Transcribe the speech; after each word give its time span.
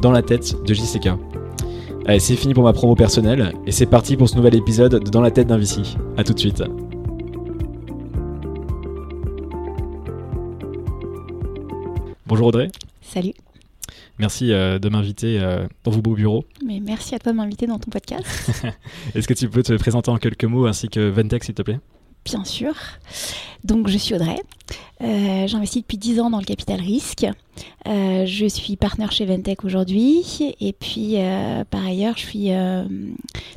Dans 0.00 0.12
la 0.12 0.22
tête 0.22 0.56
de 0.64 0.74
JCK. 0.74 1.08
Allez, 2.06 2.18
c'est 2.20 2.36
fini 2.36 2.52
pour 2.52 2.64
ma 2.64 2.72
promo 2.72 2.94
personnelle 2.94 3.52
et 3.66 3.72
c'est 3.72 3.86
parti 3.86 4.16
pour 4.16 4.28
ce 4.28 4.36
nouvel 4.36 4.54
épisode 4.54 5.02
de 5.02 5.10
Dans 5.10 5.22
la 5.22 5.30
tête 5.30 5.46
d'un 5.46 5.56
VC. 5.58 5.80
A 6.16 6.24
tout 6.24 6.34
de 6.34 6.38
suite. 6.38 6.62
Bonjour 12.26 12.48
Audrey. 12.48 12.68
Salut. 13.00 13.32
Merci 14.18 14.52
euh, 14.52 14.78
de 14.78 14.88
m'inviter 14.88 15.40
euh, 15.40 15.66
dans 15.82 15.90
vos 15.90 16.00
beaux 16.00 16.14
bureaux. 16.14 16.44
Mais 16.64 16.80
merci 16.80 17.14
à 17.14 17.18
toi 17.18 17.32
de 17.32 17.36
m'inviter 17.36 17.66
dans 17.66 17.78
ton 17.78 17.90
podcast. 17.90 18.24
Est-ce 19.14 19.26
que 19.26 19.34
tu 19.34 19.48
peux 19.48 19.62
te 19.62 19.72
présenter 19.74 20.10
en 20.10 20.18
quelques 20.18 20.44
mots 20.44 20.66
ainsi 20.66 20.88
que 20.88 21.08
Ventec 21.08 21.42
s'il 21.42 21.54
te 21.54 21.62
plaît? 21.62 21.80
Bien 22.24 22.44
sûr. 22.44 22.74
Donc 23.64 23.88
je 23.88 23.98
suis 23.98 24.14
Audrey. 24.14 24.36
Euh, 25.00 25.46
J'investis 25.46 25.82
depuis 25.82 25.98
10 25.98 26.20
ans 26.20 26.30
dans 26.30 26.38
le 26.38 26.44
capital 26.44 26.80
risque. 26.80 27.26
Euh, 27.86 28.24
je 28.26 28.46
suis 28.46 28.76
partenaire 28.76 29.12
chez 29.12 29.26
Ventec 29.26 29.64
aujourd'hui. 29.64 30.54
Et 30.60 30.72
puis 30.72 31.16
euh, 31.16 31.64
par 31.64 31.84
ailleurs, 31.84 32.16
je 32.16 32.26
suis 32.26 32.50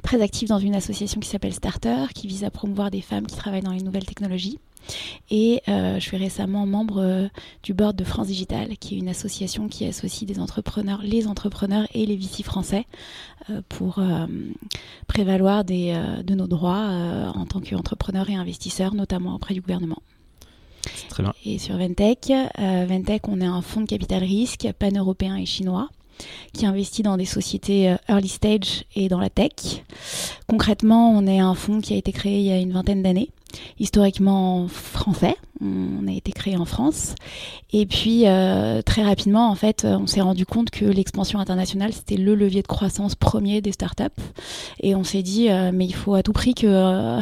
très 0.03 0.21
active 0.21 0.49
dans 0.49 0.59
une 0.59 0.75
association 0.75 1.19
qui 1.19 1.29
s'appelle 1.29 1.53
Starter, 1.53 2.05
qui 2.13 2.27
vise 2.27 2.43
à 2.43 2.51
promouvoir 2.51 2.91
des 2.91 3.01
femmes 3.01 3.27
qui 3.27 3.35
travaillent 3.35 3.61
dans 3.61 3.71
les 3.71 3.83
nouvelles 3.83 4.05
technologies. 4.05 4.59
Et 5.29 5.61
euh, 5.67 5.95
je 5.95 5.99
suis 5.99 6.17
récemment 6.17 6.65
membre 6.65 7.01
euh, 7.01 7.27
du 7.63 7.73
board 7.73 7.95
de 7.95 8.03
France 8.03 8.27
Digital, 8.27 8.77
qui 8.77 8.95
est 8.95 8.97
une 8.99 9.09
association 9.09 9.67
qui 9.67 9.85
associe 9.85 10.25
des 10.25 10.39
entrepreneurs, 10.39 11.01
les 11.03 11.27
entrepreneurs 11.27 11.87
et 11.93 12.05
les 12.05 12.15
VC 12.15 12.43
français 12.43 12.85
euh, 13.49 13.61
pour 13.67 13.99
prévaloir 15.07 15.63
des, 15.63 15.93
de 16.23 16.35
nos 16.35 16.47
droits 16.47 16.87
en 17.35 17.45
tant 17.45 17.59
qu'entrepreneurs 17.59 18.29
et 18.29 18.35
investisseurs, 18.35 18.93
notamment 18.93 19.35
auprès 19.35 19.53
du 19.53 19.61
gouvernement. 19.61 20.01
Très 21.09 21.23
bien. 21.23 21.33
Et 21.45 21.57
sur 21.57 21.77
Ventec, 21.77 22.31
euh, 22.31 22.85
Ventec, 22.87 23.27
on 23.27 23.41
est 23.41 23.45
un 23.45 23.61
fonds 23.61 23.81
de 23.81 23.87
capital 23.87 24.23
risque 24.23 24.67
pan-européen 24.79 25.35
et 25.35 25.45
chinois 25.45 25.89
qui 26.53 26.65
investit 26.65 27.03
dans 27.03 27.17
des 27.17 27.25
sociétés 27.25 27.95
early 28.09 28.27
stage 28.27 28.85
et 28.95 29.07
dans 29.07 29.19
la 29.19 29.29
tech. 29.29 29.83
Concrètement, 30.47 31.11
on 31.11 31.27
est 31.27 31.39
un 31.39 31.53
fonds 31.53 31.79
qui 31.79 31.93
a 31.93 31.97
été 31.97 32.11
créé 32.11 32.39
il 32.39 32.45
y 32.45 32.51
a 32.51 32.57
une 32.57 32.71
vingtaine 32.71 33.03
d'années, 33.03 33.29
historiquement 33.79 34.67
français. 34.67 35.35
On 35.59 36.07
a 36.07 36.11
été 36.11 36.31
créé 36.31 36.55
en 36.55 36.65
France. 36.65 37.15
Et 37.73 37.85
puis, 37.85 38.27
euh, 38.27 38.81
très 38.81 39.03
rapidement, 39.03 39.49
en 39.49 39.55
fait, 39.55 39.85
euh, 39.85 39.97
on 39.97 40.07
s'est 40.07 40.21
rendu 40.21 40.45
compte 40.45 40.69
que 40.69 40.85
l'expansion 40.85 41.39
internationale, 41.39 41.93
c'était 41.93 42.17
le 42.17 42.35
levier 42.35 42.61
de 42.61 42.67
croissance 42.67 43.15
premier 43.15 43.61
des 43.61 43.71
startups. 43.71 44.03
Et 44.81 44.95
on 44.95 45.03
s'est 45.03 45.23
dit, 45.23 45.49
euh, 45.49 45.71
mais 45.73 45.85
il 45.85 45.95
faut 45.95 46.13
à 46.13 46.23
tout 46.23 46.33
prix 46.33 46.53
que 46.53 46.67
euh, 46.67 47.19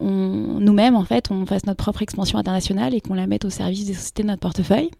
nous-mêmes, 0.00 0.94
en 0.94 1.04
fait, 1.04 1.30
on 1.30 1.44
fasse 1.46 1.66
notre 1.66 1.82
propre 1.82 2.02
expansion 2.02 2.38
internationale 2.38 2.94
et 2.94 3.00
qu'on 3.00 3.14
la 3.14 3.26
mette 3.26 3.44
au 3.44 3.50
service 3.50 3.86
des 3.86 3.94
sociétés 3.94 4.22
de 4.22 4.28
notre 4.28 4.40
portefeuille. 4.40 4.90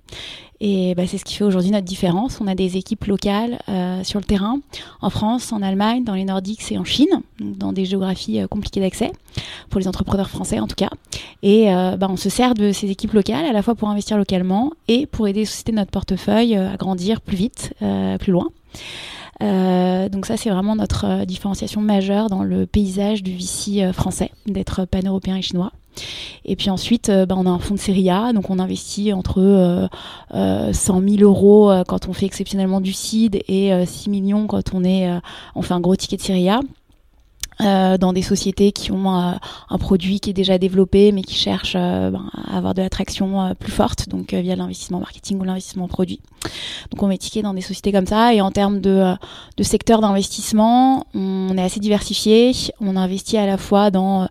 Et 0.60 0.94
bah, 0.94 1.06
c'est 1.06 1.18
ce 1.18 1.24
qui 1.24 1.34
fait 1.34 1.44
aujourd'hui 1.44 1.70
notre 1.70 1.84
différence. 1.84 2.40
On 2.40 2.46
a 2.46 2.54
des 2.54 2.76
équipes 2.76 3.04
locales 3.04 3.58
sur 4.04 4.20
le 4.20 4.24
terrain, 4.24 4.60
en 5.02 5.10
France, 5.10 5.52
en 5.52 5.60
Allemagne, 5.60 6.04
dans 6.04 6.14
les 6.14 6.24
Nordiques 6.24 6.70
et 6.70 6.78
en 6.78 6.84
Chine, 6.84 7.22
dans 7.40 7.72
des 7.72 7.84
géographies 7.84 8.40
compliquées 8.48 8.80
d'accès, 8.80 9.12
pour 9.68 9.80
les 9.80 9.88
entrepreneurs 9.88 10.30
français 10.30 10.60
en 10.64 10.66
tout 10.66 10.76
cas. 10.76 10.90
Et 11.42 11.72
euh, 11.72 11.96
bah, 11.96 12.08
on 12.10 12.16
se 12.16 12.28
sert 12.28 12.54
de 12.54 12.72
ces 12.72 12.90
équipes 12.90 13.12
locales 13.12 13.44
à 13.44 13.52
la 13.52 13.62
fois 13.62 13.74
pour 13.74 13.88
investir 13.88 14.16
localement 14.16 14.72
et 14.88 15.06
pour 15.06 15.28
aider 15.28 15.40
les 15.40 15.46
sociétés 15.46 15.72
de 15.72 15.76
notre 15.76 15.90
portefeuille 15.90 16.56
euh, 16.56 16.72
à 16.72 16.76
grandir 16.76 17.20
plus 17.20 17.36
vite, 17.36 17.74
euh, 17.82 18.18
plus 18.18 18.32
loin. 18.32 18.48
Donc 19.40 20.26
ça, 20.26 20.38
c'est 20.38 20.48
vraiment 20.48 20.74
notre 20.74 21.26
différenciation 21.26 21.82
majeure 21.82 22.30
dans 22.30 22.42
le 22.44 22.64
paysage 22.66 23.22
du 23.22 23.36
VC 23.36 23.92
français, 23.92 24.30
d'être 24.46 24.86
pan-européen 24.86 25.36
et 25.36 25.42
chinois. 25.42 25.72
Et 26.44 26.56
puis 26.56 26.70
ensuite, 26.70 27.10
bah, 27.10 27.34
on 27.36 27.46
a 27.46 27.50
un 27.50 27.58
fonds 27.58 27.74
de 27.74 27.80
série 27.80 28.08
donc 28.34 28.50
on 28.50 28.58
investit 28.58 29.12
entre 29.12 29.40
euh, 29.40 29.86
euh, 30.34 30.72
100 30.72 31.00
000 31.00 31.22
euros 31.22 31.72
quand 31.86 32.08
on 32.08 32.12
fait 32.12 32.26
exceptionnellement 32.26 32.80
du 32.80 32.92
seed 32.92 33.42
et 33.48 33.72
euh, 33.72 33.86
6 33.86 34.10
millions 34.10 34.46
quand 34.46 34.74
on, 34.74 34.84
est, 34.84 35.08
on 35.54 35.62
fait 35.62 35.74
un 35.74 35.80
gros 35.80 35.96
ticket 35.96 36.16
de 36.16 36.22
série. 36.22 36.48
Euh, 37.60 37.98
dans 37.98 38.12
des 38.12 38.22
sociétés 38.22 38.72
qui 38.72 38.90
ont 38.90 39.16
euh, 39.16 39.32
un 39.70 39.78
produit 39.78 40.20
qui 40.20 40.30
est 40.30 40.34
déjà 40.34 40.58
développé 40.58 41.12
mais 41.12 41.22
qui 41.22 41.34
cherchent 41.34 41.76
euh, 41.76 42.10
ben, 42.10 42.30
à 42.48 42.56
avoir 42.56 42.74
de 42.74 42.82
l'attraction 42.82 43.40
euh, 43.40 43.54
plus 43.54 43.70
forte, 43.70 44.08
donc 44.08 44.34
euh, 44.34 44.40
via 44.40 44.56
l'investissement 44.56 44.98
marketing 44.98 45.40
ou 45.40 45.44
l'investissement 45.44 45.86
produit. 45.86 46.20
Donc 46.90 47.02
on 47.02 47.06
met 47.06 47.18
ticket 47.18 47.42
dans 47.42 47.54
des 47.54 47.60
sociétés 47.60 47.92
comme 47.92 48.06
ça. 48.06 48.34
Et 48.34 48.40
en 48.40 48.50
termes 48.50 48.80
de, 48.80 49.14
de 49.56 49.62
secteur 49.62 50.00
d'investissement, 50.00 51.06
on 51.14 51.56
est 51.56 51.62
assez 51.62 51.80
diversifié. 51.80 52.52
On 52.80 52.96
investit 52.96 53.36
à 53.36 53.46
la 53.46 53.56
fois 53.56 53.90
dans, 53.90 54.28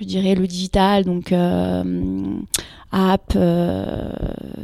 je 0.00 0.04
dirais, 0.04 0.34
le 0.34 0.46
digital, 0.46 1.04
donc 1.04 1.32
euh, 1.32 2.34
app, 2.92 3.32
euh, 3.36 4.10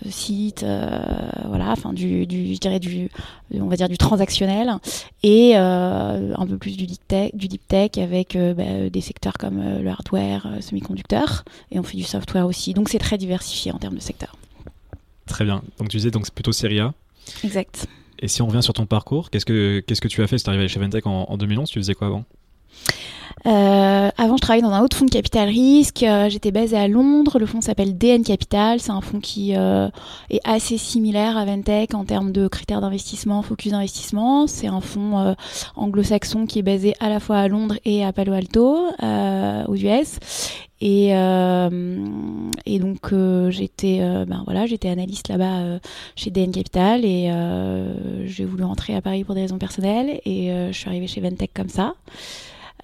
site, 0.09 0.63
euh, 0.63 0.99
voilà, 1.47 1.71
enfin 1.71 1.93
du, 1.93 2.27
du, 2.27 2.55
je 2.55 2.59
dirais 2.59 2.81
du, 2.81 3.09
on 3.55 3.67
va 3.67 3.77
dire 3.77 3.89
du 3.89 3.99
transactionnel, 3.99 4.73
et 5.23 5.57
un 5.57 6.47
peu 6.49 6.59
plus 6.59 6.77
du 6.77 6.87
deep 6.87 7.07
tech, 7.07 7.31
du 7.35 7.49
deep 7.49 7.67
tech 7.69 7.91
avec 7.99 8.37
bah, 8.37 8.91
des 8.91 9.01
secteurs 9.01 9.35
comme 9.35 9.63
le 9.81 9.89
hardware, 9.89 10.49
semi-conducteurs, 10.61 11.45
et 11.71 11.79
on 11.79 11.83
fait 11.83 11.97
du 11.97 12.05
software 12.05 12.47
aussi. 12.47 12.75
Donc 12.75 12.89
c'est 12.89 12.99
très 12.99 13.19
diversifié 13.19 13.73
en 13.73 13.79
termes 13.79 13.97
de 13.97 14.01
secteur. 14.01 14.37
Très 15.27 15.45
bien. 15.45 15.63
Donc 15.79 15.89
tu 15.89 15.97
disais 15.97 16.11
donc 16.11 16.27
c'est 16.27 16.35
plutôt 16.35 16.53
série 16.53 16.81
A. 16.81 16.93
Exact. 17.45 17.87
Et 18.19 18.29
si 18.29 18.43
on 18.43 18.47
revient 18.47 18.63
sur 18.63 18.75
ton 18.75 18.85
parcours, 18.85 19.31
qu'est-ce 19.31 19.47
que 19.47 19.81
qu'est-ce 19.87 20.01
que 20.01 20.09
tu 20.09 20.23
as 20.23 20.27
fait? 20.27 20.39
Si 20.39 20.45
tu 20.45 20.51
arrivé 20.51 20.69
chez 20.69 20.81
Ventec 20.81 21.07
en, 21.07 21.25
en 21.29 21.37
2011, 21.37 21.71
tu 21.71 21.79
faisais 21.79 21.95
quoi 21.95 22.09
avant? 22.09 22.25
Euh, 23.47 24.11
avant, 24.17 24.37
je 24.37 24.43
travaillais 24.43 24.63
dans 24.63 24.73
un 24.73 24.83
autre 24.83 24.97
fonds 24.97 25.07
de 25.07 25.11
capital 25.11 25.49
risque. 25.49 26.03
Euh, 26.03 26.29
J'étais 26.29 26.51
basée 26.51 26.77
à 26.77 26.89
Londres. 26.89 27.39
Le 27.39 27.47
fonds 27.47 27.61
s'appelle 27.61 27.97
DN 27.97 28.23
Capital. 28.23 28.81
C'est 28.81 28.91
un 28.91 29.01
fonds 29.01 29.21
qui 29.21 29.57
euh, 29.57 29.89
est 30.29 30.41
assez 30.45 30.77
similaire 30.77 31.37
à 31.37 31.45
Ventec 31.45 31.95
en 31.95 32.05
termes 32.05 32.33
de 32.33 32.49
critères 32.49 32.81
d'investissement, 32.81 33.43
focus 33.43 33.73
d'investissement. 33.73 34.47
C'est 34.47 34.67
un 34.67 34.81
fonds 34.81 35.19
euh, 35.19 35.35
anglo-saxon 35.77 36.47
qui 36.47 36.59
est 36.59 36.63
basé 36.63 36.95
à 37.01 37.09
la 37.09 37.21
fois 37.21 37.39
à 37.39 37.49
Londres 37.49 37.77
et 37.85 38.05
à 38.05 38.13
Palo 38.13 38.33
Alto, 38.33 38.79
euh, 39.03 39.65
aux 39.67 39.77
US. 39.77 40.19
Et, 40.83 41.15
euh, 41.15 41.71
et 42.65 42.79
donc 42.79 43.13
euh, 43.13 43.51
j'étais 43.51 43.99
euh, 44.01 44.25
ben 44.25 44.43
voilà 44.47 44.65
j'étais 44.65 44.89
analyste 44.89 45.29
là-bas 45.29 45.79
chez 46.17 46.31
DN 46.31 46.51
Capital 46.53 47.05
et 47.05 47.31
j'ai 48.25 48.45
voulu 48.47 48.65
rentrer 48.65 48.95
à 48.95 49.03
Paris 49.03 49.25
pour 49.25 49.35
des 49.35 49.43
raisons 49.43 49.59
personnelles 49.59 50.21
et 50.25 50.51
je 50.71 50.77
suis 50.77 50.89
arrivée 50.89 51.07
chez 51.07 51.21
Ventec 51.21 51.51
comme 51.55 51.69
ça. 51.69 51.95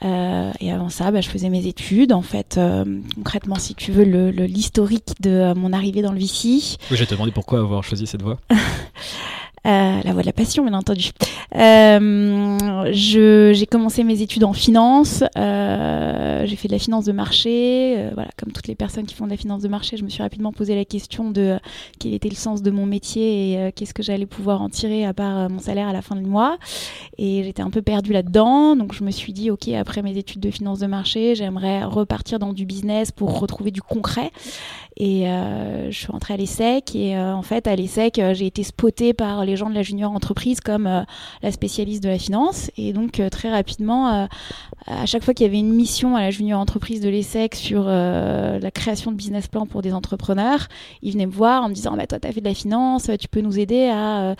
Euh, 0.05 0.53
et 0.61 0.71
avant 0.73 0.89
ça, 0.89 1.11
bah, 1.11 1.21
je 1.21 1.29
faisais 1.29 1.49
mes 1.49 1.67
études. 1.67 2.12
En 2.12 2.23
fait, 2.23 2.57
euh, 2.59 2.84
concrètement, 3.17 3.57
si 3.57 3.75
tu 3.75 3.93
veux, 3.93 4.05
le- 4.05 4.31
le- 4.31 4.45
l'historique 4.45 5.11
de 5.21 5.31
euh, 5.31 5.55
mon 5.55 5.73
arrivée 5.73 6.03
dans 6.03 6.12
le 6.12 6.19
VC, 6.19 6.77
Oui, 6.91 6.97
te 7.07 7.15
demander 7.15 7.33
pourquoi 7.33 7.61
avoir 7.61 7.83
choisi 7.84 8.07
cette 8.07 8.23
voie. 8.23 8.39
euh, 9.66 10.00
la 10.03 10.12
voie 10.12 10.22
de 10.22 10.27
la 10.27 10.32
passion, 10.32 10.65
bien 10.65 10.75
entendu. 10.75 11.10
Euh, 11.54 12.88
j'ai 12.93 13.66
commencé 13.66 14.04
mes 14.04 14.22
études 14.22 14.44
en 14.44 14.53
finance. 14.53 15.25
euh, 15.37 16.47
j'ai 16.47 16.56
fait 16.56 16.69
de 16.69 16.72
la 16.72 16.78
finance 16.78 17.04
de 17.04 17.12
marché. 17.12 17.94
euh, 17.99 18.10
voilà, 18.15 18.31
comme 18.38 18.53
toutes 18.53 18.69
les 18.69 18.75
personnes 18.75 19.06
qui 19.06 19.15
font 19.15 19.25
de 19.27 19.31
la 19.31 19.37
finance 19.37 19.62
de 19.62 19.69
marché, 19.69 19.97
je 19.97 20.04
me 20.04 20.09
suis 20.09 20.22
rapidement 20.22 20.53
posé 20.53 20.75
la 20.75 20.84
question 20.84 21.31
de 21.31 21.59
quel 21.98 22.15
était 22.15 22.28
le 22.28 22.36
sens 22.36 22.63
de 22.63 22.71
mon 22.71 22.86
métier 22.86 23.53
et 23.53 23.72
qu'est-ce 23.72 23.95
que 23.95 24.03
j'allais 24.03 24.27
pouvoir 24.27 24.63
en 24.63 24.68
tirer 24.68 25.04
à 25.04 25.13
part 25.13 25.51
mon 25.51 25.59
salaire 25.59 25.89
à 25.89 25.92
la 25.92 26.03
fin 26.03 26.16
du 26.16 26.24
mois. 26.24 26.59
Et 27.18 27.42
j'étais 27.45 27.63
un 27.63 27.71
peu 27.71 27.83
perdue 27.83 28.13
là-dedans. 28.13 28.77
Donc 28.77 28.92
je 28.95 29.03
me 29.03 29.10
suis 29.10 29.33
dit, 29.33 29.51
ok, 29.51 29.68
après 29.68 30.03
mes 30.03 30.16
études 30.16 30.41
de 30.41 30.51
finance 30.51 30.78
de 30.78 30.86
marché, 30.86 31.34
j'aimerais 31.34 31.84
repartir 31.84 32.39
dans 32.39 32.53
du 32.53 32.66
business 32.66 33.10
pour 33.10 33.39
retrouver 33.41 33.71
du 33.71 33.83
concret. 33.83 34.30
Et 34.98 35.28
euh, 35.28 35.91
je 35.91 35.98
suis 35.98 36.07
rentrée 36.10 36.34
à 36.34 36.37
l'ESSEC 36.39 36.97
et 36.97 37.19
euh, 37.19 37.34
en 37.34 37.43
fait 37.43 37.66
à 37.66 37.77
l'ESSEC 37.77 38.19
euh, 38.19 38.33
j'ai 38.33 38.47
été 38.47 38.63
spotée 38.63 39.13
par 39.13 39.45
les 39.45 39.54
gens 39.54 39.69
de 39.69 39.75
la 39.75 39.83
junior 39.83 40.10
entreprise 40.10 40.60
comme 40.60 40.87
euh, 40.87 41.03
la 41.43 41.53
spécialiste 41.53 42.03
de 42.03 42.09
la 42.09 42.19
finance 42.19 42.71
et 42.78 42.95
donc 42.95 43.21
euh, 43.21 43.28
très 43.28 43.51
rapidement 43.51 44.09
euh, 44.09 44.27
à 44.87 45.04
chaque 45.04 45.22
fois 45.22 45.34
qu'il 45.34 45.45
y 45.45 45.48
avait 45.51 45.59
une 45.59 45.75
mission 45.75 46.16
à 46.16 46.22
la 46.22 46.31
junior 46.31 46.59
entreprise 46.59 47.03
de 47.03 47.10
l'ESSEC 47.10 47.57
sur 47.57 47.84
la 47.84 48.71
création 48.71 49.10
de 49.10 49.16
business 49.16 49.48
plan 49.48 49.66
pour 49.66 49.83
des 49.83 49.93
entrepreneurs, 49.93 50.69
ils 51.03 51.13
venaient 51.13 51.27
me 51.27 51.33
voir 51.33 51.65
en 51.65 51.69
me 51.69 51.75
disant 51.75 51.97
bah 51.97 52.07
toi 52.07 52.19
tu 52.19 52.28
as 52.28 52.33
fait 52.33 52.41
de 52.41 52.49
la 52.49 52.54
finance, 52.54 53.10
tu 53.19 53.28
peux 53.28 53.41
nous 53.41 53.59
aider 53.59 53.91
à 53.91 54.37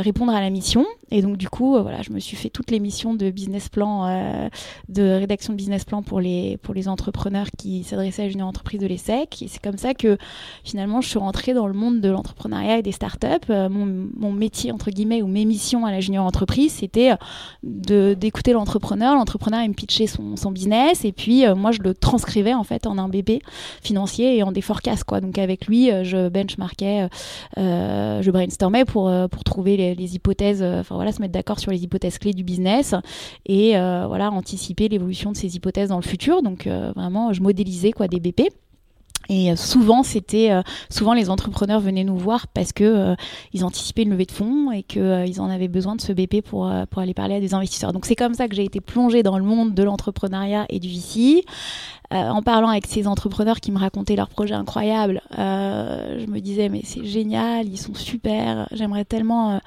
répondre 0.00 0.32
à 0.32 0.40
la 0.40 0.48
mission 0.48 0.86
Et 1.10 1.20
donc 1.20 1.36
du 1.36 1.48
coup, 1.50 1.78
voilà, 1.82 2.00
je 2.00 2.10
me 2.10 2.20
suis 2.20 2.36
fait 2.36 2.48
toutes 2.48 2.70
les 2.70 2.80
missions 2.80 3.14
de 3.14 3.30
business 3.30 3.68
plan, 3.68 4.48
de 4.88 5.02
rédaction 5.02 5.52
de 5.52 5.58
business 5.58 5.84
plan 5.84 6.02
pour 6.02 6.20
les 6.20 6.56
pour 6.62 6.72
les 6.72 6.88
entrepreneurs 6.88 7.48
qui 7.58 7.84
s'adressaient 7.84 8.24
à 8.24 8.28
Junior 8.28 8.48
Entreprise 8.48 8.80
de 8.80 8.86
l'ESSEC. 8.86 9.42
Et 9.42 9.48
c'est 9.48 9.62
comme 9.62 9.75
ça 9.78 9.94
que 9.94 10.18
finalement, 10.64 11.00
je 11.00 11.08
suis 11.08 11.18
rentrée 11.18 11.54
dans 11.54 11.66
le 11.66 11.72
monde 11.72 12.00
de 12.00 12.08
l'entrepreneuriat 12.08 12.78
et 12.78 12.82
des 12.82 12.92
startups. 12.92 13.48
mon, 13.48 14.08
mon 14.16 14.32
métier 14.32 14.72
entre 14.72 14.90
guillemets 14.90 15.22
ou 15.22 15.26
mes 15.26 15.44
missions 15.44 15.86
à 15.86 15.90
la 15.90 16.00
Junior 16.00 16.24
Entreprise, 16.24 16.72
c'était 16.72 17.12
de 17.62 18.14
d'écouter 18.14 18.52
l'entrepreneur. 18.52 19.14
L'entrepreneur 19.14 19.66
me 19.66 19.74
pitchait 19.74 20.06
son, 20.06 20.34
business 20.50 21.04
et 21.04 21.12
puis 21.12 21.44
moi 21.54 21.72
je 21.72 21.80
le 21.80 21.94
transcrivais 21.94 22.54
en 22.54 22.64
fait 22.64 22.86
en 22.86 22.98
un 22.98 23.08
bébé 23.08 23.40
financier 23.82 24.36
et 24.36 24.42
en 24.42 24.52
des 24.52 24.60
forecasts 24.60 25.04
quoi. 25.04 25.20
Donc 25.20 25.38
avec 25.38 25.66
lui, 25.66 25.90
je 26.04 26.28
benchmarkais, 26.28 27.08
je 27.56 28.30
brainstormais 28.30 28.84
pour 28.84 29.12
pour 29.30 29.44
trouver 29.44 29.76
les, 29.76 29.94
les 29.94 30.14
hypothèses, 30.14 30.62
enfin 30.62 30.94
voilà, 30.94 31.12
se 31.12 31.20
mettre 31.20 31.32
d'accord 31.32 31.58
sur 31.58 31.70
les 31.70 31.82
hypothèses 31.82 32.18
clés 32.18 32.32
du 32.32 32.44
business 32.44 32.94
et 33.46 33.72
voilà 33.72 34.30
anticiper 34.30 34.88
l'évolution 34.88 35.32
de 35.32 35.36
ces 35.36 35.56
hypothèses 35.56 35.88
dans 35.88 35.96
le 35.96 36.02
futur. 36.02 36.42
Donc 36.42 36.66
vraiment, 36.66 37.32
je 37.32 37.42
modélisais 37.42 37.92
quoi 37.92 38.08
des 38.08 38.20
BP. 38.20 38.50
Et 39.28 39.50
euh, 39.50 39.56
souvent, 39.56 40.02
c'était 40.02 40.50
euh, 40.50 40.62
souvent 40.90 41.14
les 41.14 41.30
entrepreneurs 41.30 41.80
venaient 41.80 42.04
nous 42.04 42.16
voir 42.16 42.46
parce 42.48 42.72
que 42.72 42.84
euh, 42.84 43.14
ils 43.52 43.64
anticipaient 43.64 44.02
une 44.02 44.10
levée 44.10 44.26
de 44.26 44.32
fonds 44.32 44.70
et 44.70 44.82
qu'ils 44.82 45.40
en 45.40 45.50
avaient 45.50 45.68
besoin 45.68 45.96
de 45.96 46.00
ce 46.00 46.12
BP 46.12 46.42
pour 46.42 46.70
pour 46.90 47.02
aller 47.02 47.14
parler 47.14 47.36
à 47.36 47.40
des 47.40 47.54
investisseurs. 47.54 47.92
Donc 47.92 48.06
c'est 48.06 48.16
comme 48.16 48.34
ça 48.34 48.48
que 48.48 48.54
j'ai 48.54 48.64
été 48.64 48.80
plongée 48.80 49.22
dans 49.22 49.38
le 49.38 49.44
monde 49.44 49.74
de 49.74 49.82
l'entrepreneuriat 49.82 50.66
et 50.68 50.78
du 50.78 50.88
VC. 50.88 51.44
en 52.10 52.42
parlant 52.42 52.68
avec 52.68 52.86
ces 52.86 53.06
entrepreneurs 53.06 53.60
qui 53.60 53.72
me 53.72 53.78
racontaient 53.78 54.16
leurs 54.16 54.28
projets 54.28 54.54
incroyables, 54.54 55.20
je 55.36 56.26
me 56.26 56.40
disais 56.40 56.68
mais 56.68 56.82
c'est 56.84 57.04
génial, 57.04 57.66
ils 57.66 57.78
sont 57.78 57.94
super, 57.94 58.68
j'aimerais 58.72 59.04
tellement 59.04 59.60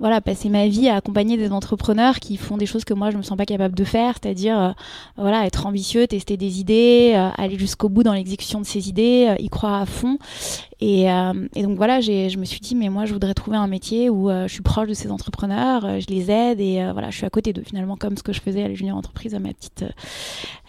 voilà, 0.00 0.20
passer 0.20 0.48
ma 0.48 0.68
vie 0.68 0.88
à 0.88 0.96
accompagner 0.96 1.36
des 1.36 1.50
entrepreneurs 1.50 2.20
qui 2.20 2.36
font 2.36 2.56
des 2.56 2.66
choses 2.66 2.84
que 2.84 2.94
moi 2.94 3.10
je 3.10 3.16
me 3.16 3.22
sens 3.22 3.36
pas 3.36 3.46
capable 3.46 3.74
de 3.74 3.84
faire, 3.84 4.14
c'est-à-dire 4.20 4.58
euh, 4.60 4.70
voilà, 5.16 5.44
être 5.44 5.66
ambitieux, 5.66 6.06
tester 6.06 6.36
des 6.36 6.60
idées, 6.60 7.14
euh, 7.16 7.30
aller 7.36 7.58
jusqu'au 7.58 7.88
bout 7.88 8.04
dans 8.04 8.12
l'exécution 8.12 8.60
de 8.60 8.66
ces 8.66 8.88
idées, 8.88 9.26
euh, 9.28 9.42
y 9.42 9.48
croire 9.48 9.80
à 9.80 9.86
fond 9.86 10.18
et, 10.80 11.10
euh, 11.10 11.48
et, 11.56 11.62
donc 11.64 11.76
voilà, 11.76 12.00
je 12.00 12.36
me 12.38 12.44
suis 12.44 12.60
dit, 12.60 12.76
mais 12.76 12.88
moi, 12.88 13.04
je 13.04 13.12
voudrais 13.12 13.34
trouver 13.34 13.56
un 13.56 13.66
métier 13.66 14.08
où 14.10 14.30
euh, 14.30 14.46
je 14.46 14.52
suis 14.52 14.62
proche 14.62 14.88
de 14.88 14.94
ces 14.94 15.10
entrepreneurs, 15.10 15.84
euh, 15.84 15.98
je 15.98 16.06
les 16.06 16.30
aide 16.30 16.60
et 16.60 16.76
voilà, 16.92 17.10
je 17.10 17.16
suis 17.16 17.26
à 17.26 17.30
côté 17.30 17.52
d'eux, 17.52 17.64
finalement, 17.64 17.96
comme 17.96 18.16
ce 18.16 18.22
que 18.22 18.32
je 18.32 18.40
faisais 18.40 18.62
à 18.62 18.68
la 18.68 18.74
junior 18.74 18.96
entreprise 18.96 19.34
à 19.34 19.40
ma 19.40 19.52
petite, 19.52 19.84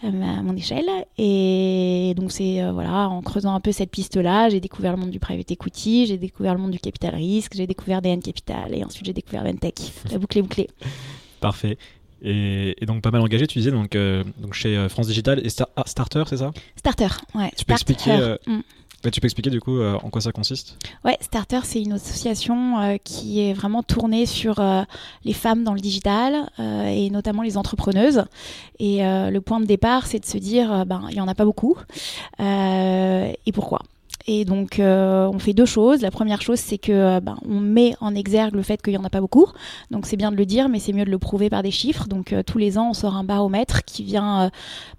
à, 0.02 0.10
mon 0.10 0.56
échelle. 0.56 0.88
Et 1.16 2.14
donc 2.16 2.32
c'est 2.32 2.60
voilà, 2.72 3.08
en 3.08 3.22
creusant 3.22 3.54
un 3.54 3.60
peu 3.60 3.70
cette 3.70 3.90
piste-là, 3.90 4.48
j'ai 4.48 4.60
découvert 4.60 4.92
le 4.92 4.98
monde 4.98 5.10
du 5.10 5.20
private 5.20 5.50
equity, 5.52 6.06
j'ai 6.06 6.18
découvert 6.18 6.54
le 6.54 6.60
monde 6.60 6.72
du 6.72 6.80
capital 6.80 7.14
risque, 7.14 7.52
j'ai 7.54 7.68
découvert 7.68 8.02
DN 8.02 8.20
Capital 8.20 8.74
et 8.74 8.82
ensuite 8.82 9.06
j'ai 9.06 9.12
découvert 9.12 9.44
Ventech. 9.44 9.92
La 10.10 10.18
boucle 10.18 10.38
est 10.38 10.42
bouclée. 10.42 10.68
Parfait. 11.40 11.78
Et, 12.22 12.74
donc 12.82 13.00
pas 13.00 13.12
mal 13.12 13.22
engagé, 13.22 13.46
tu 13.46 13.58
disais, 13.58 13.70
donc, 13.70 13.96
donc 14.38 14.54
chez 14.54 14.88
France 14.88 15.06
Digital 15.06 15.38
et 15.38 15.48
ah, 15.76 15.84
Starter, 15.86 16.24
c'est 16.26 16.38
ça? 16.38 16.50
Starter, 16.76 17.08
ouais. 17.36 17.50
Tu 17.56 17.64
peux 17.64 17.74
expliquer 17.74 18.36
mm 18.46 18.60
tu 19.08 19.20
peux 19.20 19.26
expliquer 19.26 19.50
du 19.50 19.60
coup 19.60 19.78
euh, 19.78 19.96
en 20.02 20.10
quoi 20.10 20.20
ça 20.20 20.32
consiste? 20.32 20.76
Ouais, 21.04 21.16
Starter, 21.20 21.60
c'est 21.64 21.80
une 21.80 21.92
association 21.92 22.78
euh, 22.78 22.96
qui 23.02 23.40
est 23.40 23.54
vraiment 23.54 23.82
tournée 23.82 24.26
sur 24.26 24.60
euh, 24.60 24.82
les 25.24 25.32
femmes 25.32 25.64
dans 25.64 25.72
le 25.72 25.80
digital 25.80 26.50
et 26.58 27.08
notamment 27.10 27.42
les 27.42 27.56
entrepreneuses. 27.56 28.24
Et 28.78 28.98
le 29.02 29.38
point 29.40 29.60
de 29.60 29.66
départ, 29.66 30.06
c'est 30.06 30.18
de 30.18 30.26
se 30.26 30.38
dire, 30.38 30.84
ben, 30.86 31.04
il 31.08 31.14
n'y 31.14 31.20
en 31.20 31.28
a 31.28 31.34
pas 31.34 31.44
beaucoup. 31.44 31.76
et 32.38 33.52
pourquoi? 33.52 33.80
Et 34.26 34.44
donc, 34.44 34.78
euh, 34.78 35.28
on 35.32 35.38
fait 35.38 35.54
deux 35.54 35.66
choses. 35.66 36.02
La 36.02 36.10
première 36.10 36.42
chose, 36.42 36.58
c'est 36.58 36.78
que 36.78 37.20
ben, 37.20 37.36
on 37.48 37.60
met 37.60 37.94
en 38.00 38.14
exergue 38.14 38.54
le 38.54 38.62
fait 38.62 38.82
qu'il 38.82 38.92
n'y 38.92 38.98
en 38.98 39.04
a 39.04 39.10
pas 39.10 39.20
beaucoup. 39.20 39.46
Donc, 39.90 40.06
c'est 40.06 40.16
bien 40.16 40.30
de 40.30 40.36
le 40.36 40.46
dire, 40.46 40.68
mais 40.68 40.78
c'est 40.78 40.92
mieux 40.92 41.04
de 41.04 41.10
le 41.10 41.18
prouver 41.18 41.48
par 41.48 41.62
des 41.62 41.70
chiffres. 41.70 42.06
Donc, 42.06 42.32
euh, 42.32 42.42
tous 42.42 42.58
les 42.58 42.76
ans, 42.78 42.90
on 42.90 42.94
sort 42.94 43.16
un 43.16 43.24
baromètre 43.24 43.84
qui 43.84 44.02
vient 44.04 44.50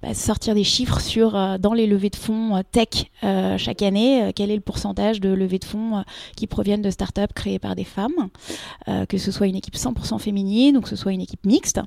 bah, 0.01 0.13
sortir 0.13 0.55
des 0.55 0.63
chiffres 0.63 0.99
sur, 0.99 1.31
dans 1.59 1.73
les 1.73 1.87
levées 1.87 2.09
de 2.09 2.15
fonds 2.15 2.61
tech 2.71 3.09
chaque 3.57 3.81
année, 3.81 4.31
quel 4.35 4.51
est 4.51 4.55
le 4.55 4.61
pourcentage 4.61 5.19
de 5.19 5.29
levées 5.29 5.59
de 5.59 5.65
fonds 5.65 6.03
qui 6.35 6.47
proviennent 6.47 6.81
de 6.81 6.89
startups 6.89 7.33
créées 7.33 7.59
par 7.59 7.75
des 7.75 7.83
femmes, 7.83 8.29
que 9.07 9.17
ce 9.17 9.31
soit 9.31 9.47
une 9.47 9.55
équipe 9.55 9.75
100% 9.75 10.19
féminine 10.19 10.77
ou 10.77 10.81
que 10.81 10.89
ce 10.89 10.95
soit 10.95 11.11
une 11.11 11.21
équipe 11.21 11.45
mixte. 11.45 11.79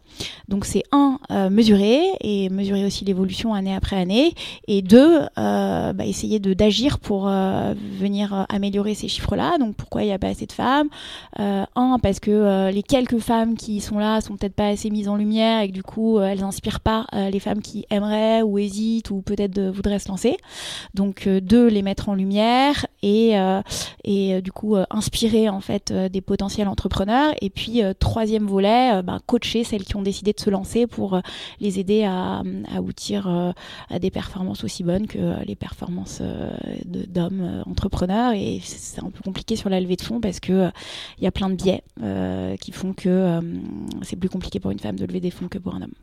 Donc, 0.48 0.64
c'est 0.64 0.82
un, 0.92 1.18
mesurer 1.50 2.02
et 2.20 2.48
mesurer 2.48 2.84
aussi 2.84 3.04
l'évolution 3.04 3.54
année 3.54 3.74
après 3.74 3.96
année. 3.96 4.34
Et 4.68 4.82
deux, 4.82 5.20
bah, 5.36 5.94
essayer 6.04 6.38
d'agir 6.38 6.98
pour 6.98 7.23
euh, 7.28 7.74
venir 7.98 8.34
euh, 8.34 8.42
améliorer 8.48 8.94
ces 8.94 9.08
chiffres-là. 9.08 9.58
Donc 9.58 9.76
pourquoi 9.76 10.02
il 10.02 10.06
n'y 10.06 10.12
a 10.12 10.18
pas 10.18 10.28
assez 10.28 10.46
de 10.46 10.52
femmes? 10.52 10.88
Euh, 11.40 11.64
Un, 11.76 11.98
parce 11.98 12.20
que 12.20 12.70
les 12.70 12.82
quelques 12.82 13.18
femmes 13.18 13.56
qui 13.56 13.80
sont 13.80 13.98
là 13.98 14.20
sont 14.20 14.36
peut-être 14.36 14.54
pas 14.54 14.68
assez 14.68 14.90
mises 14.90 15.08
en 15.08 15.16
lumière 15.16 15.60
et 15.62 15.68
que 15.68 15.72
du 15.72 15.82
coup 15.82 16.20
elles 16.20 16.40
n'inspirent 16.40 16.80
pas 16.80 17.06
les 17.12 17.40
femmes 17.40 17.60
qui 17.62 17.86
aimeraient 17.90 18.42
ou 18.42 18.58
hésitent 18.58 19.10
ou 19.10 19.22
peut-être 19.22 19.60
voudraient 19.60 19.98
se 19.98 20.08
lancer. 20.08 20.36
Donc 20.94 21.28
deux, 21.28 21.68
les 21.68 21.82
mettre 21.82 22.08
en 22.08 22.14
lumière 22.14 22.86
et, 23.02 23.34
et 24.04 24.42
du 24.42 24.52
coup 24.52 24.76
inspirer 24.90 25.48
en 25.48 25.60
fait 25.60 25.92
des 25.92 26.20
potentiels 26.20 26.68
entrepreneurs. 26.68 27.34
Et 27.40 27.50
puis 27.50 27.82
troisième 27.98 28.46
volet, 28.46 29.02
ben, 29.02 29.18
coacher 29.26 29.64
celles 29.64 29.84
qui 29.84 29.96
ont 29.96 30.02
décidé 30.02 30.32
de 30.32 30.40
se 30.40 30.50
lancer 30.50 30.86
pour 30.86 31.20
les 31.60 31.78
aider 31.78 32.04
à, 32.04 32.38
à 32.38 32.76
aboutir 32.76 33.28
à 33.90 33.98
des 33.98 34.10
performances 34.10 34.64
aussi 34.64 34.84
bonnes 34.84 35.06
que 35.06 35.44
les 35.44 35.56
performances 35.56 36.22
de, 36.84 37.13
d'hommes 37.14 37.40
euh, 37.40 37.62
entrepreneurs 37.70 38.32
et 38.34 38.60
c'est 38.62 39.02
un 39.02 39.10
peu 39.10 39.22
compliqué 39.22 39.56
sur 39.56 39.70
la 39.70 39.80
levée 39.80 39.96
de 39.96 40.02
fonds 40.02 40.20
parce 40.20 40.40
que 40.40 40.52
il 40.52 40.56
euh, 40.56 40.70
y 41.22 41.26
a 41.26 41.32
plein 41.32 41.48
de 41.48 41.54
biais 41.54 41.82
euh, 42.02 42.56
qui 42.56 42.72
font 42.72 42.92
que 42.92 43.40
c'est 44.02 44.16
plus 44.16 44.28
compliqué 44.28 44.60
pour 44.60 44.70
une 44.70 44.78
femme 44.78 44.98
de 44.98 45.06
lever 45.06 45.20
des 45.20 45.30
fonds 45.30 45.48
que 45.48 45.58
pour 45.58 45.74
un 45.74 45.82
homme. 45.82 45.94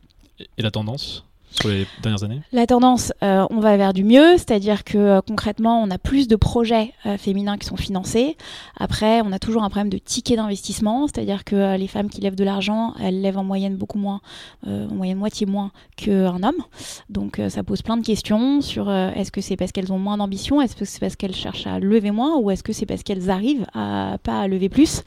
Et 0.58 0.62
la 0.62 0.70
tendance? 0.70 1.24
Sur 1.52 1.68
les 1.68 1.86
dernières 2.02 2.24
années? 2.24 2.40
La 2.52 2.66
tendance, 2.66 3.12
euh, 3.22 3.46
on 3.50 3.60
va 3.60 3.76
vers 3.76 3.92
du 3.92 4.04
mieux, 4.04 4.32
c'est-à-dire 4.32 4.84
que 4.84 4.98
euh, 4.98 5.20
concrètement, 5.20 5.82
on 5.82 5.90
a 5.90 5.98
plus 5.98 6.28
de 6.28 6.36
projets 6.36 6.92
euh, 7.06 7.16
féminins 7.16 7.58
qui 7.58 7.66
sont 7.66 7.76
financés. 7.76 8.36
Après, 8.76 9.20
on 9.22 9.32
a 9.32 9.38
toujours 9.38 9.62
un 9.62 9.70
problème 9.70 9.90
de 9.90 9.98
ticket 9.98 10.36
d'investissement, 10.36 11.06
c'est-à-dire 11.06 11.44
que 11.44 11.76
les 11.76 11.86
femmes 11.86 12.08
qui 12.08 12.20
lèvent 12.20 12.34
de 12.34 12.44
l'argent, 12.44 12.94
elles 13.00 13.20
lèvent 13.20 13.38
en 13.38 13.44
moyenne 13.44 13.76
beaucoup 13.76 13.98
moins, 13.98 14.20
en 14.66 14.94
moyenne 14.94 15.18
moitié 15.18 15.46
moins 15.46 15.70
qu'un 15.96 16.42
homme. 16.42 16.62
Donc 17.08 17.40
ça 17.48 17.62
pose 17.62 17.82
plein 17.82 17.96
de 17.96 18.04
questions 18.04 18.60
sur 18.60 18.90
est-ce 18.90 19.30
que 19.30 19.40
c'est 19.40 19.56
parce 19.56 19.72
qu'elles 19.72 19.92
ont 19.92 19.98
moins 19.98 20.16
d'ambition, 20.16 20.60
est-ce 20.60 20.74
que 20.74 20.84
c'est 20.84 21.00
parce 21.00 21.16
qu'elles 21.16 21.34
cherchent 21.34 21.66
à 21.66 21.78
lever 21.78 22.10
moins, 22.10 22.36
ou 22.38 22.50
est-ce 22.50 22.62
que 22.62 22.72
c'est 22.72 22.86
parce 22.86 23.02
qu'elles 23.02 23.30
arrivent 23.30 23.66
à 23.74 24.16
pas 24.22 24.40
à 24.40 24.48
lever 24.48 24.68
plus? 24.68 25.02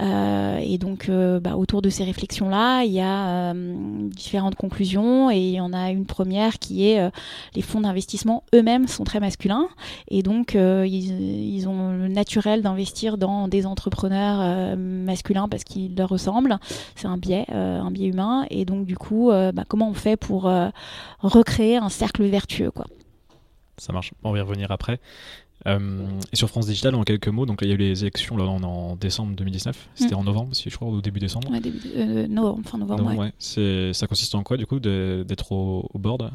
Et 0.00 0.78
donc, 0.78 1.10
bah, 1.10 1.56
autour 1.56 1.82
de 1.82 1.90
ces 1.90 2.04
réflexions-là, 2.04 2.84
il 2.84 2.92
y 2.92 3.00
a 3.00 3.54
différentes 3.54 4.56
conclusions 4.56 5.30
et 5.30 5.60
on 5.60 5.67
a 5.72 5.90
une 5.90 6.06
première 6.06 6.58
qui 6.58 6.88
est 6.88 7.00
euh, 7.00 7.10
les 7.54 7.62
fonds 7.62 7.80
d'investissement 7.80 8.44
eux-mêmes 8.54 8.88
sont 8.88 9.04
très 9.04 9.20
masculins 9.20 9.68
et 10.08 10.22
donc 10.22 10.54
euh, 10.54 10.86
ils, 10.86 11.68
ont 11.68 11.92
le 11.92 12.08
naturel 12.08 12.62
d'investir 12.62 13.18
dans 13.18 13.48
des 13.48 13.66
entrepreneurs 13.66 14.38
euh, 14.40 14.76
masculins 14.76 15.48
parce 15.48 15.64
qu'ils 15.64 15.96
leur 15.96 16.08
ressemblent. 16.08 16.58
C'est 16.94 17.06
un 17.06 17.16
biais, 17.16 17.46
un 17.50 17.90
biais 17.90 18.08
humain. 18.08 18.46
Et 18.50 18.64
donc 18.64 18.86
du 18.86 18.96
coup, 18.96 19.30
bah, 19.30 19.64
comment 19.68 19.88
on 19.88 19.94
fait 19.94 20.16
pour 20.16 20.50
recréer 21.20 21.76
un 21.76 21.88
cercle 21.88 22.24
vertueux 22.24 22.70
quoi 22.70 22.86
ça 23.78 23.92
marche. 23.92 24.12
On 24.24 24.32
va 24.32 24.38
y 24.38 24.40
revenir 24.40 24.70
après. 24.70 25.00
Euh, 25.66 26.06
et 26.32 26.36
sur 26.36 26.48
France 26.48 26.66
Digital, 26.66 26.94
en 26.94 27.02
quelques 27.02 27.28
mots, 27.28 27.46
donc 27.46 27.58
il 27.62 27.68
y 27.68 27.70
a 27.72 27.74
eu 27.74 27.78
les 27.78 28.02
élections 28.02 28.36
là, 28.36 28.44
en, 28.44 28.96
décembre 28.96 29.34
2019. 29.34 29.88
C'était 29.94 30.14
mm. 30.14 30.18
en 30.18 30.24
novembre, 30.24 30.54
si 30.54 30.70
je 30.70 30.76
crois, 30.76 30.88
ou 30.88 31.00
début 31.00 31.20
décembre. 31.20 31.50
Ouais, 31.50 31.60
début, 31.60 31.80
euh, 31.96 32.26
novembre, 32.28 32.68
fin 32.68 32.78
novembre. 32.78 33.16
ouais. 33.16 33.32
Ça 33.92 34.06
consiste 34.06 34.34
en 34.34 34.42
quoi, 34.42 34.56
du 34.56 34.66
coup, 34.66 34.78
d'être 34.80 35.52
au, 35.52 35.90
board 35.94 36.30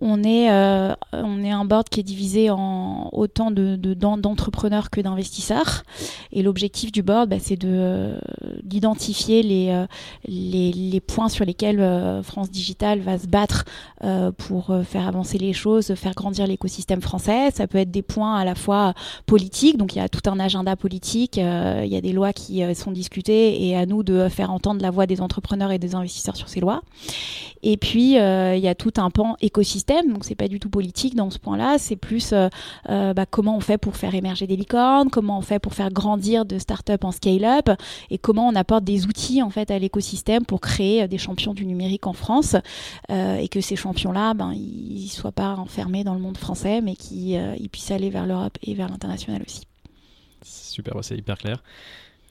on 0.00 0.24
est, 0.24 0.50
euh, 0.50 0.94
on 1.12 1.44
est 1.44 1.50
un 1.50 1.66
board 1.66 1.88
qui 1.90 2.00
est 2.00 2.02
divisé 2.02 2.48
en 2.50 3.10
autant 3.12 3.50
d'entrepreneurs 3.50 4.84
de, 4.84 4.88
que 4.88 5.00
d'investisseurs. 5.02 5.82
Et 6.32 6.42
l'objectif 6.42 6.90
du 6.90 7.02
board, 7.02 7.28
bah, 7.28 7.36
c'est 7.38 7.58
d'identifier 8.62 9.42
les, 9.42 9.84
les, 10.26 10.72
les, 10.72 11.00
points 11.00 11.28
sur 11.28 11.44
lesquels 11.44 12.22
France 12.22 12.50
Digital 12.50 13.00
va 13.00 13.18
se 13.18 13.26
battre 13.26 13.64
pour 14.38 14.74
faire 14.84 15.06
avancer 15.06 15.36
les 15.36 15.52
choses, 15.52 15.94
faire 15.94 16.14
grandir 16.14 16.46
l'écosystème 16.46 17.02
français. 17.02 17.50
Ça 17.50 17.66
peut 17.66 17.78
être 17.78 17.90
des 17.90 18.02
points 18.02 18.36
à 18.36 18.44
la 18.44 18.51
fois 18.54 18.94
politique, 19.26 19.76
donc 19.76 19.94
il 19.94 19.98
y 19.98 20.00
a 20.00 20.08
tout 20.08 20.28
un 20.30 20.38
agenda 20.38 20.76
politique, 20.76 21.38
euh, 21.38 21.82
il 21.84 21.92
y 21.92 21.96
a 21.96 22.00
des 22.00 22.12
lois 22.12 22.32
qui 22.32 22.62
euh, 22.62 22.74
sont 22.74 22.92
discutées 22.92 23.66
et 23.66 23.76
à 23.76 23.86
nous 23.86 24.02
de 24.02 24.28
faire 24.28 24.50
entendre 24.50 24.82
la 24.82 24.90
voix 24.90 25.06
des 25.06 25.20
entrepreneurs 25.20 25.70
et 25.70 25.78
des 25.78 25.94
investisseurs 25.94 26.36
sur 26.36 26.48
ces 26.48 26.60
lois. 26.60 26.82
Et 27.62 27.76
puis 27.76 28.18
euh, 28.18 28.56
il 28.56 28.62
y 28.62 28.68
a 28.68 28.74
tout 28.74 28.92
un 28.96 29.10
pan 29.10 29.36
écosystème, 29.40 30.12
donc 30.12 30.24
c'est 30.24 30.34
pas 30.34 30.48
du 30.48 30.58
tout 30.58 30.68
politique 30.68 31.14
dans 31.14 31.30
ce 31.30 31.38
point-là, 31.38 31.76
c'est 31.78 31.96
plus 31.96 32.34
bah, 32.88 33.26
comment 33.30 33.56
on 33.56 33.60
fait 33.60 33.78
pour 33.78 33.96
faire 33.96 34.14
émerger 34.14 34.46
des 34.46 34.56
licornes, 34.56 35.10
comment 35.10 35.38
on 35.38 35.42
fait 35.42 35.58
pour 35.58 35.74
faire 35.74 35.90
grandir 35.90 36.44
de 36.44 36.58
start-up 36.58 37.04
en 37.04 37.12
scale-up 37.12 37.70
et 38.10 38.18
comment 38.18 38.48
on 38.48 38.54
apporte 38.54 38.84
des 38.84 39.06
outils 39.06 39.42
en 39.42 39.50
fait 39.50 39.70
à 39.70 39.78
l'écosystème 39.78 40.44
pour 40.44 40.60
créer 40.60 41.06
des 41.08 41.18
champions 41.18 41.54
du 41.54 41.66
numérique 41.66 42.06
en 42.06 42.12
France. 42.12 42.56
Et 43.08 43.48
que 43.48 43.60
ces 43.60 43.76
champions-là, 43.76 44.34
ben 44.34 44.52
ils 44.54 45.08
soient 45.08 45.32
pas 45.32 45.54
enfermés 45.56 46.04
dans 46.04 46.14
le 46.14 46.20
monde 46.20 46.38
français, 46.38 46.80
mais 46.80 46.96
qu'ils 46.96 47.68
puissent 47.70 47.90
aller 47.90 48.10
vers 48.10 48.26
l'Europe 48.42 48.58
et 48.62 48.74
vers 48.74 48.88
l'international 48.88 49.42
aussi. 49.46 49.62
Super, 50.42 50.94
c'est 51.02 51.16
hyper 51.16 51.38
clair. 51.38 51.62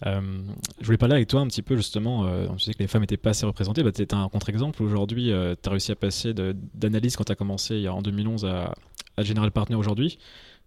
je 0.04 0.86
voulais 0.86 0.98
parler 0.98 1.16
avec 1.16 1.28
toi 1.28 1.42
un 1.42 1.48
petit 1.48 1.62
peu 1.62 1.76
justement, 1.78 2.26
tu 2.58 2.60
sais 2.60 2.74
que 2.74 2.80
les 2.80 2.88
femmes 2.88 3.02
n'étaient 3.02 3.18
pas 3.18 3.32
assez 3.32 3.46
représentées, 3.46 3.84
bah, 3.84 3.92
tu 3.92 4.06
un 4.12 4.30
contre-exemple. 4.30 4.84
Aujourd'hui, 4.84 5.32
tu 5.62 5.70
as 5.70 5.72
réussi 5.72 5.92
à 5.92 5.96
passer 5.96 6.34
d'analyse 6.34 7.16
quand 7.16 7.24
tu 7.24 7.32
as 7.32 7.36
commencé 7.36 7.88
en 7.88 8.02
2011 8.02 8.46
à, 8.46 8.74
à 9.18 9.24
General 9.24 9.52
Partner 9.52 9.76
aujourd'hui. 9.76 10.18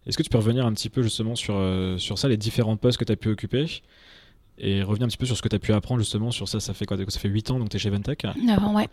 Est-ce 0.07 0.17
que 0.17 0.23
tu 0.23 0.31
peux 0.31 0.39
revenir 0.39 0.67
un 0.67 0.73
petit 0.73 0.89
peu 0.89 1.03
justement 1.03 1.35
sur, 1.35 1.61
sur 1.99 2.19
ça, 2.19 2.29
les 2.29 2.37
différents 2.37 2.77
postes 2.77 2.99
que 2.99 3.05
tu 3.05 3.13
as 3.13 3.17
pu 3.17 3.29
occuper 3.29 3.67
et 4.59 4.83
revenir 4.83 5.07
un 5.07 5.09
petit 5.09 5.17
peu 5.17 5.27
sur 5.27 5.37
ce 5.37 5.43
que 5.43 5.49
tu 5.49 5.57
as 5.57 5.59
pu 5.59 5.73
apprendre 5.73 6.01
justement 6.01 6.31
sur 6.31 6.49
ça. 6.49 6.61
Ça 6.61 6.75
fait 6.75 6.87
quoi 6.87 6.97
Ça 7.09 7.19
fait 7.19 7.29
8 7.29 7.51
ans 7.51 7.59
donc 7.59 7.71
tu 7.71 7.77
es 7.77 7.81
chez 7.81 7.91
Ventec 7.91 8.25
9 8.25 8.65
ans, 8.65 8.75
ouais. 8.75 8.89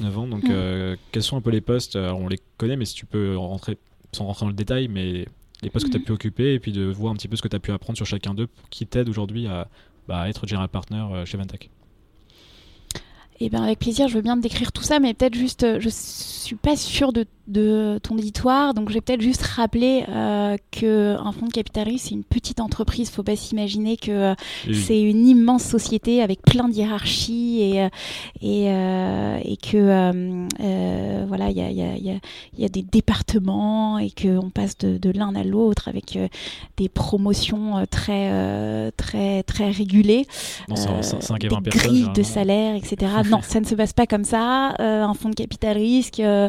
9 0.00 0.18
ans, 0.18 0.26
donc 0.26 0.44
mm. 0.44 0.50
euh, 0.50 0.96
quels 1.12 1.22
sont 1.22 1.36
un 1.36 1.40
peu 1.40 1.50
les 1.50 1.60
postes 1.60 1.96
On 1.96 2.28
les 2.28 2.38
connaît, 2.56 2.76
mais 2.76 2.84
si 2.84 2.94
tu 2.94 3.06
peux 3.06 3.36
rentrer, 3.36 3.78
sans 4.12 4.26
rentrer 4.26 4.44
dans 4.44 4.50
le 4.50 4.56
détail, 4.56 4.88
mais 4.88 5.26
les 5.62 5.70
postes 5.70 5.86
que 5.86 5.90
tu 5.92 5.96
as 5.96 6.00
mm. 6.00 6.04
pu 6.04 6.12
occuper 6.12 6.54
et 6.54 6.60
puis 6.60 6.72
de 6.72 6.84
voir 6.84 7.12
un 7.12 7.16
petit 7.16 7.28
peu 7.28 7.36
ce 7.36 7.42
que 7.42 7.48
tu 7.48 7.56
as 7.56 7.60
pu 7.60 7.72
apprendre 7.72 7.96
sur 7.96 8.06
chacun 8.06 8.34
d'eux 8.34 8.48
qui 8.70 8.86
t'aide 8.86 9.08
aujourd'hui 9.08 9.46
à, 9.46 9.68
bah, 10.08 10.28
être 10.28 10.46
general 10.46 10.68
partner 10.68 11.04
euh, 11.12 11.24
chez 11.24 11.38
Ventec. 11.38 11.70
Eh 13.40 13.48
bien, 13.48 13.62
avec 13.62 13.78
plaisir, 13.78 14.08
je 14.08 14.14
veux 14.14 14.22
bien 14.22 14.36
te 14.36 14.42
décrire 14.42 14.72
tout 14.72 14.82
ça, 14.82 15.00
mais 15.00 15.14
peut-être 15.14 15.34
juste, 15.34 15.64
euh, 15.64 15.80
je 15.80 15.88
suis 16.52 16.56
pas 16.56 16.76
sûre 16.76 17.12
de 17.12 17.26
de 17.48 17.98
ton 18.02 18.14
auditoire. 18.14 18.72
Donc, 18.74 18.88
je 18.88 18.94
vais 18.94 19.00
peut-être 19.00 19.20
juste 19.20 19.42
rappeler 19.42 20.04
euh, 20.08 20.56
qu'un 20.70 21.32
fonds 21.32 21.46
de 21.46 21.52
capital 21.52 21.88
risque, 21.88 22.06
c'est 22.08 22.14
une 22.14 22.24
petite 22.24 22.60
entreprise. 22.60 23.10
Faut 23.10 23.22
pas 23.22 23.36
s'imaginer 23.36 23.96
que 23.96 24.10
euh, 24.10 24.34
c'est 24.72 25.00
une 25.00 25.26
immense 25.26 25.64
société 25.64 26.22
avec 26.22 26.42
plein 26.42 26.68
de 26.68 26.74
hiérarchies 26.74 27.60
et, 27.60 27.82
euh, 27.82 27.88
et, 28.40 28.70
euh, 28.70 29.38
et 29.44 29.56
que 29.56 31.26
voilà, 31.26 31.50
il 31.50 31.56
y 31.56 31.60
a, 31.60 31.70
y, 31.70 31.82
a, 31.82 32.18
y 32.58 32.64
a, 32.64 32.68
des 32.68 32.82
départements 32.82 33.98
et 33.98 34.10
qu'on 34.10 34.50
passe 34.50 34.78
de, 34.78 34.98
de 34.98 35.10
l'un 35.10 35.34
à 35.34 35.42
l'autre 35.42 35.88
avec 35.88 36.18
des 36.76 36.88
promotions 36.88 37.84
très, 37.90 38.92
très, 38.96 39.42
très 39.42 39.70
régulées. 39.70 40.26
Non, 40.68 40.76
des 41.38 41.70
grilles 41.70 42.12
de 42.14 42.22
salaire, 42.22 42.76
etc. 42.76 43.12
non, 43.28 43.40
ça 43.42 43.60
ne 43.60 43.66
se 43.66 43.74
passe 43.74 43.92
pas 43.92 44.06
comme 44.06 44.24
ça. 44.24 44.74
un 44.78 45.14
fonds 45.14 45.30
de 45.30 45.34
capital 45.34 45.76
risque. 45.76 46.22
Euh, 46.42 46.48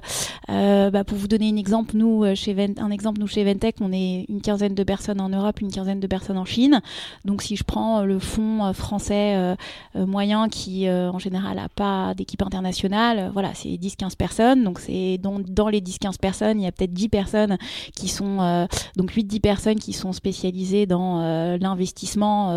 euh, 0.50 0.90
bah, 0.92 1.04
pour 1.04 1.18
vous 1.18 1.28
donner 1.28 1.50
un 1.50 1.56
exemple, 1.56 1.96
nous 1.96 2.24
euh, 2.24 2.36
chez 2.36 2.56
un 2.78 2.92
exemple, 2.92 3.20
nous 3.20 3.28
chez 3.28 3.44
Ventec, 3.44 3.76
on 3.82 3.92
est 3.92 4.26
une 4.30 4.42
quinzaine 4.42 4.76
de 4.76 4.84
personnes 4.84 5.22
en 5.22 5.30
Europe, 5.30 5.62
une 5.62 5.72
quinzaine 5.72 6.00
de 6.00 6.08
personnes 6.08 6.38
en 6.38 6.46
Chine. 6.46 6.82
Donc 7.26 7.42
si 7.42 7.56
je 7.56 7.64
prends 7.64 8.04
le 8.04 8.20
fonds 8.20 8.74
français 8.74 9.56
moyen 9.96 10.50
qui 10.50 10.90
en 10.90 11.20
général 11.20 11.58
n'a 11.58 11.70
pas 11.70 12.14
d'équipe 12.16 12.42
internationale, 12.42 13.32
voilà, 13.34 13.54
c'est 13.54 13.70
10-15 13.70 14.16
personnes. 14.16 14.64
Donc 14.64 14.80
c'est 14.80 15.18
dans, 15.18 15.40
dans, 15.40 15.70
les 15.70 15.82
10-15 15.82 16.18
personnes, 16.20 16.60
il 16.60 16.64
y 16.64 16.68
a 16.68 16.72
peut-être 16.72 16.94
10 16.94 17.10
personnes 17.10 17.58
qui 17.96 18.08
sont 18.08 18.68
donc 18.96 19.12
8-10 19.12 19.40
personnes 19.40 19.80
qui 19.80 19.94
sont 19.94 20.14
spécialisées 20.14 20.86
dans 20.86 21.58
l'investissement, 21.60 22.50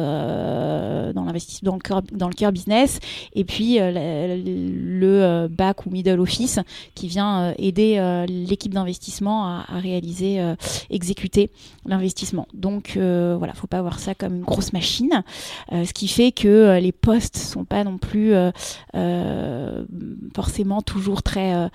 dans 1.13 1.25
l'investissement 1.25 1.71
dans 1.71 1.77
le 1.77 1.81
cœur 1.81 2.03
dans 2.13 2.29
le 2.29 2.35
cœur 2.35 2.53
business, 2.53 3.01
et 3.35 3.45
puis 3.45 3.79
le, 3.79 4.43
le 4.99 5.49
back 5.49 5.87
ou 5.87 5.91
middle 5.91 6.21
office 6.21 6.61
qui 6.95 7.09
vient 7.09 7.26
aider 7.59 7.97
euh, 7.99 8.27
l'équipe 8.27 8.73
d'investissement 8.73 9.47
à, 9.47 9.65
réaliser, 9.79 10.41
euh, 10.41 10.55
exécuter 10.91 11.51
l'investissement. 11.85 12.47
Donc 12.55 12.95
euh, 12.97 13.37
voilà, 13.39 13.55
faut 13.55 13.67
pas 13.67 13.83
voir 13.83 13.99
ça 13.99 14.15
comme 14.15 14.37
une 14.37 14.43
grosse 14.43 14.73
machine, 14.73 15.23
ce 15.71 15.93
qui 15.93 16.09
fait 16.09 16.33
que 16.33 16.79
les 16.81 16.93
postes 16.93 17.37
sont 17.37 17.65
pas 17.65 17.85
non 17.85 17.99
plus 17.99 18.33
forcément 20.35 20.83
toujours 20.83 21.23
très 21.23 21.71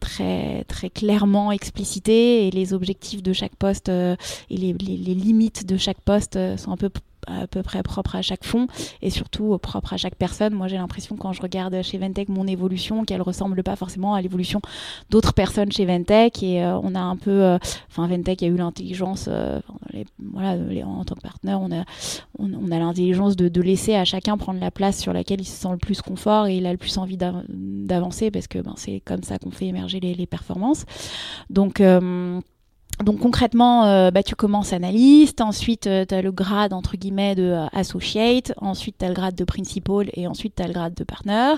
très 0.00 0.64
très 0.64 0.90
clairement 0.90 1.52
explicités 1.52 2.46
et 2.46 2.50
les 2.50 2.72
objectifs 2.72 3.22
de 3.22 3.32
chaque 3.32 3.56
poste 3.56 3.88
et 3.88 4.16
les, 4.50 4.72
limites 4.72 5.66
de 5.66 5.76
chaque 5.76 6.00
poste 6.00 6.38
sont 6.56 6.72
un 6.72 6.76
peu 6.76 6.90
à 7.26 7.46
peu 7.46 7.62
près 7.62 7.82
propre 7.82 8.16
à 8.16 8.22
chaque 8.22 8.44
fonds 8.44 8.66
et 9.02 9.10
surtout 9.10 9.56
propre 9.58 9.92
à 9.92 9.96
chaque 9.96 10.14
personne. 10.14 10.54
Moi, 10.54 10.68
j'ai 10.68 10.76
l'impression 10.76 11.16
quand 11.16 11.32
je 11.32 11.42
regarde 11.42 11.82
chez 11.82 11.98
Ventec 11.98 12.28
mon 12.28 12.46
évolution 12.46 13.04
qu'elle 13.04 13.22
ressemble 13.22 13.62
pas 13.62 13.76
forcément 13.76 14.14
à 14.14 14.20
l'évolution 14.20 14.60
d'autres 15.10 15.34
personnes 15.34 15.72
chez 15.72 15.84
Ventec 15.84 16.42
et 16.42 16.62
euh, 16.62 16.78
on 16.82 16.94
a 16.94 17.00
un 17.00 17.16
peu, 17.16 17.30
euh, 17.30 17.58
enfin 17.90 18.06
Ventec 18.06 18.42
a 18.42 18.46
eu 18.46 18.56
l'intelligence, 18.56 19.28
euh, 19.28 19.60
voilà, 20.32 20.56
en 20.84 21.04
tant 21.04 21.14
que 21.14 21.20
partenaire, 21.20 21.60
on 21.60 21.70
a, 21.72 21.84
on, 22.38 22.70
a 22.70 22.78
l'intelligence 22.78 23.36
de, 23.36 23.48
de, 23.48 23.60
laisser 23.60 23.94
à 23.94 24.04
chacun 24.04 24.36
prendre 24.36 24.60
la 24.60 24.70
place 24.70 24.98
sur 24.98 25.12
laquelle 25.12 25.40
il 25.40 25.46
se 25.46 25.56
sent 25.56 25.70
le 25.70 25.78
plus 25.78 26.00
confort 26.00 26.46
et 26.46 26.56
il 26.56 26.66
a 26.66 26.72
le 26.72 26.78
plus 26.78 26.98
envie 26.98 27.18
d'avancer 27.18 28.30
parce 28.30 28.46
que 28.46 28.58
ben, 28.58 28.74
c'est 28.76 29.00
comme 29.04 29.22
ça 29.22 29.38
qu'on 29.38 29.50
fait 29.50 29.66
émerger 29.66 30.00
les, 30.00 30.14
les 30.14 30.26
performances. 30.26 30.84
Donc 31.50 31.80
donc 33.02 33.20
concrètement, 33.20 33.86
euh, 33.86 34.10
bah, 34.10 34.22
tu 34.22 34.34
commences 34.34 34.72
analyste, 34.72 35.40
ensuite 35.40 35.86
euh, 35.86 36.04
tu 36.06 36.14
as 36.14 36.22
le 36.22 36.32
grade 36.32 36.72
entre 36.72 36.96
guillemets 36.96 37.34
de 37.34 37.44
euh, 37.44 37.66
associate, 37.72 38.52
ensuite 38.58 38.98
tu 38.98 39.04
as 39.04 39.08
le 39.08 39.14
grade 39.14 39.34
de 39.34 39.44
principal 39.44 40.10
et 40.14 40.26
ensuite 40.26 40.54
tu 40.56 40.62
as 40.62 40.66
le 40.66 40.72
grade 40.72 40.94
de 40.94 41.04
partner 41.04 41.54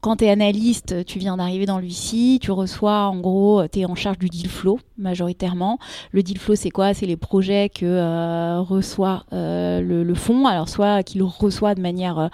quand 0.00 0.16
tu 0.16 0.24
es 0.24 0.30
analyste, 0.30 1.04
tu 1.04 1.18
viens 1.18 1.36
d'arriver 1.36 1.66
dans 1.66 1.80
VC, 1.80 2.38
tu 2.40 2.50
reçois 2.50 3.06
en 3.06 3.18
gros, 3.18 3.66
tu 3.68 3.80
es 3.80 3.84
en 3.84 3.94
charge 3.94 4.18
du 4.18 4.28
deal 4.28 4.48
flow 4.48 4.78
majoritairement. 4.98 5.78
Le 6.12 6.22
deal 6.22 6.38
flow, 6.38 6.54
c'est 6.54 6.70
quoi? 6.70 6.94
C'est 6.94 7.06
les 7.06 7.16
projets 7.16 7.68
que 7.68 7.84
euh, 7.84 8.60
reçoit 8.60 9.24
euh, 9.32 9.80
le, 9.80 10.14
fonds, 10.14 10.46
alors 10.46 10.68
soit 10.68 11.02
qu'il 11.02 11.22
reçoit 11.22 11.74
de 11.74 11.80
manière 11.80 12.30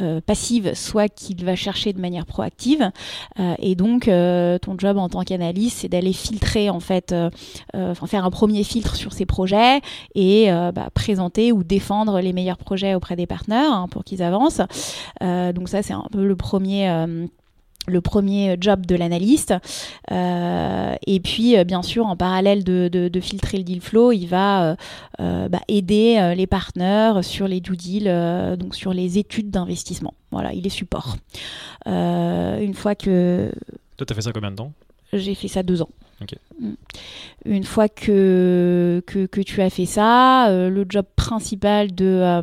euh, 0.00 0.20
passive, 0.20 0.74
soit 0.74 1.08
qu'il 1.08 1.44
va 1.44 1.56
chercher 1.56 1.92
de 1.92 2.00
manière 2.00 2.26
proactive. 2.26 2.90
et 3.58 3.74
donc, 3.74 4.04
ton 4.04 4.78
job 4.78 4.98
en 4.98 5.08
tant 5.08 5.22
qu'analyste, 5.22 5.78
c'est 5.80 5.88
d'aller 5.88 6.12
filtrer 6.12 6.68
en 6.68 6.80
fait, 6.80 7.14
faire 8.06 8.24
un 8.24 8.30
premier 8.30 8.64
filtre 8.64 8.96
sur 8.96 9.12
ces 9.12 9.24
projets 9.24 9.80
et 10.14 10.50
bah, 10.74 10.88
présenter 10.92 11.52
ou 11.52 11.64
défendre 11.64 12.20
les 12.20 12.32
meilleurs 12.32 12.58
projets 12.58 12.94
auprès 12.94 13.16
des 13.16 13.26
partenaires 13.26 13.72
hein, 13.72 13.88
pour 13.90 14.04
qu'ils 14.04 14.22
avancent. 14.22 14.60
donc 15.20 15.68
ça, 15.68 15.82
c'est 15.82 15.94
un 15.94 16.06
peu 16.10 16.24
le 16.24 16.36
premier 16.36 16.88
le 17.88 18.00
premier 18.00 18.56
job 18.60 18.86
de 18.86 18.94
l'analyste. 18.94 19.54
Euh, 20.10 20.94
et 21.06 21.20
puis, 21.20 21.56
euh, 21.56 21.64
bien 21.64 21.82
sûr, 21.82 22.06
en 22.06 22.16
parallèle 22.16 22.64
de, 22.64 23.20
filtrer 23.20 23.58
le 23.58 23.64
deal 23.64 23.80
flow, 23.80 24.12
il 24.12 24.26
va 24.26 24.76
euh, 25.20 25.48
bah, 25.48 25.60
aider 25.68 26.34
les 26.36 26.46
partenaires 26.46 27.24
sur 27.24 27.46
les 27.46 27.60
due 27.60 27.76
deals, 27.76 28.56
donc 28.58 28.74
sur 28.74 28.92
les 28.92 29.18
études 29.18 29.50
d'investissement. 29.50 30.14
Voilà, 30.30 30.52
il 30.52 30.66
est 30.66 30.70
support. 30.70 31.16
une 31.86 32.74
fois 32.74 32.94
que... 32.94 33.52
Toi, 33.96 34.06
tu 34.06 34.12
as 34.12 34.16
fait 34.16 34.22
ça 34.22 34.32
combien 34.32 34.50
de 34.50 34.56
temps? 34.56 34.72
J'ai 35.12 35.34
fait 35.34 35.48
ça 35.48 35.62
deux 35.62 35.82
ans. 35.82 35.90
Mm. 36.60 36.72
Une 37.44 37.64
fois 37.64 37.88
que, 37.88 39.02
que, 39.06 39.40
tu 39.40 39.62
as 39.62 39.70
fait 39.70 39.86
ça, 39.86 40.48
euh, 40.48 40.70
le 40.70 40.86
job 40.88 41.04
principal 41.16 41.92
de, 41.92 42.04
euh, 42.04 42.40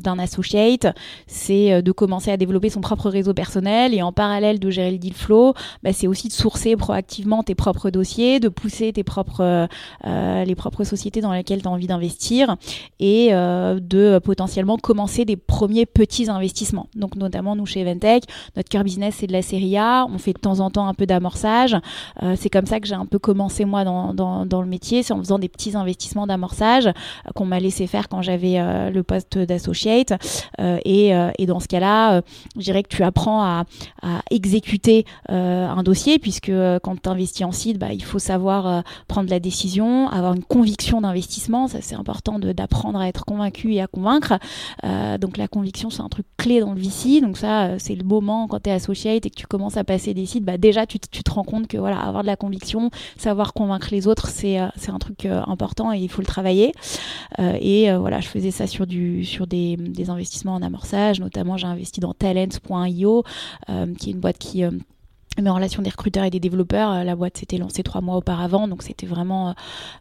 d'un 0.00 0.18
associate, 0.18 0.86
c'est 1.26 1.72
euh, 1.72 1.82
de 1.82 1.92
commencer 1.92 2.30
à 2.30 2.38
développer 2.38 2.70
son 2.70 2.80
propre 2.80 3.10
réseau 3.10 3.34
personnel 3.34 3.92
et 3.92 4.00
en 4.00 4.12
parallèle 4.12 4.58
de 4.58 4.70
gérer 4.70 4.92
le 4.92 4.98
deal 4.98 5.12
flow, 5.12 5.52
bah, 5.82 5.92
c'est 5.92 6.06
aussi 6.06 6.28
de 6.28 6.32
sourcer 6.32 6.74
proactivement 6.76 7.42
tes 7.42 7.54
propres 7.54 7.90
dossiers, 7.90 8.40
de 8.40 8.48
pousser 8.48 8.92
tes 8.94 9.04
propres, 9.04 9.68
les 10.04 10.54
propres 10.54 10.84
sociétés 10.84 11.20
dans 11.20 11.32
lesquelles 11.32 11.62
tu 11.62 11.68
as 11.68 11.70
envie 11.70 11.86
d'investir 11.86 12.56
et 12.98 13.30
de 13.30 14.18
potentiellement 14.18 14.78
commencer 14.78 15.24
des 15.24 15.36
premiers 15.36 15.86
petits 15.86 16.30
investissements. 16.30 16.88
Donc 16.94 17.16
notamment 17.16 17.56
nous 17.56 17.66
chez 17.66 17.80
Eventech, 17.80 18.24
notre 18.56 18.68
cœur 18.68 18.84
business 18.84 19.16
c'est 19.18 19.26
de 19.26 19.32
la 19.32 19.42
série 19.42 19.76
A, 19.76 20.06
on 20.06 20.18
fait 20.18 20.32
de 20.32 20.38
temps 20.38 20.60
en 20.60 20.70
temps 20.70 20.86
un 20.88 20.94
peu 20.94 21.06
d'amorçage. 21.06 21.76
c'est 22.36 22.50
comme 22.50 22.66
ça 22.66 22.80
que 22.80 22.86
j'ai 22.86 22.94
un 22.94 23.06
peu 23.10 23.18
commencé 23.18 23.64
moi 23.64 23.84
dans, 23.84 24.14
dans, 24.14 24.62
le 24.62 24.68
métier, 24.68 25.02
c'est 25.02 25.12
en 25.12 25.18
faisant 25.18 25.38
des 25.38 25.48
petits 25.48 25.76
investissements 25.76 26.26
d'amorçage 26.26 26.86
euh, 26.86 26.92
qu'on 27.34 27.44
m'a 27.44 27.60
laissé 27.60 27.86
faire 27.86 28.08
quand 28.08 28.22
j'avais 28.22 28.58
euh, 28.58 28.90
le 28.90 29.02
poste 29.02 29.36
d'associate. 29.36 30.14
Euh, 30.60 30.78
et, 30.84 31.10
et, 31.38 31.46
dans 31.46 31.60
ce 31.60 31.66
cas-là, 31.68 32.22
je 32.56 32.62
dirais 32.62 32.82
que 32.82 32.88
tu 32.88 33.02
apprends 33.02 33.42
à, 33.42 33.64
exécuter 34.30 35.04
un 35.28 35.82
dossier, 35.82 36.18
puisque 36.18 36.52
quand 36.82 37.02
tu 37.02 37.08
investis 37.08 37.44
en 37.44 37.50
site, 37.50 37.78
bah, 37.78 37.92
il 37.92 38.04
faut 38.04 38.20
savoir 38.20 38.84
prendre 39.08 39.28
la 39.28 39.40
décision, 39.40 40.08
avoir 40.08 40.34
une 40.34 40.44
conviction 40.44 41.00
d'investissement. 41.00 41.66
Ça, 41.66 41.78
c'est 41.80 41.96
important 41.96 42.38
d'apprendre 42.38 43.00
à 43.00 43.08
être 43.08 43.24
convaincu 43.24 43.74
et 43.74 43.80
à 43.80 43.88
convaincre. 43.88 44.38
donc 45.18 45.36
la 45.36 45.48
conviction, 45.48 45.90
c'est 45.90 46.02
un 46.02 46.08
truc 46.08 46.26
clé 46.36 46.60
dans 46.60 46.72
le 46.72 46.80
VC. 46.80 47.20
Donc 47.20 47.36
ça, 47.36 47.78
c'est 47.78 47.96
le 47.96 48.04
moment 48.04 48.46
quand 48.46 48.60
tu 48.60 48.70
es 48.70 48.72
associate 48.72 49.26
et 49.26 49.30
que 49.30 49.36
tu 49.36 49.46
commences 49.46 49.76
à 49.76 49.84
passer 49.84 50.14
des 50.14 50.26
sites, 50.26 50.44
bah, 50.44 50.58
déjà 50.58 50.86
tu, 50.86 51.00
tu 51.00 51.22
te 51.24 51.30
rends 51.30 51.44
compte 51.44 51.66
que 51.66 51.78
voilà, 51.78 51.98
avoir 51.98 52.22
de 52.22 52.28
la 52.28 52.36
conviction, 52.36 52.90
savoir 53.16 53.52
convaincre 53.52 53.88
les 53.90 54.06
autres, 54.06 54.28
c'est 54.28 54.60
euh, 54.60 54.68
un 54.88 54.98
truc 54.98 55.26
euh, 55.26 55.42
important 55.46 55.92
et 55.92 55.98
il 55.98 56.08
faut 56.08 56.22
le 56.22 56.26
travailler. 56.26 56.72
Euh, 57.38 57.56
et 57.60 57.92
voilà, 57.96 58.20
je 58.20 58.28
faisais 58.28 58.50
ça 58.50 58.66
sur, 58.66 58.86
du, 58.86 59.24
sur 59.24 59.46
des, 59.46 59.76
investissements 60.08 60.54
en 60.54 60.62
amorçage. 60.62 61.20
Notamment, 61.20 61.56
j'ai 61.56 61.66
investi 61.66 62.00
dans 62.00 62.14
talents.io, 62.14 63.24
qui 63.98 64.10
est 64.10 64.12
une 64.12 64.20
boîte 64.20 64.38
qui 64.38 64.64
mes 65.38 65.50
relations 65.50 65.82
des 65.82 65.90
recruteurs 65.90 66.24
et 66.24 66.30
des 66.30 66.40
développeurs. 66.40 66.90
Euh, 66.90 67.04
la 67.04 67.14
boîte 67.14 67.38
s'était 67.38 67.56
lancée 67.56 67.82
trois 67.82 68.00
mois 68.00 68.16
auparavant, 68.16 68.66
donc 68.66 68.82
c'était 68.82 69.06
vraiment 69.06 69.50
euh, 69.50 69.52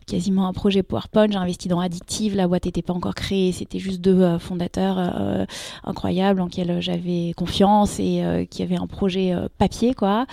quasiment 0.07 0.47
un 0.47 0.53
projet 0.53 0.81
PowerPoint. 0.83 1.27
J'ai 1.29 1.37
investi 1.37 1.67
dans 1.67 1.79
Addictive, 1.79 2.35
la 2.35 2.47
boîte 2.47 2.65
n'était 2.65 2.81
pas 2.81 2.93
encore 2.93 3.15
créée, 3.15 3.51
c'était 3.51 3.79
juste 3.79 4.01
deux 4.01 4.21
euh, 4.21 4.39
fondateurs 4.39 4.97
incroyables 5.83 6.41
en 6.41 6.47
qui 6.47 6.63
j'avais 6.79 7.33
confiance 7.35 7.99
et 7.99 8.47
qui 8.49 8.63
avaient 8.63 8.77
un 8.77 8.87
projet 8.87 9.33
papier, 9.57 9.93
quoi. 9.93 10.25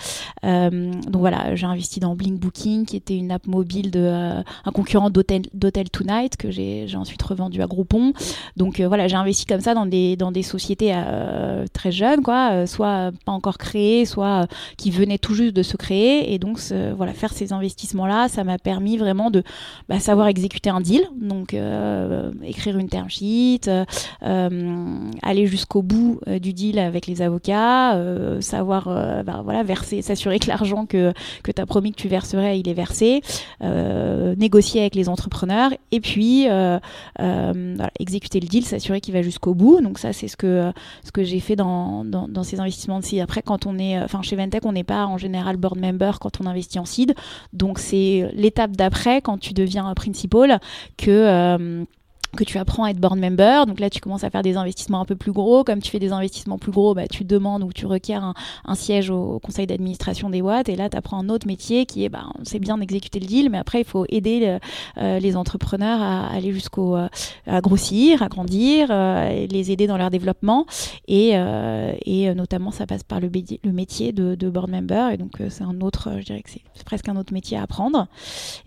donc 0.43 1.15
voilà, 1.15 1.55
j'ai 1.55 1.65
investi 1.65 1.99
dans 1.99 2.15
Blink 2.15 2.39
Booking, 2.39 2.85
qui 2.85 2.95
était 2.95 3.15
une 3.15 3.31
app 3.31 3.45
mobile 3.47 3.91
de 3.91 4.09
un 4.65 4.71
concurrent 4.71 5.09
d'Hotel 5.09 5.89
Tonight 5.91 6.37
que 6.37 6.51
j'ai 6.51 6.87
ensuite 6.95 7.21
revendu 7.21 7.61
à 7.61 7.67
Groupon. 7.67 8.13
Donc 8.55 8.81
voilà, 8.81 9.07
j'ai 9.07 9.15
investi 9.15 9.45
comme 9.45 9.61
ça 9.61 9.73
dans 9.73 9.85
des 9.85 10.15
dans 10.15 10.31
des 10.31 10.43
sociétés 10.43 10.93
très 11.73 11.91
jeunes, 11.91 12.23
quoi, 12.23 12.67
soit 12.67 13.11
pas 13.25 13.31
encore 13.31 13.57
créées, 13.57 14.05
soit 14.05 14.47
qui 14.77 14.86
venait 14.91 15.17
tout 15.17 15.33
juste 15.33 15.55
de 15.55 15.63
se 15.63 15.77
créer. 15.77 16.33
Et 16.33 16.39
donc, 16.39 16.59
voilà, 16.95 17.13
faire 17.13 17.33
ces 17.33 17.53
investissements-là, 17.53 18.27
ça 18.27 18.43
m'a 18.43 18.57
permis 18.57 18.97
vraiment 18.97 19.31
de 19.31 19.43
bah, 19.89 19.99
savoir 19.99 20.27
exécuter 20.27 20.69
un 20.69 20.81
deal, 20.81 21.03
donc 21.15 21.53
euh, 21.53 22.31
écrire 22.43 22.77
une 22.77 22.89
term 22.89 23.09
sheet, 23.09 23.61
euh, 23.67 25.09
aller 25.21 25.47
jusqu'au 25.47 25.81
bout 25.81 26.19
euh, 26.27 26.39
du 26.39 26.53
deal 26.53 26.79
avec 26.79 27.07
les 27.07 27.21
avocats, 27.21 27.99
savoir 28.41 28.85
bah, 29.23 29.41
voilà, 29.43 29.63
verser, 29.63 30.01
s'assurer 30.01 30.39
que 30.39 30.47
l'argent 30.47 30.85
que, 30.85 31.13
que 31.43 31.51
tu 31.51 31.61
as 31.61 31.65
promis 31.65 31.91
que 31.91 31.97
tu 31.97 32.07
verserais, 32.07 32.59
il 32.59 32.69
est 32.69 32.73
versé, 32.73 33.21
négocier 33.61 34.81
avec 34.81 34.95
les 34.95 35.09
entrepreneurs, 35.09 35.71
et 35.91 35.99
puis 35.99 36.47
exécuter 37.99 38.39
le 38.39 38.47
deal, 38.47 38.65
s'assurer 38.65 39.01
qu'il 39.01 39.13
va 39.13 39.21
jusqu'au 39.21 39.53
bout. 39.53 39.81
Donc 39.81 39.99
ça, 39.99 40.13
c'est 40.13 40.27
ce 40.27 40.37
que, 40.37 40.71
ce 41.03 41.11
que 41.11 41.23
j'ai 41.23 41.39
fait 41.39 41.55
dans, 41.55 42.03
dans, 42.05 42.43
ces 42.43 42.59
investissements-ci. 42.59 43.19
Après, 43.19 43.41
quand 43.41 43.65
on 43.65 43.77
est, 43.77 43.99
enfin 43.99 44.21
chez 44.21 44.35
Ventec, 44.35 44.63
on 44.65 44.75
pas 44.83 45.05
en 45.05 45.17
général 45.17 45.57
board 45.57 45.79
member 45.79 46.19
quand 46.19 46.41
on 46.41 46.45
investit 46.45 46.79
en 46.79 46.85
seed. 46.85 47.15
Donc 47.53 47.79
c'est 47.79 48.29
l'étape 48.33 48.71
d'après, 48.71 49.21
quand 49.21 49.37
tu 49.37 49.53
deviens 49.53 49.93
principal, 49.93 50.59
que 50.97 51.11
euh, 51.11 51.85
que 52.37 52.45
tu 52.45 52.57
apprends 52.57 52.85
à 52.85 52.91
être 52.91 52.99
board 52.99 53.19
member. 53.19 53.65
Donc 53.65 53.81
là, 53.81 53.89
tu 53.89 53.99
commences 53.99 54.23
à 54.23 54.29
faire 54.29 54.43
des 54.43 54.55
investissements 54.55 55.01
un 55.01 55.05
peu 55.05 55.17
plus 55.17 55.33
gros. 55.33 55.65
Comme 55.65 55.81
tu 55.81 55.91
fais 55.91 55.99
des 55.99 56.13
investissements 56.13 56.57
plus 56.57 56.71
gros, 56.71 56.93
bah, 56.93 57.07
tu 57.07 57.25
demandes 57.25 57.63
ou 57.63 57.73
tu 57.73 57.85
requiers 57.85 58.15
un, 58.15 58.33
siège 58.75 59.09
au, 59.09 59.39
conseil 59.39 59.67
d'administration 59.67 60.29
des 60.29 60.41
boîtes. 60.41 60.69
Et 60.69 60.75
là, 60.75 60.89
tu 60.89 60.95
apprends 60.95 61.19
un 61.19 61.29
autre 61.29 61.47
métier 61.47 61.85
qui 61.85 62.05
est, 62.05 62.09
bah, 62.09 62.27
c'est 62.43 62.59
bien 62.59 62.77
d'exécuter 62.77 63.19
le 63.19 63.25
deal, 63.25 63.49
mais 63.49 63.57
après, 63.57 63.81
il 63.81 63.85
faut 63.85 64.05
aider 64.07 64.57
euh, 64.97 65.19
les 65.19 65.35
entrepreneurs 65.35 66.01
à 66.01 66.27
aller 66.27 66.53
jusqu'au, 66.53 66.95
euh, 66.95 67.07
à 67.45 67.61
grossir, 67.61 68.21
à 68.21 68.27
grandir, 68.27 68.87
euh, 68.89 69.47
les 69.47 69.71
aider 69.71 69.87
dans 69.87 69.97
leur 69.97 70.09
développement. 70.09 70.65
Et, 71.07 71.33
et 72.05 72.33
notamment, 72.35 72.71
ça 72.71 72.85
passe 72.85 73.03
par 73.03 73.19
le, 73.19 73.29
le 73.63 73.71
métier 73.71 74.11
de, 74.11 74.49
board 74.49 74.69
member. 74.69 75.11
Et 75.11 75.17
donc, 75.17 75.41
c'est 75.49 75.63
un 75.63 75.81
autre, 75.81 76.13
je 76.19 76.25
dirais 76.25 76.41
que 76.41 76.49
c'est 76.49 76.83
presque 76.85 77.09
un 77.09 77.15
autre 77.15 77.33
métier 77.33 77.57
à 77.57 77.63
apprendre. 77.63 78.07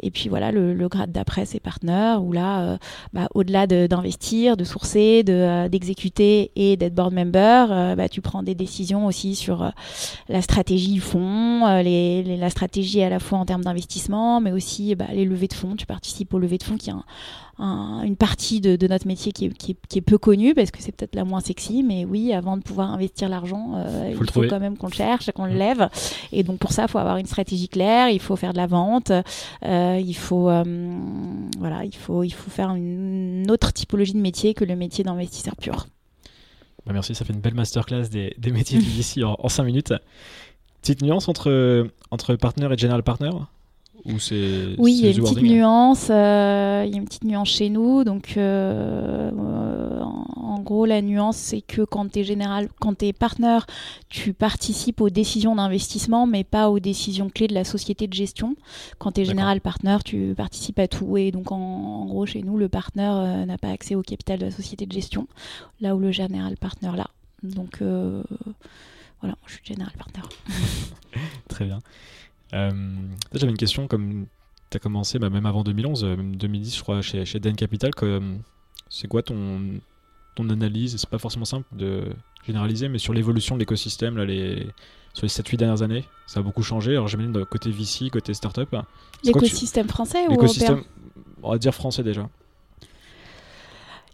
Et 0.00 0.10
puis 0.10 0.28
voilà, 0.28 0.50
le, 0.50 0.74
le 0.74 0.88
grade 0.88 1.12
d'après, 1.12 1.44
c'est 1.44 1.60
partner, 1.60 2.16
où 2.20 2.32
là, 2.32 2.78
bah, 3.12 3.28
au-delà 3.34 3.59
d'investir, 3.66 4.56
de, 4.56 4.64
sourcer, 4.64 5.24
euh, 5.28 5.68
d'exécuter 5.68 6.50
et 6.56 6.76
d'être 6.76 6.94
board 6.94 7.12
member, 7.12 7.66
euh, 7.70 7.94
bah, 7.94 8.08
tu 8.08 8.20
prends 8.20 8.42
des 8.42 8.54
décisions 8.54 9.06
aussi 9.06 9.34
sur 9.34 9.62
euh, 9.62 9.70
la 10.28 10.42
stratégie 10.42 10.98
fonds, 10.98 11.80
les, 11.82 12.36
la 12.36 12.50
stratégie 12.50 13.02
à 13.02 13.08
la 13.08 13.18
fois 13.18 13.38
en 13.38 13.44
termes 13.44 13.64
d'investissement, 13.64 14.40
mais 14.40 14.52
aussi 14.52 14.94
bah, 14.94 15.06
les 15.12 15.24
levées 15.24 15.48
de 15.48 15.54
fonds. 15.54 15.76
Tu 15.76 15.86
participes 15.86 16.32
aux 16.34 16.38
levées 16.38 16.58
de 16.58 16.64
fonds 16.64 16.76
qui 16.76 16.90
une 17.60 18.16
partie 18.16 18.60
de, 18.60 18.86
notre 18.86 19.06
métier 19.06 19.32
qui 19.32 19.46
est, 19.46 20.00
peu 20.00 20.18
connue 20.18 20.54
parce 20.54 20.70
que 20.70 20.80
c'est 20.80 20.92
peut-être 20.92 21.14
la 21.14 21.24
moins 21.24 21.40
sexy, 21.40 21.82
mais 21.82 22.04
oui, 22.04 22.32
avant 22.32 22.56
de 22.56 22.62
pouvoir 22.62 22.90
investir 22.90 23.28
l'argent, 23.28 23.74
euh, 23.76 24.08
il 24.10 24.30
faut 24.30 24.42
quand 24.42 24.60
même 24.60 24.76
qu'on 24.76 24.88
le 24.88 24.92
cherche, 24.92 25.30
qu'on 25.32 25.44
le 25.44 25.54
mmh. 25.54 25.58
lève. 25.58 25.88
Et 26.32 26.42
donc 26.42 26.58
pour 26.58 26.72
ça, 26.72 26.84
il 26.84 26.88
faut 26.88 26.98
avoir 26.98 27.18
une 27.18 27.26
stratégie 27.26 27.68
claire, 27.68 28.08
il 28.08 28.20
faut 28.20 28.36
faire 28.36 28.52
de 28.52 28.58
la 28.58 28.66
vente, 28.66 29.12
euh, 29.64 30.02
il 30.02 30.16
faut 30.16 30.48
euh, 30.48 30.64
voilà, 31.58 31.84
il 31.84 31.94
faut 31.94 32.22
il 32.22 32.32
faut 32.32 32.50
faire 32.50 32.74
une 32.74 33.50
autre 33.50 33.72
typologie 33.72 34.14
de 34.14 34.20
métier 34.20 34.54
que 34.54 34.64
le 34.64 34.76
métier 34.76 35.04
d'investisseur 35.04 35.56
pur. 35.56 35.86
Bah, 36.86 36.92
merci, 36.94 37.14
ça 37.14 37.24
fait 37.24 37.34
une 37.34 37.40
belle 37.40 37.54
masterclass 37.54 38.08
des, 38.08 38.34
des 38.38 38.52
métiers 38.52 38.78
du 38.78 38.88
VC 38.88 39.22
en, 39.22 39.36
en 39.38 39.48
5 39.48 39.64
minutes. 39.64 39.92
Petite 40.80 41.02
nuance 41.02 41.28
entre, 41.28 41.86
entre 42.10 42.34
partner 42.36 42.68
et 42.72 42.78
general 42.78 43.02
partner? 43.02 43.30
Oui, 44.78 44.94
il 44.94 45.04
y 45.04 45.08
a 45.08 45.10
une 45.10 45.22
petite 45.22 45.42
nuance. 45.42 46.08
Euh, 46.10 46.84
il 46.86 46.92
y 46.92 46.94
a 46.94 46.98
une 46.98 47.04
petite 47.04 47.24
nuance 47.24 47.48
chez 47.48 47.68
nous. 47.68 48.04
Donc, 48.04 48.34
euh, 48.36 49.30
en 50.00 50.58
gros, 50.60 50.86
la 50.86 51.02
nuance, 51.02 51.36
c'est 51.36 51.60
que 51.60 51.82
quand 51.82 52.10
tu 52.10 52.20
es 52.20 52.24
général, 52.24 52.68
quand 52.80 52.98
tu 52.98 53.06
es 53.06 53.12
partenaire, 53.12 53.66
tu 54.08 54.32
participes 54.32 55.00
aux 55.00 55.10
décisions 55.10 55.56
d'investissement, 55.56 56.26
mais 56.26 56.44
pas 56.44 56.70
aux 56.70 56.80
décisions 56.80 57.30
clés 57.30 57.48
de 57.48 57.54
la 57.54 57.64
société 57.64 58.06
de 58.06 58.14
gestion. 58.14 58.56
Quand 58.98 59.12
tu 59.12 59.22
es 59.22 59.24
général 59.24 59.60
partenaire, 59.60 60.04
tu 60.04 60.34
participes 60.36 60.78
à 60.78 60.88
tout. 60.88 61.16
Et 61.16 61.30
donc, 61.30 61.52
en, 61.52 62.06
gros, 62.06 62.26
chez 62.26 62.42
nous, 62.42 62.56
le 62.56 62.68
partenaire 62.68 63.16
euh, 63.16 63.44
n'a 63.44 63.58
pas 63.58 63.70
accès 63.70 63.94
au 63.94 64.02
capital 64.02 64.38
de 64.38 64.46
la 64.46 64.50
société 64.50 64.86
de 64.86 64.92
gestion, 64.92 65.26
là 65.80 65.94
où 65.94 65.98
le 65.98 66.12
général 66.12 66.56
partenaire 66.56 66.96
là. 66.96 67.08
Donc, 67.42 67.80
voilà, 69.20 69.36
je 69.46 69.54
suis 69.54 69.64
général 69.64 69.92
partenaire. 69.98 70.28
Très 71.48 71.64
bien. 71.64 71.80
Euh, 72.52 72.70
j'avais 73.32 73.50
une 73.50 73.58
question, 73.58 73.86
comme 73.86 74.26
tu 74.70 74.76
as 74.76 74.80
commencé, 74.80 75.18
bah, 75.18 75.30
même 75.30 75.46
avant 75.46 75.62
2011, 75.62 76.04
euh, 76.04 76.16
même 76.16 76.36
2010, 76.36 76.76
je 76.76 76.82
crois, 76.82 77.02
chez, 77.02 77.24
chez 77.24 77.40
Den 77.40 77.56
Capital, 77.56 77.90
c'est 78.88 79.08
quoi 79.08 79.22
ton, 79.22 79.60
ton 80.34 80.48
analyse? 80.50 80.96
C'est 80.96 81.08
pas 81.08 81.18
forcément 81.18 81.44
simple 81.44 81.66
de 81.72 82.04
généraliser, 82.46 82.88
mais 82.88 82.98
sur 82.98 83.12
l'évolution 83.12 83.54
de 83.54 83.60
l'écosystème, 83.60 84.16
là, 84.16 84.24
les, 84.24 84.66
sur 85.14 85.24
les 85.24 85.30
7-8 85.30 85.56
dernières 85.56 85.82
années, 85.82 86.04
ça 86.26 86.40
a 86.40 86.42
beaucoup 86.42 86.62
changé. 86.62 86.92
Alors 86.92 87.08
j'imagine 87.08 87.44
côté 87.44 87.70
VC, 87.70 88.10
côté 88.10 88.34
startup. 88.34 88.74
L'écosystème 89.24 89.88
français 89.88 90.26
ou 90.28 90.34
européen? 90.34 90.82
On 91.42 91.52
va 91.52 91.58
dire 91.58 91.74
français 91.74 92.02
déjà. 92.02 92.28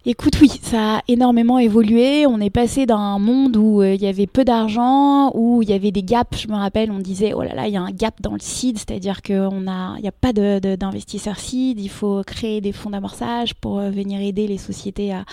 Écoute, 0.09 0.39
oui, 0.41 0.53
ça 0.63 0.99
a 0.99 1.03
énormément 1.09 1.59
évolué. 1.59 2.29
On 2.29 2.41
est 2.41 2.49
passé 2.49 2.87
d'un 2.87 3.19
monde 3.19 3.57
où 3.57 3.83
euh, 3.83 3.95
il 3.95 4.01
y 4.01 4.07
avait 4.07 4.29
peu 4.29 4.45
d'argent, 4.45 5.33
où 5.35 5.63
il 5.63 5.69
y 5.69 5.73
avait 5.73 5.91
des 5.91 6.05
gaps. 6.05 6.43
Je 6.43 6.47
me 6.47 6.55
rappelle, 6.55 6.93
on 6.93 7.01
disait, 7.01 7.33
oh 7.35 7.43
là 7.43 7.57
là, 7.57 7.67
il 7.67 7.75
y 7.75 7.77
a 7.77 7.83
un 7.83 7.91
gap 7.91 8.23
dans 8.23 8.35
le 8.35 8.39
seed, 8.39 8.79
c'est-à-dire 8.79 9.21
qu'il 9.21 9.49
n'y 9.49 9.69
a, 9.69 10.13
pas 10.13 10.33
d'investisseurs 10.33 11.41
seed. 11.41 11.81
Il 11.81 11.89
faut 11.89 12.23
créer 12.25 12.61
des 12.61 12.71
fonds 12.71 12.91
d'amorçage 12.91 13.57
pour 13.57 13.81
euh, 13.81 13.91
venir 13.91 14.21
aider 14.21 14.47
les 14.47 14.59
sociétés 14.59 15.13
à, 15.13 15.25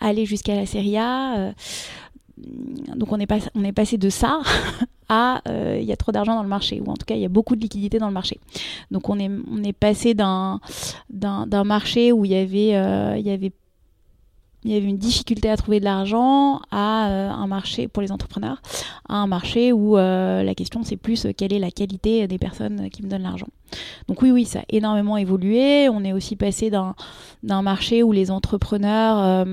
aller 0.00 0.24
jusqu'à 0.24 0.54
la 0.54 0.64
série 0.64 0.96
A. 0.96 1.36
Euh, 1.36 1.52
donc 2.96 3.12
on 3.12 3.20
est, 3.20 3.30
on 3.54 3.64
est 3.64 3.72
passé 3.72 3.98
de 3.98 4.08
ça 4.08 4.40
à 5.10 5.42
il 5.46 5.84
y 5.84 5.92
a 5.92 5.96
trop 5.96 6.10
d'argent 6.10 6.36
dans 6.36 6.42
le 6.42 6.48
marché, 6.48 6.80
ou 6.80 6.90
en 6.90 6.94
tout 6.94 7.04
cas 7.04 7.16
il 7.16 7.20
y 7.20 7.26
a 7.26 7.28
beaucoup 7.28 7.54
de 7.54 7.60
liquidités 7.60 7.98
dans 7.98 8.06
le 8.06 8.14
marché. 8.14 8.40
Donc 8.90 9.10
on 9.10 9.18
est, 9.18 9.72
passé 9.74 10.14
d'un 10.14 10.58
marché 11.66 12.12
où 12.12 12.24
il 12.24 12.30
y 12.30 12.36
avait, 12.36 13.18
il 13.20 13.26
y 13.26 13.30
avait 13.30 13.52
il 14.64 14.72
y 14.72 14.76
avait 14.76 14.86
une 14.86 14.98
difficulté 14.98 15.48
à 15.48 15.56
trouver 15.56 15.80
de 15.80 15.84
l'argent 15.84 16.60
à 16.70 17.08
euh, 17.08 17.30
un 17.30 17.46
marché 17.46 17.88
pour 17.88 18.02
les 18.02 18.12
entrepreneurs, 18.12 18.60
à 19.08 19.16
un 19.16 19.26
marché 19.26 19.72
où 19.72 19.96
euh, 19.96 20.42
la 20.42 20.54
question 20.54 20.82
c'est 20.82 20.96
plus 20.96 21.24
euh, 21.24 21.32
quelle 21.36 21.52
est 21.52 21.58
la 21.58 21.70
qualité 21.70 22.26
des 22.26 22.38
personnes 22.38 22.90
qui 22.90 23.02
me 23.02 23.08
donnent 23.08 23.22
l'argent. 23.22 23.48
Donc 24.08 24.20
oui, 24.22 24.30
oui, 24.30 24.44
ça 24.44 24.60
a 24.60 24.64
énormément 24.68 25.16
évolué. 25.16 25.88
On 25.88 26.04
est 26.04 26.12
aussi 26.12 26.36
passé 26.36 26.70
d'un 26.70 27.62
marché 27.62 28.02
où 28.02 28.12
les 28.12 28.30
entrepreneurs 28.30 29.46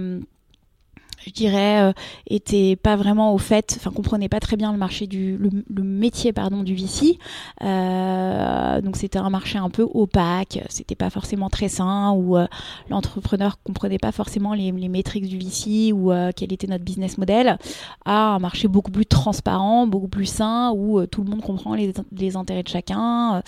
je 1.28 1.34
dirais, 1.34 1.82
euh, 1.82 1.94
était 2.28 2.76
pas 2.76 2.96
vraiment 2.96 3.34
au 3.34 3.38
fait, 3.38 3.76
enfin 3.78 3.92
comprenait 3.92 4.30
pas 4.30 4.40
très 4.40 4.56
bien 4.56 4.72
le 4.72 4.78
marché 4.78 5.08
du, 5.08 5.38
le, 5.38 5.84
métier 5.84 6.34
pardon 6.34 6.63
du 6.63 6.74
VC. 6.74 7.18
Euh, 7.63 8.82
donc 8.82 8.96
c'était 8.96 9.20
un 9.20 9.30
marché 9.30 9.58
un 9.58 9.70
peu 9.70 9.88
opaque, 9.94 10.60
c'était 10.70 10.96
pas 10.96 11.10
forcément 11.10 11.50
très 11.50 11.68
sain, 11.68 12.12
où 12.12 12.38
euh, 12.38 12.48
l'entrepreneur 12.90 13.62
comprenait 13.63 13.98
pas 13.98 14.12
forcément 14.12 14.54
les, 14.54 14.72
les 14.72 14.90
métriques 14.90 15.28
du 15.28 15.38
VC 15.38 15.92
ou 15.92 16.12
quel 16.36 16.54
était 16.54 16.68
notre 16.68 16.84
business 16.84 17.18
model, 17.18 17.58
à 18.06 18.36
un 18.36 18.40
marché 18.40 18.68
beaucoup 18.68 18.92
plus 18.92 19.06
transparent, 19.06 19.88
beaucoup 19.88 20.08
plus 20.08 20.26
sain, 20.26 20.72
où 20.72 21.06
tout 21.06 21.24
le 21.24 21.30
monde 21.30 21.42
comprend 21.42 21.76
les, 21.76 21.94
les 22.16 22.36
intérêts 22.38 22.63
de 22.63 22.68
chacun. 22.70 23.42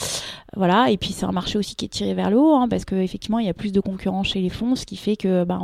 voilà, 0.56 0.92
et 0.92 0.98
puis 0.98 1.14
c'est 1.14 1.26
un 1.26 1.32
marché 1.32 1.58
aussi 1.58 1.76
qui 1.76 1.86
est 1.86 1.90
tiré 1.90 2.14
vers 2.14 2.30
le 2.30 2.38
haut, 2.38 2.56
hein, 2.56 2.68
parce 2.68 2.86
qu'effectivement 2.86 3.40
il 3.40 3.46
y 3.46 3.50
a 3.50 3.54
plus 3.54 3.72
de 3.72 3.80
concurrence 3.80 4.28
chez 4.28 4.42
les 4.42 4.50
fonds, 4.50 4.76
ce 4.76 4.86
qui 4.86 4.98
fait 4.98 5.16
que 5.16 5.44
bah, 5.44 5.60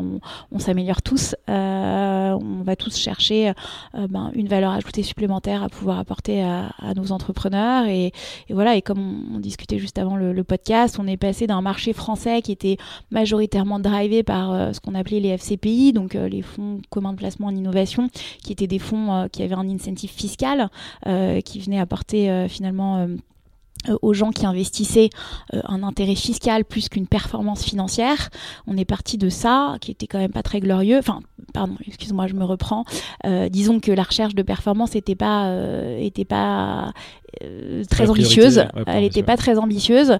on, 0.51 0.59
s'améliore 0.59 1.01
tous. 1.01 1.35
Euh, 1.49 2.04
on 2.35 2.63
va 2.63 2.75
tous 2.75 2.95
chercher 2.97 3.49
euh, 3.95 4.07
ben, 4.07 4.31
une 4.33 4.47
valeur 4.47 4.71
ajoutée 4.71 5.03
supplémentaire 5.03 5.63
à 5.63 5.69
pouvoir 5.69 5.99
apporter 5.99 6.43
à, 6.43 6.71
nos 6.95 7.11
entrepreneurs. 7.11 7.87
Et, 7.87 8.11
voilà, 8.49 8.75
et 8.75 8.81
comme 8.81 9.35
on, 9.35 9.39
discutait 9.39 9.79
juste 9.79 9.97
avant 9.97 10.15
le, 10.15 10.43
podcast, 10.43 10.97
on 10.99 11.07
est 11.07 11.17
passé 11.17 11.47
d'un 11.47 11.61
marché 11.61 11.93
français 11.93 12.41
qui 12.41 12.51
était 12.51 12.77
majoritairement 13.11 13.79
drivé 13.79 14.23
par 14.23 14.53
euh, 14.53 14.73
ce 14.73 14.79
qu'on 14.79 14.95
appelait 14.95 15.19
les 15.19 15.29
FCPI, 15.29 15.93
donc 15.93 16.13
les 16.13 16.41
fonds 16.41 16.81
communs 16.89 17.13
de 17.13 17.17
placement 17.17 17.47
en 17.47 17.55
innovation, 17.55 18.09
qui 18.43 18.51
étaient 18.51 18.67
des 18.67 18.79
fonds 18.79 19.27
qui 19.31 19.43
avaient 19.43 19.55
un 19.55 19.69
incentive 19.69 20.11
fiscal, 20.11 20.69
qui 21.43 21.59
venait 21.59 21.79
apporter 21.79 22.47
finalement 22.47 22.97
euh, 22.97 23.07
aux 24.01 24.13
gens 24.13 24.31
qui 24.31 24.45
investissaient 24.45 25.09
euh, 25.53 25.61
un 25.65 25.83
intérêt 25.83 26.15
fiscal 26.15 26.65
plus 26.65 26.89
qu'une 26.89 27.07
performance 27.07 27.63
financière. 27.63 28.29
On 28.67 28.77
est 28.77 28.85
parti 28.85 29.17
de 29.17 29.29
ça, 29.29 29.77
qui 29.81 29.91
était 29.91 30.07
quand 30.07 30.19
même 30.19 30.31
pas 30.31 30.43
très 30.43 30.59
glorieux. 30.59 30.97
Enfin, 30.97 31.21
pardon, 31.53 31.75
excuse-moi, 31.85 32.27
je 32.27 32.33
me 32.33 32.43
reprends. 32.43 32.85
Euh, 33.25 33.49
disons 33.49 33.79
que 33.79 33.91
la 33.91 34.03
recherche 34.03 34.35
de 34.35 34.41
performance 34.41 34.95
n'était 34.95 35.15
pas, 35.15 35.51
était 35.99 36.25
pas 36.25 36.93
très 37.89 38.09
ambitieuse. 38.09 38.65
Elle 38.87 39.01
n'était 39.01 39.23
pas 39.23 39.37
très 39.37 39.57
ambitieuse, 39.57 40.17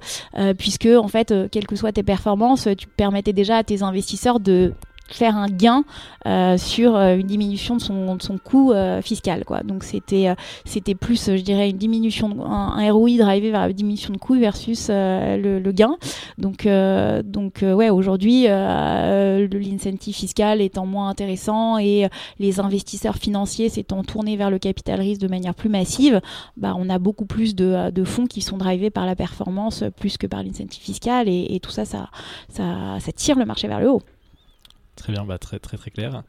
puisque 0.58 0.88
en 0.88 1.08
fait, 1.08 1.34
quelles 1.52 1.68
que 1.68 1.76
soient 1.76 1.92
tes 1.92 2.04
performances, 2.04 2.68
tu 2.78 2.88
permettais 2.88 3.34
déjà 3.34 3.58
à 3.58 3.64
tes 3.64 3.84
investisseurs 3.84 4.40
de 4.40 4.74
faire 5.08 5.38
un 5.38 5.48
gain 5.48 5.84
euh, 6.26 6.58
sur 6.58 6.96
euh, 6.96 7.16
une 7.16 7.28
diminution 7.28 7.76
de 7.76 7.82
son, 7.82 8.16
de 8.16 8.22
son 8.22 8.38
coût 8.38 8.72
euh, 8.72 9.02
fiscal 9.02 9.46
quoi. 9.46 9.62
Donc 9.62 9.84
c'était 9.84 10.34
c'était 10.66 10.96
plus 10.96 11.26
je 11.28 11.42
dirais 11.42 11.70
une 11.70 11.78
diminution 11.78 12.46
un, 12.46 12.92
ROI 12.92 13.18
drivé 13.18 13.52
vers 13.52 13.68
la 13.68 13.74
diminution 13.74 14.14
de 14.14 14.18
coût 14.18 14.36
versus 14.36 14.90
le, 14.90 15.60
le, 15.60 15.72
gain. 15.72 15.98
Donc 16.38 16.68
donc 17.24 17.64
ouais 17.64 17.90
aujourd'hui 17.90 18.44
l'incentive 18.48 20.16
fiscal 20.16 20.62
étant 20.62 20.86
moins 20.86 21.10
intéressant 21.10 21.78
et 21.78 22.08
les 22.40 22.60
investisseurs 22.60 23.16
financiers 23.16 23.70
s'étant 23.70 24.04
tournés 24.04 24.38
vers 24.38 24.50
le 24.50 24.60
capital 24.60 25.00
risque 25.00 25.22
de 25.22 25.28
manière 25.28 25.54
plus 25.54 25.70
massive 25.70 26.22
bah 26.58 26.76
on 26.78 26.90
a 26.90 27.00
beaucoup 27.00 27.26
plus 27.26 27.56
de, 27.56 27.92
de 27.92 28.04
fonds 28.04 28.26
qui 28.26 28.42
sont 28.42 28.58
drivés 28.58 28.90
par 28.90 29.06
la 29.06 29.16
performance 29.16 29.84
plus 29.98 30.18
que 30.18 30.28
par 30.28 30.44
l'incentive 30.44 30.82
fiscal 30.82 31.28
et, 31.28 31.48
et 31.50 31.60
tout 31.60 31.72
ça 31.72 31.86
ça, 31.86 32.10
ça 32.50 32.98
ça 33.00 33.12
tire 33.12 33.38
le 33.38 33.46
marché 33.46 33.68
vers 33.68 33.80
le 33.80 33.92
haut 33.92 34.02
Très 34.96 35.14
bien, 35.14 35.26
bah, 35.26 35.38
très 35.38 35.60
très 35.60 35.78
très 35.78 35.92
clair. 35.92 36.24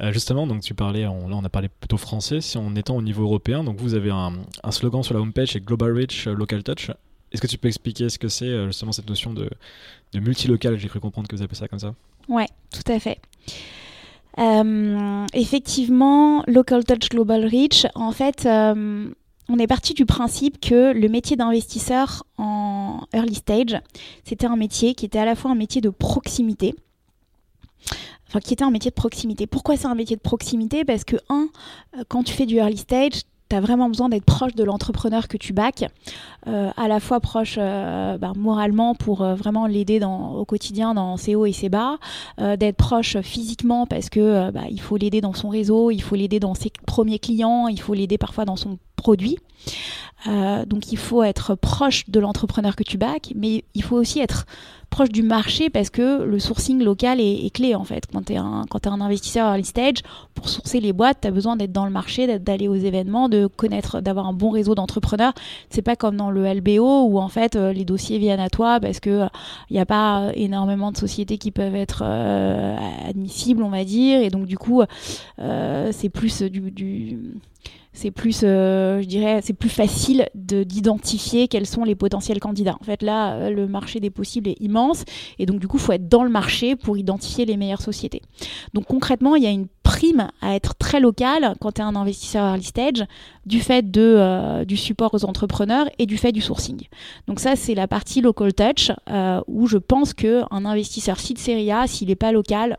Euh, 0.00 0.12
justement, 0.12 0.46
donc 0.46 0.62
tu 0.62 0.74
parlais, 0.74 1.02
là 1.02 1.12
on 1.12 1.44
a 1.44 1.48
parlé 1.48 1.68
plutôt 1.68 1.98
français, 1.98 2.40
si 2.40 2.56
on 2.56 2.74
étant 2.74 2.96
au 2.96 3.02
niveau 3.02 3.24
européen, 3.24 3.62
donc 3.62 3.76
vous 3.78 3.94
avez 3.94 4.10
un, 4.10 4.32
slogan 4.70 5.02
sur 5.02 5.14
la 5.14 5.20
homepage, 5.20 5.52
c'est 5.52 5.64
Global 5.64 5.92
Reach, 5.92 6.26
euh, 6.26 6.34
Local 6.34 6.62
Touch. 6.62 6.90
Est-ce 7.30 7.40
que 7.40 7.46
tu 7.46 7.58
peux 7.58 7.68
expliquer 7.68 8.08
ce 8.08 8.18
que 8.18 8.28
c'est 8.28 8.46
euh, 8.46 8.66
justement 8.66 8.92
cette 8.92 9.08
notion 9.08 9.32
de, 9.32 9.50
de 10.12 10.20
multilocal? 10.20 10.78
J'ai 10.78 10.88
cru 10.88 11.00
comprendre 11.00 11.28
que 11.28 11.36
vous 11.36 11.42
appelez 11.42 11.58
ça 11.58 11.68
comme 11.68 11.78
ça. 11.78 11.94
Ouais, 12.28 12.48
tout 12.70 12.90
à 12.90 12.98
fait. 12.98 13.20
effectivement, 15.34 16.42
Local 16.46 16.84
Touch, 16.84 17.10
Global 17.10 17.44
Reach, 17.44 17.86
en 17.94 18.12
fait, 18.12 18.46
on 18.46 19.58
est 19.58 19.66
parti 19.66 19.92
du 19.92 20.06
principe 20.06 20.60
que 20.60 20.92
le 20.92 21.08
métier 21.08 21.36
d'investisseur 21.36 22.24
en 22.38 23.06
early 23.12 23.34
stage, 23.34 23.78
c'était 24.24 24.46
un 24.46 24.56
métier 24.56 24.94
qui 24.94 25.04
était 25.04 25.18
à 25.18 25.24
la 25.24 25.34
fois 25.34 25.50
un 25.50 25.54
métier 25.54 25.80
de 25.80 25.90
proximité, 25.90 26.74
enfin 28.28 28.40
qui 28.40 28.54
était 28.54 28.64
un 28.64 28.70
métier 28.70 28.90
de 28.90 28.94
proximité. 28.94 29.46
Pourquoi 29.46 29.76
c'est 29.76 29.86
un 29.86 29.94
métier 29.94 30.16
de 30.16 30.22
proximité? 30.22 30.84
Parce 30.84 31.04
que, 31.04 31.16
un, 31.28 31.48
euh, 31.98 32.02
quand 32.08 32.22
tu 32.22 32.32
fais 32.32 32.46
du 32.46 32.56
early 32.56 32.78
stage, 32.78 33.22
tu 33.50 33.56
as 33.56 33.60
vraiment 33.60 33.88
besoin 33.88 34.08
d'être 34.08 34.24
proche 34.24 34.54
de 34.54 34.64
l'entrepreneur 34.64 35.28
que 35.28 35.36
tu 35.36 35.52
bacs, 35.52 35.84
euh, 36.46 36.70
à 36.74 36.88
la 36.88 37.00
fois 37.00 37.20
proche 37.20 37.56
euh, 37.58 38.16
bah, 38.16 38.32
moralement 38.34 38.94
pour 38.94 39.24
vraiment 39.24 39.66
l'aider 39.66 40.00
au 40.02 40.46
quotidien 40.46 40.94
dans 40.94 41.18
ses 41.18 41.34
hauts 41.34 41.44
et 41.44 41.52
ses 41.52 41.68
bas, 41.68 41.98
d'être 42.38 42.76
proche 42.78 43.20
physiquement 43.20 43.86
parce 43.86 44.08
que 44.08 44.50
bah, 44.50 44.62
il 44.70 44.80
faut 44.80 44.96
l'aider 44.96 45.20
dans 45.20 45.34
son 45.34 45.50
réseau, 45.50 45.90
il 45.90 46.00
faut 46.00 46.14
l'aider 46.14 46.40
dans 46.40 46.54
ses 46.54 46.72
premiers 46.86 47.18
clients, 47.18 47.68
il 47.68 47.78
faut 47.78 47.92
l'aider 47.92 48.16
parfois 48.16 48.46
dans 48.46 48.56
son 48.56 48.78
produit. 48.96 49.36
Donc 50.26 50.92
il 50.92 50.98
faut 50.98 51.24
être 51.24 51.56
proche 51.56 52.08
de 52.08 52.20
l'entrepreneur 52.20 52.76
que 52.76 52.84
tu 52.84 52.96
bacs, 52.96 53.32
mais 53.34 53.64
il 53.74 53.82
faut 53.82 53.96
aussi 53.96 54.20
être 54.20 54.46
proche 54.92 55.08
du 55.08 55.22
marché 55.22 55.70
parce 55.70 55.88
que 55.90 56.22
le 56.22 56.38
sourcing 56.38 56.84
local 56.84 57.18
est, 57.18 57.52
clé 57.52 57.74
en 57.74 57.82
fait. 57.82 58.04
Quand 58.12 58.26
tu 58.26 58.34
es, 58.34 58.36
es 58.36 58.38
un 58.38 59.00
investisseur 59.00 59.48
early 59.48 59.64
stage, 59.64 59.96
pour 60.34 60.48
sourcer 60.48 60.80
les 60.80 60.92
boîtes, 60.92 61.18
tu 61.22 61.28
as 61.28 61.30
besoin 61.30 61.56
d'être 61.56 61.72
dans 61.72 61.86
le 61.86 61.90
marché, 61.90 62.38
d'aller 62.38 62.68
aux 62.68 62.76
événements, 62.76 63.28
de 63.28 63.46
connaître, 63.46 64.00
d'avoir 64.00 64.26
un 64.26 64.34
bon 64.34 64.50
réseau 64.50 64.74
d'entrepreneurs. 64.74 65.32
C'est 65.70 65.82
pas 65.82 65.96
comme 65.96 66.16
dans 66.16 66.30
le 66.30 66.44
LBO 66.44 67.06
où 67.06 67.18
en 67.18 67.28
fait 67.28 67.56
euh, 67.56 67.72
les 67.72 67.84
dossiers 67.84 68.18
viennent 68.18 68.38
à 68.38 68.50
toi 68.50 68.78
parce 68.80 69.00
que 69.00 69.26
il 69.70 69.74
n'y 69.74 69.80
a 69.80 69.86
pas 69.86 70.30
énormément 70.34 70.92
de 70.92 70.98
sociétés 70.98 71.38
qui 71.38 71.50
peuvent 71.50 71.74
être 71.74 72.02
euh, 72.04 72.76
admissibles, 73.08 73.62
on 73.62 73.70
va 73.70 73.84
dire, 73.84 74.20
et 74.20 74.28
donc 74.28 74.44
du 74.44 74.58
coup 74.58 74.82
euh, 75.38 75.88
c'est 75.90 76.10
plus 76.10 76.42
du 76.42 77.18
c'est 77.92 78.10
plus, 78.10 78.40
euh, 78.42 79.02
je 79.02 79.06
dirais, 79.06 79.40
c'est 79.42 79.52
plus 79.52 79.68
facile 79.68 80.28
d'identifier 80.34 81.46
quels 81.46 81.66
sont 81.66 81.84
les 81.84 81.94
potentiels 81.94 82.40
candidats. 82.40 82.76
En 82.80 82.84
fait, 82.84 83.02
là, 83.02 83.34
euh, 83.34 83.50
le 83.50 83.66
marché 83.66 84.00
des 84.00 84.10
possibles 84.10 84.48
est 84.48 84.60
immense, 84.60 85.04
et 85.38 85.46
donc 85.46 85.60
du 85.60 85.68
coup, 85.68 85.76
il 85.76 85.82
faut 85.82 85.92
être 85.92 86.08
dans 86.08 86.24
le 86.24 86.30
marché 86.30 86.74
pour 86.74 86.96
identifier 86.96 87.44
les 87.44 87.56
meilleures 87.56 87.82
sociétés. 87.82 88.22
Donc 88.72 88.86
concrètement, 88.86 89.36
il 89.36 89.42
y 89.42 89.46
a 89.46 89.50
une 89.50 89.66
prime 89.82 90.28
à 90.40 90.54
être 90.54 90.74
très 90.76 91.00
local 91.00 91.54
quand 91.60 91.72
tu 91.72 91.80
es 91.82 91.84
un 91.84 91.96
investisseur 91.96 92.44
early 92.44 92.64
stage, 92.64 93.04
du 93.44 93.60
fait 93.60 93.90
de, 93.90 94.00
euh, 94.00 94.64
du 94.64 94.76
support 94.76 95.12
aux 95.12 95.24
entrepreneurs 95.24 95.86
et 95.98 96.06
du 96.06 96.16
fait 96.16 96.32
du 96.32 96.40
sourcing. 96.40 96.86
Donc 97.26 97.40
ça, 97.40 97.56
c'est 97.56 97.74
la 97.74 97.88
partie 97.88 98.22
local 98.22 98.54
touch, 98.54 98.90
où 99.48 99.66
je 99.66 99.78
pense 99.78 100.14
qu'un 100.14 100.64
investisseur 100.64 101.20
site 101.20 101.38
série 101.38 101.70
A, 101.70 101.86
s'il 101.86 102.08
n'est 102.08 102.14
pas 102.14 102.32
local, 102.32 102.78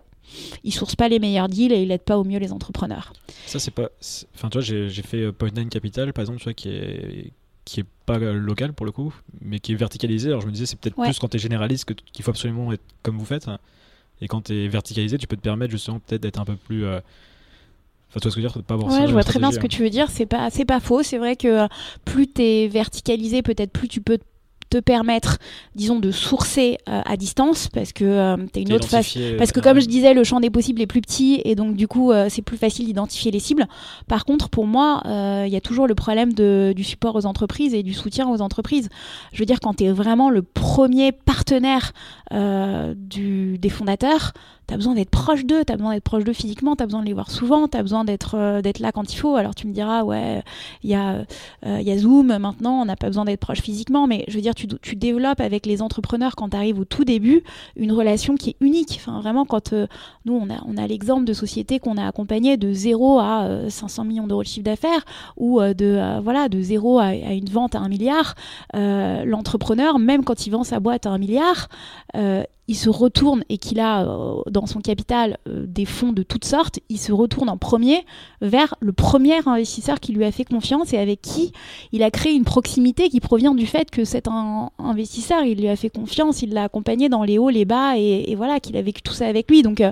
il 0.63 0.73
source 0.73 0.95
pas 0.95 1.09
les 1.09 1.19
meilleurs 1.19 1.49
deals 1.49 1.71
et 1.71 1.81
il 1.81 1.91
aide 1.91 2.01
pas 2.01 2.17
au 2.17 2.23
mieux 2.23 2.39
les 2.39 2.51
entrepreneurs. 2.51 3.13
Ça 3.45 3.59
c'est 3.59 3.71
pas, 3.71 3.89
enfin 4.35 4.49
tu 4.49 4.59
vois, 4.59 4.61
j'ai 4.61 4.89
fait 4.89 5.21
euh, 5.21 5.31
Point 5.31 5.51
Nine 5.55 5.69
Capital 5.69 6.13
par 6.13 6.23
exemple, 6.23 6.39
tu 6.39 6.45
vois, 6.45 6.53
qui 6.53 6.69
est 6.69 7.31
qui 7.65 7.79
est 7.79 7.85
pas 8.05 8.17
euh, 8.17 8.33
local 8.33 8.73
pour 8.73 8.85
le 8.85 8.91
coup, 8.91 9.13
mais 9.41 9.59
qui 9.59 9.71
est 9.71 9.75
verticalisé. 9.75 10.29
Alors 10.29 10.41
je 10.41 10.47
me 10.47 10.51
disais 10.51 10.65
c'est 10.65 10.77
peut-être 10.77 11.01
plus 11.01 11.19
quand 11.19 11.29
tu 11.29 11.37
es 11.37 11.39
généraliste 11.39 11.85
qu'il 12.11 12.25
faut 12.25 12.31
absolument 12.31 12.71
être 12.71 12.83
comme 13.01 13.17
vous 13.17 13.25
faites. 13.25 13.47
Et 14.21 14.27
quand 14.27 14.41
tu 14.41 14.53
es 14.53 14.67
verticalisé, 14.67 15.17
tu 15.17 15.27
peux 15.27 15.35
te 15.35 15.41
permettre 15.41 15.71
justement 15.71 15.99
peut-être 15.99 16.21
d'être 16.21 16.39
un 16.39 16.45
peu 16.45 16.55
plus 16.55 16.85
euh, 16.85 16.99
Enfin, 18.09 18.19
tu 18.19 18.27
vois 18.27 18.31
ce 18.31 18.35
que 18.35 18.41
je 18.41 18.47
veux 18.47 18.53
dire, 18.53 18.63
pas 18.63 18.73
avoir 18.75 18.91
ouais, 18.93 19.07
je 19.07 19.11
vois 19.11 19.23
très 19.23 19.39
bien 19.39 19.51
ce 19.51 19.57
que 19.57 19.65
tu 19.65 19.81
veux 19.81 19.89
dire. 19.89 20.07
C'est 20.11 20.27
pas, 20.27 20.51
c'est 20.51 20.65
pas 20.65 20.79
faux. 20.79 21.01
C'est 21.01 21.17
vrai 21.17 21.35
que 21.35 21.67
plus 22.05 22.27
tu 22.27 22.43
es 22.43 22.67
verticalisé, 22.67 23.41
peut-être 23.41 23.71
plus 23.71 23.87
tu 23.87 24.01
peux 24.01 24.19
te 24.19 24.23
permettre, 24.79 25.37
disons, 25.75 25.99
de 25.99 26.11
sourcer 26.11 26.77
euh, 26.89 27.01
à 27.05 27.17
distance 27.17 27.67
parce 27.67 27.93
que 27.93 28.03
euh, 28.03 28.37
tu 28.53 28.61
une 28.61 28.73
autre 28.73 28.87
face. 28.87 29.17
Parce 29.37 29.51
que, 29.51 29.59
comme 29.59 29.79
je 29.79 29.87
disais, 29.87 30.13
le 30.13 30.23
champ 30.23 30.39
des 30.39 30.49
possibles 30.49 30.81
est 30.81 30.87
plus 30.87 31.01
petit 31.01 31.41
et 31.45 31.55
donc, 31.55 31.75
du 31.75 31.87
coup, 31.87 32.11
euh, 32.11 32.27
c'est 32.29 32.41
plus 32.41 32.57
facile 32.57 32.85
d'identifier 32.85 33.31
les 33.31 33.39
cibles. 33.39 33.67
Par 34.07 34.25
contre, 34.25 34.49
pour 34.49 34.67
moi, 34.67 35.01
il 35.05 35.51
y 35.51 35.55
a 35.55 35.61
toujours 35.61 35.87
le 35.87 35.95
problème 35.95 36.33
de, 36.33 36.73
du 36.75 36.83
support 36.83 37.15
aux 37.15 37.25
entreprises 37.25 37.73
et 37.73 37.83
du 37.83 37.93
soutien 37.93 38.29
aux 38.29 38.41
entreprises. 38.41 38.89
Je 39.31 39.39
veux 39.39 39.45
dire, 39.45 39.59
quand 39.59 39.75
tu 39.75 39.85
es 39.85 39.91
vraiment 39.91 40.29
le 40.29 40.41
premier 40.41 41.11
partenaire 41.11 41.93
du, 42.31 43.57
des 43.57 43.69
fondateurs, 43.69 44.33
tu 44.67 44.73
as 44.73 44.77
besoin 44.77 44.95
d'être 44.95 45.09
proche 45.09 45.45
d'eux, 45.45 45.63
tu 45.65 45.73
as 45.73 45.75
besoin 45.75 45.93
d'être 45.93 46.03
proche 46.03 46.23
d'eux 46.23 46.33
physiquement, 46.33 46.75
tu 46.75 46.83
as 46.83 46.85
besoin 46.85 47.01
de 47.01 47.05
les 47.05 47.13
voir 47.13 47.29
souvent, 47.29 47.67
tu 47.67 47.77
as 47.77 47.81
besoin 47.81 48.05
d'être 48.05 48.61
d'être 48.61 48.79
là 48.79 48.91
quand 48.91 49.11
il 49.13 49.17
faut. 49.17 49.35
Alors 49.35 49.55
tu 49.55 49.67
me 49.67 49.73
diras, 49.73 50.03
ouais, 50.03 50.41
il 50.83 50.89
y, 50.89 50.95
a, 50.95 51.25
y 51.65 51.91
a 51.91 51.97
Zoom 51.97 52.37
maintenant, 52.37 52.81
on 52.81 52.85
n'a 52.85 52.95
pas 52.95 53.07
besoin 53.07 53.25
d'être 53.25 53.41
proche 53.41 53.61
physiquement, 53.61 54.07
mais 54.07 54.23
je 54.27 54.35
veux 54.35 54.41
dire, 54.41 54.55
tu, 54.55 54.62
tu 54.81 54.95
développes 54.95 55.39
avec 55.39 55.65
les 55.65 55.81
entrepreneurs 55.81 56.35
quand 56.35 56.49
tu 56.49 56.57
arrives 56.57 56.79
au 56.79 56.85
tout 56.85 57.05
début 57.05 57.43
une 57.75 57.91
relation 57.91 58.35
qui 58.35 58.51
est 58.51 58.55
unique. 58.61 58.99
Enfin, 58.99 59.19
vraiment, 59.19 59.45
quand 59.45 59.73
euh, 59.73 59.87
nous, 60.25 60.33
on 60.33 60.77
a, 60.77 60.87
l'exemple 60.87 61.25
de 61.25 61.33
sociétés 61.33 61.79
qu'on 61.79 61.97
a 61.97 62.07
accompagnées 62.07 62.57
de 62.57 62.73
0 62.73 63.19
à 63.19 63.69
500 63.69 64.01
euh, 64.01 64.05
millions 64.05 64.27
d'euros 64.27 64.43
de 64.43 64.47
chiffre 64.47 64.65
d'affaires 64.65 65.05
ou 65.37 65.61
euh, 65.61 65.73
de, 65.73 66.19
voilà, 66.21 66.49
de 66.49 66.61
0 66.61 66.99
à, 66.99 67.05
à, 67.05 67.33
une 67.33 67.49
vente 67.49 67.75
à 67.75 67.79
un 67.79 67.89
milliard, 67.89 68.35
l'entrepreneur, 68.73 69.99
même 69.99 70.23
quand 70.23 70.45
il 70.45 70.51
vend 70.51 70.63
sa 70.63 70.79
boîte 70.79 71.05
à 71.05 71.09
un 71.09 71.17
milliard, 71.17 71.67
il 72.67 72.75
se 72.75 72.89
retourne 72.89 73.43
et 73.49 73.57
qu'il 73.57 73.79
a 73.79 74.03
euh, 74.03 74.41
dans 74.49 74.65
son 74.65 74.79
capital 74.79 75.37
euh, 75.47 75.65
des 75.67 75.85
fonds 75.85 76.13
de 76.13 76.23
toutes 76.23 76.45
sortes, 76.45 76.79
il 76.89 76.97
se 76.97 77.11
retourne 77.11 77.49
en 77.49 77.57
premier 77.57 78.05
vers 78.41 78.75
le 78.79 78.93
premier 78.93 79.45
investisseur 79.45 79.99
qui 79.99 80.13
lui 80.13 80.23
a 80.23 80.31
fait 80.31 80.45
confiance 80.45 80.93
et 80.93 80.97
avec 80.97 81.21
qui 81.21 81.51
il 81.91 82.03
a 82.03 82.11
créé 82.11 82.33
une 82.33 82.45
proximité 82.45 83.09
qui 83.09 83.19
provient 83.19 83.53
du 83.53 83.65
fait 83.65 83.91
que 83.91 84.05
cet 84.05 84.27
investisseur, 84.79 85.43
il 85.43 85.59
lui 85.59 85.67
a 85.67 85.75
fait 85.75 85.89
confiance, 85.89 86.41
il 86.41 86.53
l'a 86.53 86.63
accompagné 86.63 87.09
dans 87.09 87.23
les 87.23 87.37
hauts, 87.37 87.49
les 87.49 87.65
bas 87.65 87.97
et, 87.97 88.33
voilà, 88.35 88.59
qu'il 88.59 88.77
a 88.77 88.81
vécu 88.81 89.01
tout 89.01 89.13
ça 89.13 89.27
avec 89.27 89.49
lui. 89.49 89.61
Donc 89.61 89.81
euh, 89.81 89.91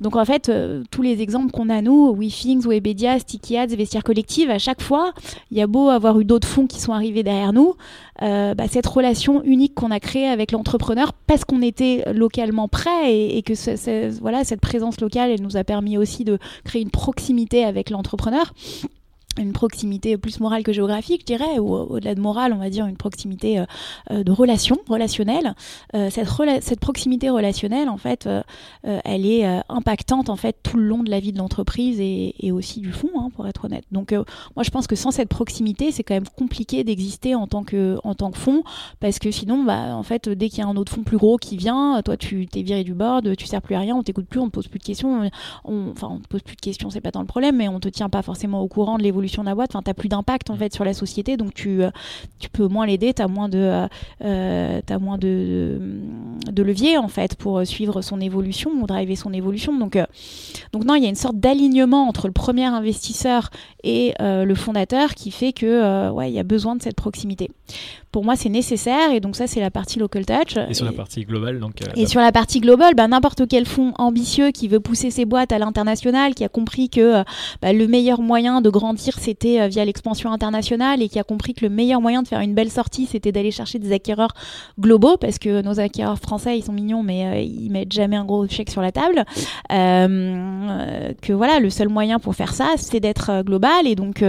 donc 0.00 0.16
en 0.16 0.24
fait, 0.24 0.48
euh, 0.48 0.82
tous 0.90 1.02
les 1.02 1.20
exemples 1.20 1.50
qu'on 1.50 1.68
a 1.68 1.82
nous, 1.82 2.14
WeThings, 2.14 2.66
Webedia, 2.66 3.18
Sticky 3.18 3.56
Ads, 3.56 3.74
Vestiaire 3.76 4.04
Collective, 4.04 4.50
à 4.50 4.58
chaque 4.58 4.80
fois, 4.80 5.12
il 5.50 5.58
y 5.58 5.62
a 5.62 5.66
beau 5.66 5.88
avoir 5.88 6.20
eu 6.20 6.24
d'autres 6.24 6.46
fonds 6.46 6.66
qui 6.66 6.80
sont 6.80 6.92
arrivés 6.92 7.22
derrière 7.22 7.52
nous, 7.52 7.74
euh, 8.22 8.54
bah, 8.54 8.64
cette 8.68 8.86
relation 8.86 9.42
unique 9.44 9.74
qu'on 9.74 9.90
a 9.90 10.00
créée 10.00 10.28
avec 10.28 10.52
l'entrepreneur 10.52 11.12
parce 11.26 11.44
qu'on 11.44 11.62
était 11.62 12.04
localement 12.12 12.68
prêt 12.68 13.12
et, 13.12 13.42
que 13.42 14.18
voilà, 14.20 14.44
cette 14.44 14.60
présence 14.60 15.00
locale, 15.00 15.30
elle 15.30 15.42
nous 15.42 15.56
a 15.56 15.64
permis 15.64 15.98
aussi 15.98 16.24
de 16.24 16.38
créer 16.64 16.82
une 16.82 16.90
proximité 16.90 17.64
avec 17.64 17.90
l'entrepreneur 17.90 18.52
une 19.38 19.52
proximité 19.52 20.16
plus 20.16 20.40
morale 20.40 20.62
que 20.62 20.72
géographique, 20.72 21.22
je 21.22 21.26
dirais, 21.26 21.58
ou 21.58 21.74
au-delà 21.74 22.14
de 22.14 22.20
morale, 22.20 22.52
on 22.52 22.58
va 22.58 22.70
dire 22.70 22.86
une 22.86 22.96
proximité 22.96 23.58
euh, 23.58 23.64
euh, 24.10 24.24
de 24.24 24.32
relation, 24.32 24.78
relationnelle. 24.88 25.54
Euh, 25.94 26.10
cette, 26.10 26.28
cette, 26.62 26.80
proximité 26.80 27.30
relationnelle, 27.30 27.88
en 27.88 27.96
fait, 27.96 28.28
elle 28.82 29.26
est 29.26 29.44
impactante 29.68 30.30
en 30.30 30.36
fait 30.36 30.56
tout 30.62 30.76
le 30.76 30.84
long 30.84 31.02
de 31.02 31.10
la 31.10 31.20
vie 31.20 31.32
de 31.32 31.38
l'entreprise 31.38 31.98
et, 32.00 32.52
aussi 32.52 32.80
du 32.80 32.92
fond, 32.92 33.10
hein, 33.16 33.28
pour 33.34 33.46
être 33.46 33.64
honnête. 33.66 33.84
Donc, 33.92 34.12
moi, 34.12 34.62
je 34.62 34.70
pense 34.70 34.86
que 34.86 34.96
sans 34.96 35.10
cette 35.10 35.28
proximité, 35.28 35.92
c'est 35.92 36.02
quand 36.02 36.14
même 36.14 36.28
compliqué 36.36 36.84
d'exister 36.84 37.34
en 37.34 37.46
tant 37.46 37.64
que 37.64 37.98
en 38.04 38.14
tant 38.14 38.30
que 38.30 38.38
fonds, 38.38 38.62
parce 39.00 39.18
que 39.18 39.30
sinon, 39.30 39.64
bah, 39.64 39.94
en 39.96 40.02
fait, 40.02 40.28
dès 40.28 40.48
qu'il 40.48 40.60
y 40.60 40.62
a 40.62 40.66
un 40.66 40.76
autre 40.76 40.92
fonds 40.92 41.02
plus 41.02 41.18
gros 41.18 41.36
qui 41.36 41.56
vient, 41.56 42.00
toi, 42.04 42.16
tu 42.16 42.46
t'es 42.46 42.62
viré 42.62 42.84
du 42.84 42.94
board, 42.94 43.36
tu 43.36 43.46
sers 43.46 43.60
plus 43.60 43.74
à 43.74 43.80
rien, 43.80 43.96
on 43.96 44.02
t'écoute 44.02 44.26
plus, 44.26 44.40
on 44.40 44.46
te 44.46 44.52
pose 44.52 44.68
plus 44.68 44.78
de 44.78 44.84
questions, 44.84 45.28
on, 45.64 45.90
enfin, 45.90 46.08
on 46.10 46.18
te 46.18 46.28
pose 46.28 46.42
plus 46.42 46.56
de 46.56 46.60
questions, 46.60 46.90
c'est 46.90 47.00
pas 47.00 47.12
tant 47.12 47.20
le 47.20 47.26
problème, 47.26 47.56
mais 47.56 47.68
on 47.68 47.80
te 47.80 47.88
tient 47.88 48.08
pas 48.08 48.22
forcément 48.22 48.62
au 48.62 48.68
courant 48.68 48.98
de 48.98 49.02
l'évolution 49.02 49.27
l'évolution 49.28 49.42
de 49.42 49.48
la 49.48 49.54
boîte. 49.54 49.70
Enfin, 49.74 49.82
tu 49.84 49.94
plus 49.94 50.08
d'impact 50.08 50.50
en 50.50 50.56
fait 50.56 50.72
sur 50.72 50.84
la 50.84 50.94
société, 50.94 51.36
donc 51.36 51.54
tu, 51.54 51.80
tu 52.38 52.48
peux 52.50 52.66
moins 52.68 52.86
l'aider, 52.86 53.14
tu 53.14 53.22
as 53.22 53.28
moins 53.28 53.48
de, 53.48 53.86
as 54.22 54.98
moins 54.98 55.18
de, 55.18 55.78
de, 56.50 56.62
levier 56.62 56.98
en 56.98 57.08
fait 57.08 57.34
pour 57.36 57.66
suivre 57.66 58.02
son 58.02 58.20
évolution 58.20 58.70
ou 58.70 58.86
driver 58.86 59.16
son 59.16 59.32
évolution. 59.32 59.76
Donc, 59.78 59.98
donc 60.72 60.84
non, 60.84 60.94
il 60.94 61.02
y 61.02 61.06
a 61.06 61.08
une 61.08 61.14
sorte 61.14 61.36
d'alignement 61.36 62.08
entre 62.08 62.26
le 62.26 62.32
premier 62.32 62.64
investisseur 62.64 63.50
et 63.82 64.14
le 64.20 64.54
fondateur 64.54 65.14
qui 65.14 65.30
fait 65.30 65.52
que 65.52 66.10
ouais, 66.10 66.30
il 66.30 66.34
y 66.34 66.40
a 66.40 66.44
besoin 66.44 66.76
de 66.76 66.82
cette 66.82 66.96
proximité 66.96 67.50
pour 68.10 68.24
moi, 68.24 68.36
c'est 68.36 68.48
nécessaire. 68.48 69.12
Et 69.12 69.20
donc, 69.20 69.36
ça, 69.36 69.46
c'est 69.46 69.60
la 69.60 69.70
partie 69.70 69.98
local 69.98 70.24
touch. 70.24 70.56
Et 70.68 70.74
sur 70.74 70.86
la 70.86 70.92
partie 70.92 71.24
globale, 71.24 71.60
donc. 71.60 71.82
Euh, 71.82 71.86
et 71.96 72.06
sur 72.06 72.20
la 72.20 72.32
partie 72.32 72.60
globale, 72.60 72.94
bah, 72.94 73.06
n'importe 73.06 73.46
quel 73.48 73.66
fonds 73.66 73.92
ambitieux 73.98 74.50
qui 74.50 74.68
veut 74.68 74.80
pousser 74.80 75.10
ses 75.10 75.24
boîtes 75.24 75.52
à 75.52 75.58
l'international, 75.58 76.34
qui 76.34 76.44
a 76.44 76.48
compris 76.48 76.88
que 76.88 77.00
euh, 77.00 77.22
bah, 77.60 77.72
le 77.72 77.86
meilleur 77.86 78.20
moyen 78.20 78.60
de 78.60 78.70
grandir, 78.70 79.14
c'était 79.18 79.60
euh, 79.60 79.68
via 79.68 79.84
l'expansion 79.84 80.32
internationale 80.32 81.02
et 81.02 81.08
qui 81.08 81.18
a 81.18 81.24
compris 81.24 81.54
que 81.54 81.64
le 81.64 81.70
meilleur 81.70 82.00
moyen 82.00 82.22
de 82.22 82.28
faire 82.28 82.40
une 82.40 82.54
belle 82.54 82.70
sortie, 82.70 83.06
c'était 83.06 83.32
d'aller 83.32 83.50
chercher 83.50 83.78
des 83.78 83.92
acquéreurs 83.92 84.32
globaux, 84.80 85.16
parce 85.18 85.38
que 85.38 85.62
nos 85.62 85.78
acquéreurs 85.78 86.18
français, 86.18 86.58
ils 86.58 86.64
sont 86.64 86.72
mignons, 86.72 87.02
mais 87.02 87.46
ils 87.46 87.70
mettent 87.70 87.92
jamais 87.92 88.16
un 88.16 88.24
gros 88.24 88.46
chèque 88.48 88.70
sur 88.70 88.82
la 88.82 88.92
table. 88.92 89.24
que 89.68 91.32
voilà, 91.32 91.60
le 91.60 91.70
seul 91.70 91.88
moyen 91.88 92.18
pour 92.18 92.34
faire 92.34 92.54
ça, 92.54 92.74
c'est 92.76 93.00
d'être 93.00 93.42
global. 93.42 93.86
Et 93.86 93.94
donc, 93.94 94.22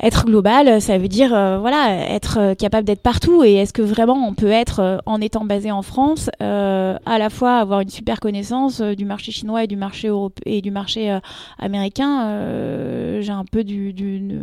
être 0.00 0.24
global, 0.24 0.80
ça 0.80 0.98
veut 0.98 1.08
dire 1.08 1.34
euh, 1.34 1.58
voilà 1.58 2.08
être 2.08 2.38
euh, 2.38 2.54
capable 2.54 2.86
d'être 2.86 3.02
partout. 3.02 3.44
Et 3.44 3.54
est-ce 3.54 3.72
que 3.72 3.82
vraiment 3.82 4.14
on 4.26 4.34
peut 4.34 4.50
être 4.50 4.80
euh, 4.80 4.98
en 5.06 5.20
étant 5.20 5.44
basé 5.44 5.70
en 5.70 5.82
France, 5.82 6.30
à 6.40 7.18
la 7.18 7.30
fois 7.30 7.58
avoir 7.58 7.80
une 7.80 7.88
super 7.88 8.20
connaissance 8.20 8.80
du 8.80 9.04
marché 9.04 9.32
chinois 9.32 9.64
et 9.64 9.66
du 9.66 9.76
marché 9.76 10.10
et 10.46 10.60
du 10.60 10.70
marché 10.70 11.18
américain 11.58 13.20
J'ai 13.20 13.32
un 13.32 13.44
peu 13.44 13.64
du, 13.64 13.94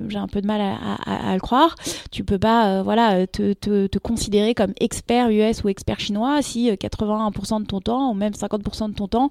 j'ai 0.08 0.18
un 0.18 0.28
peu 0.28 0.42
de 0.42 0.48
mal 0.48 0.62
à, 0.62 1.34
le 1.34 1.40
croire. 1.40 1.76
Tu 2.12 2.24
peux 2.24 2.40
pas 2.40 2.82
voilà 2.84 3.28
te, 3.28 3.54
te, 3.54 3.98
considérer 3.98 4.54
comme 4.54 4.74
expert 4.80 5.30
US 5.30 5.64
ou 5.64 5.70
expert 5.70 6.00
chinois 6.00 6.42
si 6.42 6.70
81% 6.72 7.62
de 7.62 7.66
ton 7.66 7.82
temps 7.82 8.12
ou 8.12 8.14
même 8.14 8.34
50% 8.34 8.90
de 8.90 8.96
ton 8.96 9.08
temps 9.08 9.30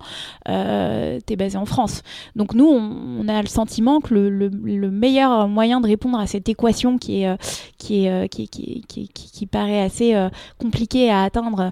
euh, 0.48 1.18
t'es 1.24 1.36
basé 1.36 1.56
en 1.58 1.66
France. 1.66 2.02
Donc 2.36 2.54
nous 2.54 2.66
on, 2.66 3.28
a 3.28 3.40
le 3.42 3.48
sentiment 3.48 4.00
que 4.00 4.14
le 4.14 4.90
meilleur 4.90 5.48
moyen 5.48 5.80
de 5.80 5.86
répondre 5.86 6.07
à 6.16 6.26
cette 6.26 6.48
équation 6.48 6.98
qui 6.98 7.22
est, 7.22 7.28
euh, 7.28 7.36
euh, 7.90 8.26
qui, 8.26 8.48
qui, 8.48 8.84
qui, 8.86 9.08
qui, 9.08 9.46
paraît 9.46 9.80
assez 9.80 10.14
euh, 10.14 10.28
compliquée 10.58 11.10
à 11.10 11.22
atteindre, 11.22 11.70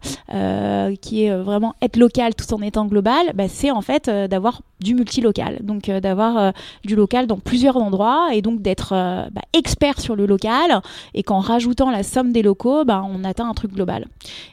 qui 1.01 1.25
est 1.25 1.37
vraiment 1.37 1.75
être 1.83 1.96
local 1.96 2.35
tout 2.35 2.53
en 2.55 2.61
étant 2.62 2.87
global, 2.87 3.33
bah, 3.35 3.49
c'est 3.49 3.70
en 3.70 3.81
fait 3.81 4.09
d'avoir 4.09 4.62
du 4.81 4.94
multilocal, 4.94 5.61
donc 5.62 5.90
d'avoir 5.90 6.53
du 6.85 6.96
local 6.96 7.27
dans 7.27 7.38
plusieurs 7.38 7.77
endroits 7.77 8.29
et 8.33 8.42
donc 8.42 8.61
d'être 8.61 8.90
bah, 8.90 9.42
expert 9.53 10.01
sur 10.01 10.16
le 10.16 10.27
local 10.27 10.81
et 11.14 11.22
qu'en 11.22 11.40
rajoutant 11.40 11.90
la 11.90 12.03
somme 12.03 12.33
des 12.33 12.42
locaux, 12.42 12.85
bah, 12.85 13.03
on 13.09 13.25
atteint 13.25 13.49
un 13.49 13.55
truc 13.55 13.72
global. 13.72 14.07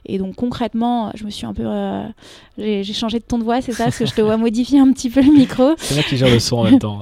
Et 0.05 0.17
donc 0.17 0.35
concrètement, 0.35 1.11
je 1.15 1.25
me 1.25 1.29
suis 1.29 1.45
un 1.45 1.53
peu, 1.53 1.65
j'ai 2.57 2.83
changé 2.93 3.19
de 3.19 3.25
ton 3.25 3.37
de 3.37 3.43
voix, 3.43 3.61
c'est 3.61 3.73
ça, 3.73 3.85
parce 3.85 3.97
que 3.97 4.05
je 4.05 4.13
te 4.13 4.21
vois 4.21 4.37
modifier 4.43 4.79
un 4.79 4.91
petit 4.91 5.09
peu 5.09 5.21
le 5.21 5.31
micro. 5.31 5.73
C'est 5.77 5.95
moi 5.95 6.03
qui 6.03 6.17
gère 6.17 6.29
le 6.29 6.39
son 6.39 6.57
en 6.57 6.63
même 6.63 6.79
temps 6.79 6.99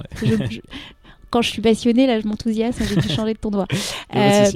quand 1.32 1.42
je 1.42 1.50
suis 1.50 1.62
passionnée, 1.62 2.06
là, 2.06 2.20
je 2.20 2.28
m'enthousiasme, 2.28 2.84
j'ai 2.88 2.96
dû 2.96 3.10
changer 3.10 3.34
de 3.34 3.40
ton 3.40 3.50
doigt. 3.50 3.68
Euh, 4.14 4.52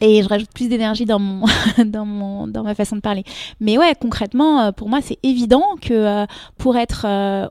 et 0.00 0.22
je 0.22 0.28
rajoute 0.28 0.50
plus 0.52 0.68
d'énergie 0.68 1.04
dans 1.04 1.18
mon 1.18 1.46
dans 1.84 2.04
mon 2.04 2.46
dans 2.46 2.62
ma 2.62 2.74
façon 2.74 2.96
de 2.96 3.00
parler. 3.00 3.24
Mais 3.60 3.78
ouais 3.78 3.94
concrètement 4.00 4.60
euh, 4.60 4.72
pour 4.72 4.88
moi 4.88 5.00
c'est 5.02 5.18
évident 5.22 5.64
que 5.80 5.92
euh, 5.92 6.26
pour 6.58 6.76
être 6.76 7.04
euh, 7.06 7.48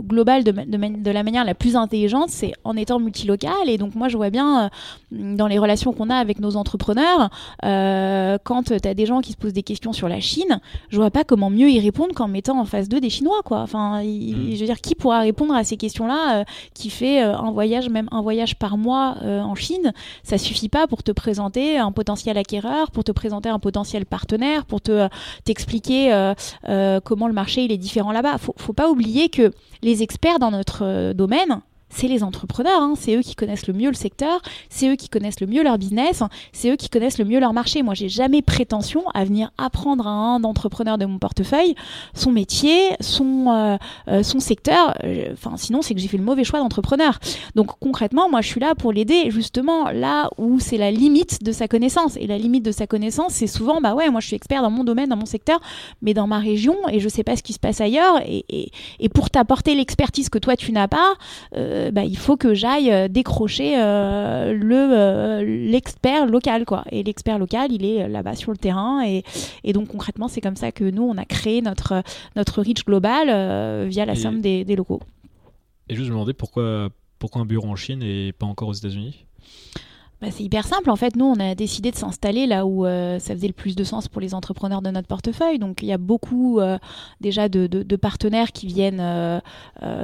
global 0.00 0.44
de, 0.44 0.52
de, 0.52 1.02
de, 1.02 1.10
la 1.10 1.22
manière 1.22 1.44
la 1.44 1.54
plus 1.54 1.76
intelligente 1.76 2.30
c'est 2.30 2.52
en 2.64 2.76
étant 2.76 2.98
multilocal. 2.98 3.68
Et 3.68 3.78
donc 3.78 3.94
moi 3.94 4.08
je 4.08 4.16
vois 4.16 4.30
bien 4.30 4.70
dans 5.10 5.46
les 5.46 5.58
relations 5.58 5.92
qu'on 5.92 6.10
a 6.10 6.16
avec 6.16 6.40
nos 6.40 6.56
entrepreneurs 6.56 7.30
quand 7.62 8.62
tu 8.64 8.88
as 8.88 8.94
des 8.94 9.06
gens 9.06 9.20
qui 9.20 9.32
se 9.32 9.36
posent 9.36 9.52
des 9.52 9.62
questions 9.62 9.92
sur 9.92 10.08
la 10.08 10.20
Chine 10.20 10.60
je 10.88 10.96
vois 10.96 11.10
pas 11.10 11.24
comment 11.24 11.50
mieux 11.50 11.70
y 11.70 11.80
répondre 11.80 12.14
qu'en 12.14 12.28
mettant 12.28 12.58
en 12.58 12.64
face 12.64 12.88
d'eux 12.88 13.00
des 13.00 13.10
Chinois 13.10 13.42
quoi. 13.44 13.60
Enfin 13.60 14.02
mm. 14.02 14.54
je 14.54 14.60
veux 14.60 14.66
dire 14.66 14.80
qui 14.80 14.94
pourra 14.94 15.20
répondre 15.20 15.54
à 15.54 15.64
ces 15.64 15.76
questions 15.76 16.06
là 16.06 16.44
qui 16.74 16.90
fait 16.90 17.20
un 17.20 17.50
voyage 17.50 17.88
même 17.88 18.08
un 18.10 18.22
voyage 18.22 18.56
par 18.56 18.76
mois 18.76 19.16
en 19.22 19.54
Chine? 19.54 19.92
Ça 20.22 20.38
suffit 20.38 20.68
pas 20.68 20.86
pour 20.86 21.02
te 21.02 21.12
présenter 21.12 21.80
un 21.82 21.92
potentiel 21.92 22.38
acquéreur, 22.38 22.90
pour 22.90 23.04
te 23.04 23.12
présenter 23.12 23.48
un 23.48 23.58
potentiel 23.58 24.06
partenaire, 24.06 24.64
pour 24.64 24.80
te 24.80 25.08
t'expliquer 25.44 26.12
euh, 26.12 26.34
euh, 26.68 27.00
comment 27.00 27.26
le 27.26 27.34
marché 27.34 27.64
il 27.64 27.72
est 27.72 27.78
différent 27.78 28.12
là-bas. 28.12 28.38
Faut, 28.38 28.54
faut 28.56 28.72
pas 28.72 28.88
oublier 28.90 29.28
que 29.28 29.52
les 29.82 30.02
experts 30.02 30.38
dans 30.38 30.50
notre 30.50 30.84
euh, 30.84 31.12
domaine, 31.12 31.60
c'est 31.92 32.08
les 32.08 32.22
entrepreneurs, 32.22 32.80
hein. 32.80 32.94
c'est 32.96 33.14
eux 33.16 33.22
qui 33.22 33.34
connaissent 33.34 33.66
le 33.66 33.74
mieux 33.74 33.88
le 33.88 33.94
secteur, 33.94 34.40
c'est 34.70 34.88
eux 34.88 34.96
qui 34.96 35.08
connaissent 35.08 35.40
le 35.40 35.46
mieux 35.46 35.62
leur 35.62 35.78
business, 35.78 36.22
c'est 36.52 36.70
eux 36.70 36.76
qui 36.76 36.88
connaissent 36.88 37.18
le 37.18 37.24
mieux 37.24 37.38
leur 37.38 37.52
marché. 37.52 37.82
Moi, 37.82 37.94
j'ai 37.94 38.08
jamais 38.08 38.42
prétention 38.42 39.04
à 39.14 39.24
venir 39.24 39.50
apprendre 39.58 40.06
à 40.06 40.10
un 40.10 40.42
entrepreneur 40.44 40.98
de 40.98 41.04
mon 41.06 41.18
portefeuille 41.18 41.74
son 42.14 42.32
métier, 42.32 42.90
son, 43.00 43.50
euh, 43.50 43.76
euh, 44.08 44.22
son 44.22 44.40
secteur. 44.40 44.94
Euh, 45.04 45.32
enfin, 45.32 45.56
sinon, 45.56 45.82
c'est 45.82 45.94
que 45.94 46.00
j'ai 46.00 46.08
fait 46.08 46.16
le 46.16 46.24
mauvais 46.24 46.44
choix 46.44 46.60
d'entrepreneur. 46.60 47.18
Donc, 47.54 47.70
concrètement, 47.80 48.28
moi, 48.28 48.40
je 48.40 48.48
suis 48.48 48.60
là 48.60 48.74
pour 48.74 48.92
l'aider 48.92 49.30
justement 49.30 49.90
là 49.90 50.30
où 50.38 50.60
c'est 50.60 50.78
la 50.78 50.90
limite 50.90 51.42
de 51.42 51.52
sa 51.52 51.68
connaissance. 51.68 52.16
Et 52.16 52.26
la 52.26 52.38
limite 52.38 52.64
de 52.64 52.72
sa 52.72 52.86
connaissance, 52.86 53.32
c'est 53.34 53.46
souvent, 53.46 53.80
bah 53.80 53.94
ouais, 53.94 54.10
moi, 54.10 54.20
je 54.20 54.28
suis 54.28 54.36
expert 54.36 54.62
dans 54.62 54.70
mon 54.70 54.84
domaine, 54.84 55.08
dans 55.08 55.16
mon 55.16 55.26
secteur, 55.26 55.60
mais 56.00 56.14
dans 56.14 56.26
ma 56.26 56.38
région, 56.38 56.76
et 56.90 57.00
je 57.00 57.08
sais 57.08 57.24
pas 57.24 57.36
ce 57.36 57.42
qui 57.42 57.52
se 57.52 57.58
passe 57.58 57.80
ailleurs. 57.80 58.20
Et, 58.26 58.44
et, 58.48 58.70
et 59.00 59.08
pour 59.08 59.30
t'apporter 59.30 59.74
l'expertise 59.74 60.28
que 60.28 60.38
toi, 60.38 60.56
tu 60.56 60.72
n'as 60.72 60.88
pas, 60.88 61.14
euh, 61.56 61.81
bah, 61.90 62.04
il 62.04 62.16
faut 62.16 62.36
que 62.36 62.54
j'aille 62.54 62.90
euh, 62.92 63.08
décrocher 63.08 63.74
euh, 63.76 64.52
le 64.52 65.42
l'expert 65.70 66.26
local 66.26 66.64
quoi. 66.64 66.84
Et 66.90 67.02
l'expert 67.02 67.38
local, 67.38 67.72
il 67.72 67.84
est 67.84 68.08
là-bas 68.08 68.34
sur 68.34 68.52
le 68.52 68.58
terrain 68.58 69.04
et, 69.04 69.24
et 69.64 69.72
donc 69.72 69.88
concrètement, 69.88 70.28
c'est 70.28 70.40
comme 70.40 70.56
ça 70.56 70.72
que 70.72 70.84
nous 70.84 71.02
on 71.02 71.16
a 71.16 71.24
créé 71.24 71.62
notre 71.62 72.02
notre 72.36 72.62
reach 72.62 72.84
global 72.84 73.88
via 73.88 74.04
la 74.04 74.14
somme 74.14 74.40
des, 74.40 74.64
des 74.64 74.76
locaux. 74.76 75.00
Et 75.88 75.94
juste 75.94 76.08
me 76.08 76.14
demander 76.14 76.32
pourquoi 76.32 76.90
pourquoi 77.18 77.42
un 77.42 77.46
bureau 77.46 77.68
en 77.68 77.76
Chine 77.76 78.02
et 78.02 78.32
pas 78.32 78.46
encore 78.46 78.68
aux 78.68 78.74
États-Unis? 78.74 79.26
Bah, 80.22 80.28
c'est 80.30 80.44
hyper 80.44 80.64
simple. 80.64 80.88
En 80.88 80.94
fait, 80.94 81.16
nous, 81.16 81.24
on 81.24 81.40
a 81.40 81.56
décidé 81.56 81.90
de 81.90 81.96
s'installer 81.96 82.46
là 82.46 82.64
où 82.64 82.86
euh, 82.86 83.18
ça 83.18 83.34
faisait 83.34 83.48
le 83.48 83.52
plus 83.52 83.74
de 83.74 83.82
sens 83.82 84.06
pour 84.06 84.20
les 84.20 84.34
entrepreneurs 84.34 84.80
de 84.80 84.88
notre 84.88 85.08
portefeuille. 85.08 85.58
Donc, 85.58 85.82
il 85.82 85.88
y 85.88 85.92
a 85.92 85.98
beaucoup 85.98 86.60
euh, 86.60 86.78
déjà 87.20 87.48
de, 87.48 87.96
partenaires 87.96 88.52
qui 88.52 88.68
viennent, 88.68 89.00
euh, 89.00 89.40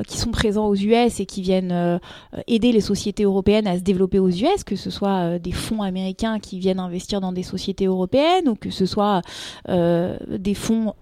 qui 0.08 0.18
sont 0.18 0.32
présents 0.32 0.66
aux 0.66 0.74
US 0.74 1.20
et 1.20 1.26
qui 1.26 1.40
viennent 1.40 2.00
aider 2.48 2.72
les 2.72 2.80
sociétés 2.80 3.22
européennes 3.22 3.68
à 3.68 3.78
se 3.78 3.82
développer 3.82 4.18
aux 4.18 4.28
US, 4.28 4.64
que 4.66 4.74
ce 4.74 4.90
soit 4.90 5.38
des 5.38 5.52
fonds 5.52 5.82
américains 5.82 6.40
qui 6.40 6.58
viennent 6.58 6.80
investir 6.80 7.20
dans 7.20 7.32
des 7.32 7.44
sociétés 7.44 7.86
européennes 7.86 8.48
ou 8.48 8.56
que 8.56 8.70
ce 8.70 8.86
soit 8.86 9.22
des 9.68 10.54
fonds 10.54 10.94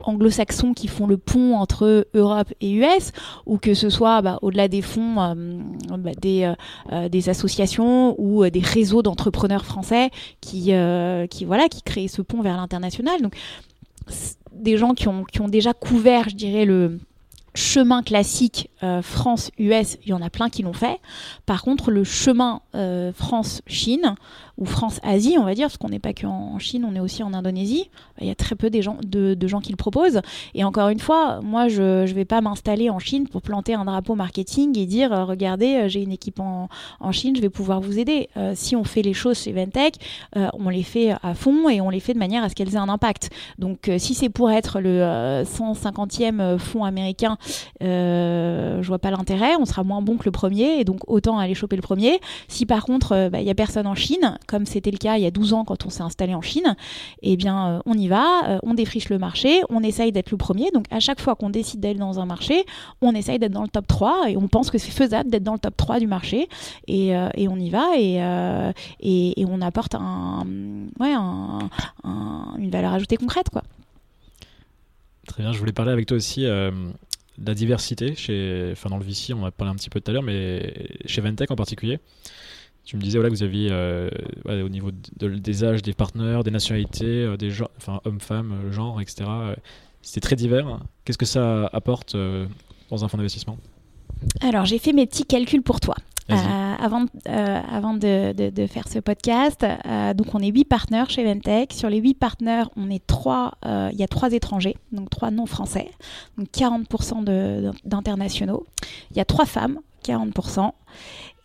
anglo-saxons 0.00 0.74
qui 0.74 0.88
font 0.88 1.06
le 1.06 1.16
pont 1.16 1.56
entre 1.56 2.06
Europe 2.14 2.52
et 2.60 2.72
US, 2.72 3.12
ou 3.46 3.58
que 3.58 3.74
ce 3.74 3.90
soit 3.90 4.22
bah, 4.22 4.38
au-delà 4.42 4.68
des 4.68 4.82
fonds, 4.82 5.20
euh, 5.20 5.34
bah, 5.98 6.10
des, 6.20 6.44
euh, 6.44 6.54
euh, 6.92 7.08
des, 7.08 7.28
associations 7.28 8.14
ou 8.18 8.48
des 8.48 8.60
réseaux 8.60 9.02
d'entrepreneurs 9.02 9.64
français 9.64 10.10
qui, 10.40 10.72
qui, 11.30 11.44
voilà, 11.44 11.68
qui 11.68 11.82
créent 11.82 12.08
ce 12.08 12.22
pont 12.22 12.42
vers 12.42 12.56
l'international. 12.56 13.20
Donc, 13.22 13.34
des 14.52 14.76
gens 14.76 14.94
qui 14.94 15.08
ont, 15.08 15.24
qui 15.24 15.40
ont 15.40 15.48
déjà 15.48 15.72
couvert, 15.72 16.28
je 16.28 16.36
dirais, 16.36 16.64
le 16.64 16.98
chemin 17.54 18.02
classique 18.02 18.70
France-US, 19.02 19.98
il 20.04 20.08
y 20.08 20.12
en 20.12 20.22
a 20.22 20.30
plein 20.30 20.48
qui 20.50 20.62
l'ont 20.62 20.72
fait. 20.72 21.00
Par 21.46 21.62
contre, 21.62 21.90
le 21.90 22.04
chemin 22.04 22.60
France-Chine, 23.14 24.14
ou 24.56 24.66
France-Asie, 24.66 25.36
on 25.38 25.44
va 25.44 25.54
dire, 25.54 25.66
parce 25.66 25.78
qu'on 25.78 25.88
n'est 25.88 25.98
pas 25.98 26.12
qu'en 26.12 26.58
Chine, 26.58 26.86
on 26.88 26.94
est 26.94 27.00
aussi 27.00 27.22
en 27.22 27.34
Indonésie. 27.34 27.90
Il 28.20 28.26
y 28.26 28.30
a 28.30 28.36
très 28.36 28.54
peu 28.54 28.70
de, 28.70 28.80
gens 28.80 29.60
qui 29.60 29.70
le 29.70 29.76
proposent. 29.76 30.20
Et 30.54 30.62
encore 30.62 30.90
une 30.90 31.00
fois, 31.00 31.40
moi, 31.42 31.68
je 31.68 32.02
ne 32.02 32.12
vais 32.12 32.24
pas 32.24 32.40
m'installer 32.40 32.88
en 32.88 33.00
Chine 33.00 33.26
pour 33.28 33.42
planter 33.42 33.74
un 33.74 33.84
drapeau 33.84 34.14
marketing 34.14 34.78
et 34.78 34.86
dire, 34.86 35.12
euh, 35.12 35.24
regardez, 35.24 35.74
euh, 35.74 35.88
j'ai 35.88 36.02
une 36.02 36.12
équipe 36.12 36.38
en, 36.40 36.68
Chine, 37.10 37.34
je 37.36 37.40
vais 37.40 37.50
pouvoir 37.50 37.80
vous 37.80 37.98
aider. 37.98 38.28
Euh, 38.36 38.52
si 38.54 38.76
on 38.76 38.84
fait 38.84 39.02
les 39.02 39.12
choses 39.12 39.38
chez 39.38 39.52
Ventec, 39.52 39.96
on 40.34 40.68
les 40.68 40.82
fait 40.82 41.12
à 41.22 41.34
fond 41.34 41.68
et 41.68 41.80
on 41.80 41.90
les 41.90 42.00
fait 42.00 42.14
de 42.14 42.18
manière 42.18 42.42
à 42.44 42.48
ce 42.48 42.54
qu'elles 42.54 42.74
aient 42.74 42.78
un 42.78 42.88
impact. 42.88 43.30
Donc, 43.58 43.90
si 43.98 44.14
c'est 44.14 44.28
pour 44.28 44.50
être 44.50 44.80
le 44.80 45.42
150e 45.44 46.58
fonds 46.58 46.84
américain, 46.84 47.38
je 48.80 48.88
vois 48.88 48.98
pas 48.98 49.10
l'intérêt. 49.10 49.56
On 49.58 49.64
sera 49.64 49.84
moins 49.84 50.02
bon 50.02 50.16
que 50.16 50.24
le 50.24 50.30
premier 50.30 50.80
et 50.80 50.84
donc 50.84 51.00
autant 51.08 51.38
aller 51.38 51.54
choper 51.54 51.76
le 51.76 51.82
premier. 51.82 52.20
Si 52.48 52.66
par 52.66 52.84
contre, 52.84 53.28
bah, 53.30 53.40
il 53.40 53.44
n'y 53.44 53.50
a 53.50 53.54
personne 53.54 53.86
en 53.86 53.94
Chine, 53.94 54.38
comme 54.46 54.66
c'était 54.66 54.90
le 54.90 54.98
cas 54.98 55.16
il 55.16 55.22
y 55.22 55.26
a 55.26 55.30
12 55.30 55.52
ans 55.52 55.64
quand 55.64 55.86
on 55.86 55.90
s'est 55.90 56.02
installé 56.02 56.34
en 56.34 56.42
Chine, 56.42 56.76
eh 57.22 57.36
bien, 57.36 57.68
euh, 57.68 57.80
on 57.86 57.94
y 57.94 58.08
va, 58.08 58.48
euh, 58.48 58.58
on 58.62 58.74
défriche 58.74 59.08
le 59.08 59.18
marché, 59.18 59.62
on 59.70 59.82
essaye 59.82 60.12
d'être 60.12 60.30
le 60.30 60.36
premier. 60.36 60.70
Donc, 60.72 60.86
à 60.90 61.00
chaque 61.00 61.20
fois 61.20 61.34
qu'on 61.34 61.50
décide 61.50 61.80
d'aller 61.80 61.98
dans 61.98 62.20
un 62.20 62.26
marché, 62.26 62.64
on 63.00 63.14
essaye 63.14 63.38
d'être 63.38 63.52
dans 63.52 63.62
le 63.62 63.68
top 63.68 63.86
3 63.86 64.30
et 64.30 64.36
on 64.36 64.48
pense 64.48 64.70
que 64.70 64.78
c'est 64.78 64.90
faisable 64.90 65.30
d'être 65.30 65.42
dans 65.42 65.54
le 65.54 65.58
top 65.58 65.76
3 65.76 66.00
du 66.00 66.06
marché. 66.06 66.48
Et, 66.86 67.16
euh, 67.16 67.28
on 67.48 67.58
y 67.58 67.70
va 67.70 67.96
et, 67.98 69.44
on 69.46 69.60
apporte 69.60 69.94
un, 69.94 70.44
une 72.58 72.70
valeur 72.70 72.92
ajoutée 72.94 73.16
concrète. 73.16 73.50
Quoi. 73.50 73.62
Très 75.26 75.42
bien, 75.42 75.52
je 75.52 75.58
voulais 75.58 75.72
parler 75.72 75.92
avec 75.92 76.06
toi 76.06 76.16
aussi 76.16 76.46
la 77.38 77.54
diversité 77.54 78.14
chez, 78.14 78.70
enfin 78.72 78.90
dans 78.90 78.98
le 78.98 79.04
VC, 79.04 79.32
on 79.34 79.42
en 79.42 79.46
a 79.46 79.50
parlé 79.50 79.72
un 79.72 79.76
petit 79.76 79.90
peu 79.90 80.00
tout 80.00 80.10
à 80.10 80.14
l'heure, 80.14 80.22
mais 80.22 80.88
chez 81.06 81.20
Ventec 81.20 81.50
en 81.50 81.56
particulier. 81.56 81.98
Tu 82.84 82.96
me 82.96 83.02
disais 83.02 83.18
que 83.18 83.28
vous 83.28 83.42
aviez 83.42 83.70
au 84.44 84.68
niveau 84.68 84.90
des 84.92 85.64
âges, 85.64 85.80
des 85.82 85.94
partenaires, 85.94 86.44
des 86.44 86.50
nationalités, 86.50 87.34
des 87.38 87.50
gens, 87.50 87.68
enfin 87.78 88.00
hommes-femmes, 88.04 88.70
genre, 88.70 89.00
etc. 89.00 89.24
C'était 90.02 90.20
très 90.20 90.36
divers. 90.36 90.80
Qu'est-ce 91.04 91.16
que 91.16 91.24
ça 91.24 91.66
apporte 91.72 92.14
dans 92.14 93.04
un 93.04 93.08
fonds 93.08 93.16
d'investissement? 93.16 93.58
Alors 94.40 94.64
j'ai 94.64 94.78
fait 94.78 94.92
mes 94.92 95.06
petits 95.06 95.24
calculs 95.24 95.62
pour 95.62 95.80
toi. 95.80 95.96
Euh, 96.30 96.36
avant 96.78 97.04
euh, 97.28 97.60
avant 97.70 97.92
de, 97.92 98.32
de, 98.32 98.66
faire 98.66 98.88
ce 98.88 98.98
podcast, 98.98 99.62
euh, 99.62 100.14
donc 100.14 100.34
on 100.34 100.38
est 100.38 100.48
huit 100.48 100.64
partenaires 100.64 101.10
chez 101.10 101.22
Ventec. 101.22 101.72
Sur 101.74 101.90
les 101.90 101.98
huit 101.98 102.14
partenaires, 102.14 102.70
on 102.76 102.88
est 102.90 103.06
trois, 103.06 103.52
il 103.64 103.96
y 103.98 104.02
a 104.02 104.08
trois 104.08 104.32
étrangers, 104.32 104.76
donc 104.92 105.10
trois 105.10 105.30
non 105.30 105.46
français, 105.46 105.90
donc 106.38 106.48
40% 106.48 107.24
d'internationaux. 107.84 108.66
Il 109.10 109.18
y 109.18 109.20
a 109.20 109.26
trois 109.26 109.44
femmes, 109.44 109.80
40%, 110.04 110.72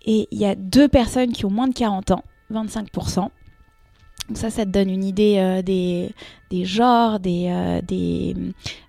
et 0.05 0.27
il 0.31 0.39
y 0.39 0.45
a 0.45 0.55
deux 0.55 0.87
personnes 0.87 1.33
qui 1.33 1.45
ont 1.45 1.51
moins 1.51 1.67
de 1.67 1.73
40 1.73 2.11
ans, 2.11 2.23
25%. 2.53 3.29
Donc 4.29 4.37
ça, 4.37 4.49
ça 4.51 4.63
te 4.63 4.69
donne 4.69 4.89
une 4.89 5.03
idée 5.03 5.61
des, 5.65 6.11
des, 6.51 6.63
genres, 6.63 7.19
des, 7.19 7.81
des, 7.87 8.35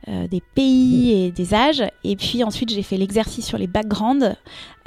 des, 0.07 0.43
pays 0.55 1.13
et 1.13 1.33
des 1.33 1.55
âges. 1.55 1.83
Et 2.05 2.15
puis 2.15 2.45
ensuite, 2.45 2.71
j'ai 2.71 2.83
fait 2.83 2.99
l'exercice 2.99 3.47
sur 3.47 3.57
les 3.57 3.67
backgrounds. 3.67 4.37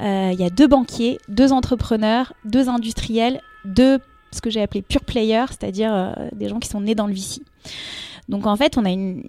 Euh, 0.02 0.30
il 0.32 0.40
y 0.40 0.44
a 0.44 0.50
deux 0.50 0.66
banquiers, 0.66 1.18
deux 1.28 1.52
entrepreneurs, 1.52 2.32
deux 2.44 2.68
industriels, 2.68 3.40
deux 3.64 3.98
ce 4.32 4.40
que 4.40 4.50
j'ai 4.50 4.60
appelé 4.60 4.82
pure 4.82 5.04
players, 5.04 5.46
c'est-à-dire 5.50 5.94
euh, 5.94 6.12
des 6.34 6.48
gens 6.48 6.58
qui 6.58 6.68
sont 6.68 6.80
nés 6.80 6.96
dans 6.96 7.06
le 7.06 7.14
VC. 7.14 7.40
Donc 8.28 8.46
en 8.46 8.56
fait, 8.56 8.76
on, 8.76 8.84
a 8.84 8.90
une, 8.90 9.22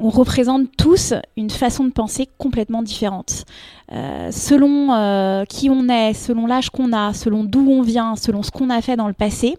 on 0.00 0.08
représente 0.08 0.68
tous 0.76 1.14
une 1.36 1.50
façon 1.50 1.84
de 1.84 1.90
penser 1.90 2.28
complètement 2.38 2.82
différente. 2.82 3.44
Euh, 3.92 4.30
selon 4.32 5.44
qui 5.48 5.70
on 5.70 5.88
est, 5.88 6.14
selon 6.14 6.46
l'âge 6.46 6.70
qu'on 6.70 6.92
a, 6.92 7.12
selon 7.12 7.44
d'où 7.44 7.68
on 7.70 7.82
vient, 7.82 8.16
selon 8.16 8.42
ce 8.42 8.50
qu'on 8.50 8.70
a 8.70 8.80
fait 8.80 8.96
dans 8.96 9.06
le 9.06 9.12
passé, 9.12 9.56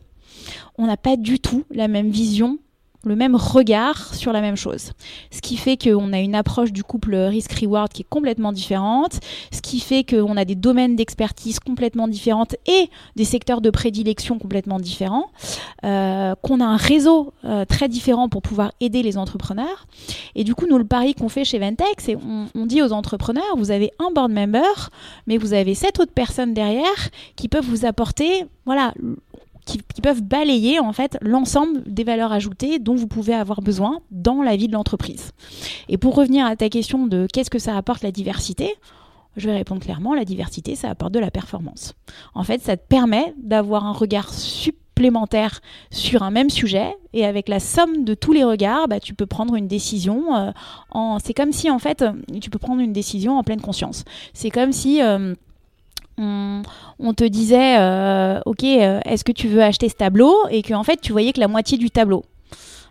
on 0.77 0.87
n'a 0.87 0.97
pas 0.97 1.17
du 1.17 1.39
tout 1.39 1.63
la 1.71 1.87
même 1.87 2.09
vision 2.09 2.59
le 3.05 3.15
même 3.15 3.35
regard 3.35 4.13
sur 4.13 4.31
la 4.31 4.41
même 4.41 4.55
chose. 4.55 4.91
Ce 5.31 5.41
qui 5.41 5.57
fait 5.57 5.77
qu'on 5.77 6.13
a 6.13 6.19
une 6.19 6.35
approche 6.35 6.71
du 6.71 6.83
couple 6.83 7.15
risk-reward 7.15 7.91
qui 7.91 8.03
est 8.03 8.09
complètement 8.09 8.51
différente, 8.51 9.19
ce 9.51 9.61
qui 9.61 9.79
fait 9.79 10.03
qu'on 10.03 10.37
a 10.37 10.45
des 10.45 10.55
domaines 10.55 10.95
d'expertise 10.95 11.59
complètement 11.59 12.07
différentes 12.07 12.55
et 12.65 12.89
des 13.15 13.25
secteurs 13.25 13.61
de 13.61 13.69
prédilection 13.69 14.39
complètement 14.39 14.79
différents, 14.79 15.31
euh, 15.83 16.33
qu'on 16.41 16.61
a 16.61 16.65
un 16.65 16.77
réseau 16.77 17.33
euh, 17.43 17.65
très 17.65 17.89
différent 17.89 18.29
pour 18.29 18.41
pouvoir 18.41 18.71
aider 18.79 19.03
les 19.03 19.17
entrepreneurs. 19.17 19.85
Et 20.35 20.43
du 20.43 20.55
coup, 20.55 20.65
nous, 20.69 20.77
le 20.77 20.85
pari 20.85 21.13
qu'on 21.13 21.29
fait 21.29 21.43
chez 21.43 21.59
Ventex, 21.59 22.05
c'est 22.05 22.15
on, 22.15 22.47
on 22.55 22.65
dit 22.65 22.81
aux 22.81 22.93
entrepreneurs, 22.93 23.43
vous 23.57 23.71
avez 23.71 23.91
un 23.99 24.11
board 24.11 24.31
member, 24.31 24.89
mais 25.27 25.37
vous 25.37 25.53
avez 25.53 25.75
sept 25.75 25.99
autres 25.99 26.13
personnes 26.13 26.53
derrière 26.53 27.09
qui 27.35 27.49
peuvent 27.49 27.65
vous 27.65 27.85
apporter 27.85 28.45
voilà, 28.65 28.93
qui, 29.65 29.79
peuvent 30.01 30.21
balayer 30.21 30.79
en 30.79 30.91
fait 30.91 31.17
l'ensemble 31.21 31.81
des 31.85 32.03
valeurs 32.03 32.33
ajoutées 32.33 32.79
dont 32.79 32.95
vous 32.95 33.07
pouvez 33.07 33.33
avoir 33.33 33.61
besoin 33.61 34.01
dans 34.11 34.41
la 34.41 34.55
vie 34.55 34.67
de 34.67 34.73
l'entreprise. 34.73 35.31
Et 35.87 35.97
pour 35.97 36.15
revenir 36.15 36.45
à 36.45 36.55
ta 36.55 36.69
question 36.69 37.07
de 37.07 37.27
qu'est-ce 37.31 37.49
que 37.49 37.59
ça 37.59 37.77
apporte 37.77 38.03
la 38.03 38.11
diversité, 38.11 38.75
je 39.37 39.49
vais 39.49 39.55
répondre 39.55 39.81
clairement, 39.81 40.13
la 40.13 40.25
diversité, 40.25 40.75
ça 40.75 40.89
apporte 40.89 41.13
de 41.13 41.19
la 41.19 41.31
performance. 41.31 41.93
En 42.35 42.43
fait, 42.43 42.61
ça 42.61 42.77
te 42.77 42.85
permet 42.85 43.33
d'avoir 43.41 43.85
un 43.85 43.93
regard 43.93 44.31
supplémentaire 44.33 45.61
sur 45.89 46.21
un 46.21 46.31
même 46.31 46.49
sujet 46.49 46.95
et 47.13 47.25
avec 47.25 47.49
la 47.49 47.59
somme 47.59 48.03
de 48.03 48.13
tous 48.13 48.33
les 48.33 48.43
regards, 48.43 48.87
bah, 48.87 48.99
tu 48.99 49.13
peux 49.13 49.25
prendre 49.25 49.55
une 49.55 49.67
décision 49.67 50.35
euh. 50.35 50.51
C'est 51.23 51.33
comme 51.33 51.51
si 51.51 51.71
en 51.71 51.79
fait, 51.79 52.03
tu 52.41 52.49
peux 52.49 52.59
prendre 52.59 52.81
une 52.81 52.93
décision 52.93 53.37
en 53.37 53.43
pleine 53.43 53.61
conscience. 53.61 54.03
C'est 54.33 54.51
comme 54.51 54.71
si... 54.71 55.01
Euh, 55.01 55.33
on, 56.17 57.13
te 57.13 57.23
disait, 57.23 57.77
euh, 57.79 58.39
ok, 58.45 58.63
euh, 58.63 58.99
est-ce 59.05 59.23
que 59.23 59.31
tu 59.31 59.47
veux 59.47 59.61
acheter 59.61 59.89
ce 59.89 59.95
tableau? 59.95 60.35
Et 60.49 60.61
qu'en 60.61 60.79
en 60.79 60.83
fait, 60.83 61.01
tu 61.01 61.11
voyais 61.11 61.33
que 61.33 61.39
la 61.39 61.47
moitié 61.47 61.77
du 61.77 61.89
tableau. 61.89 62.23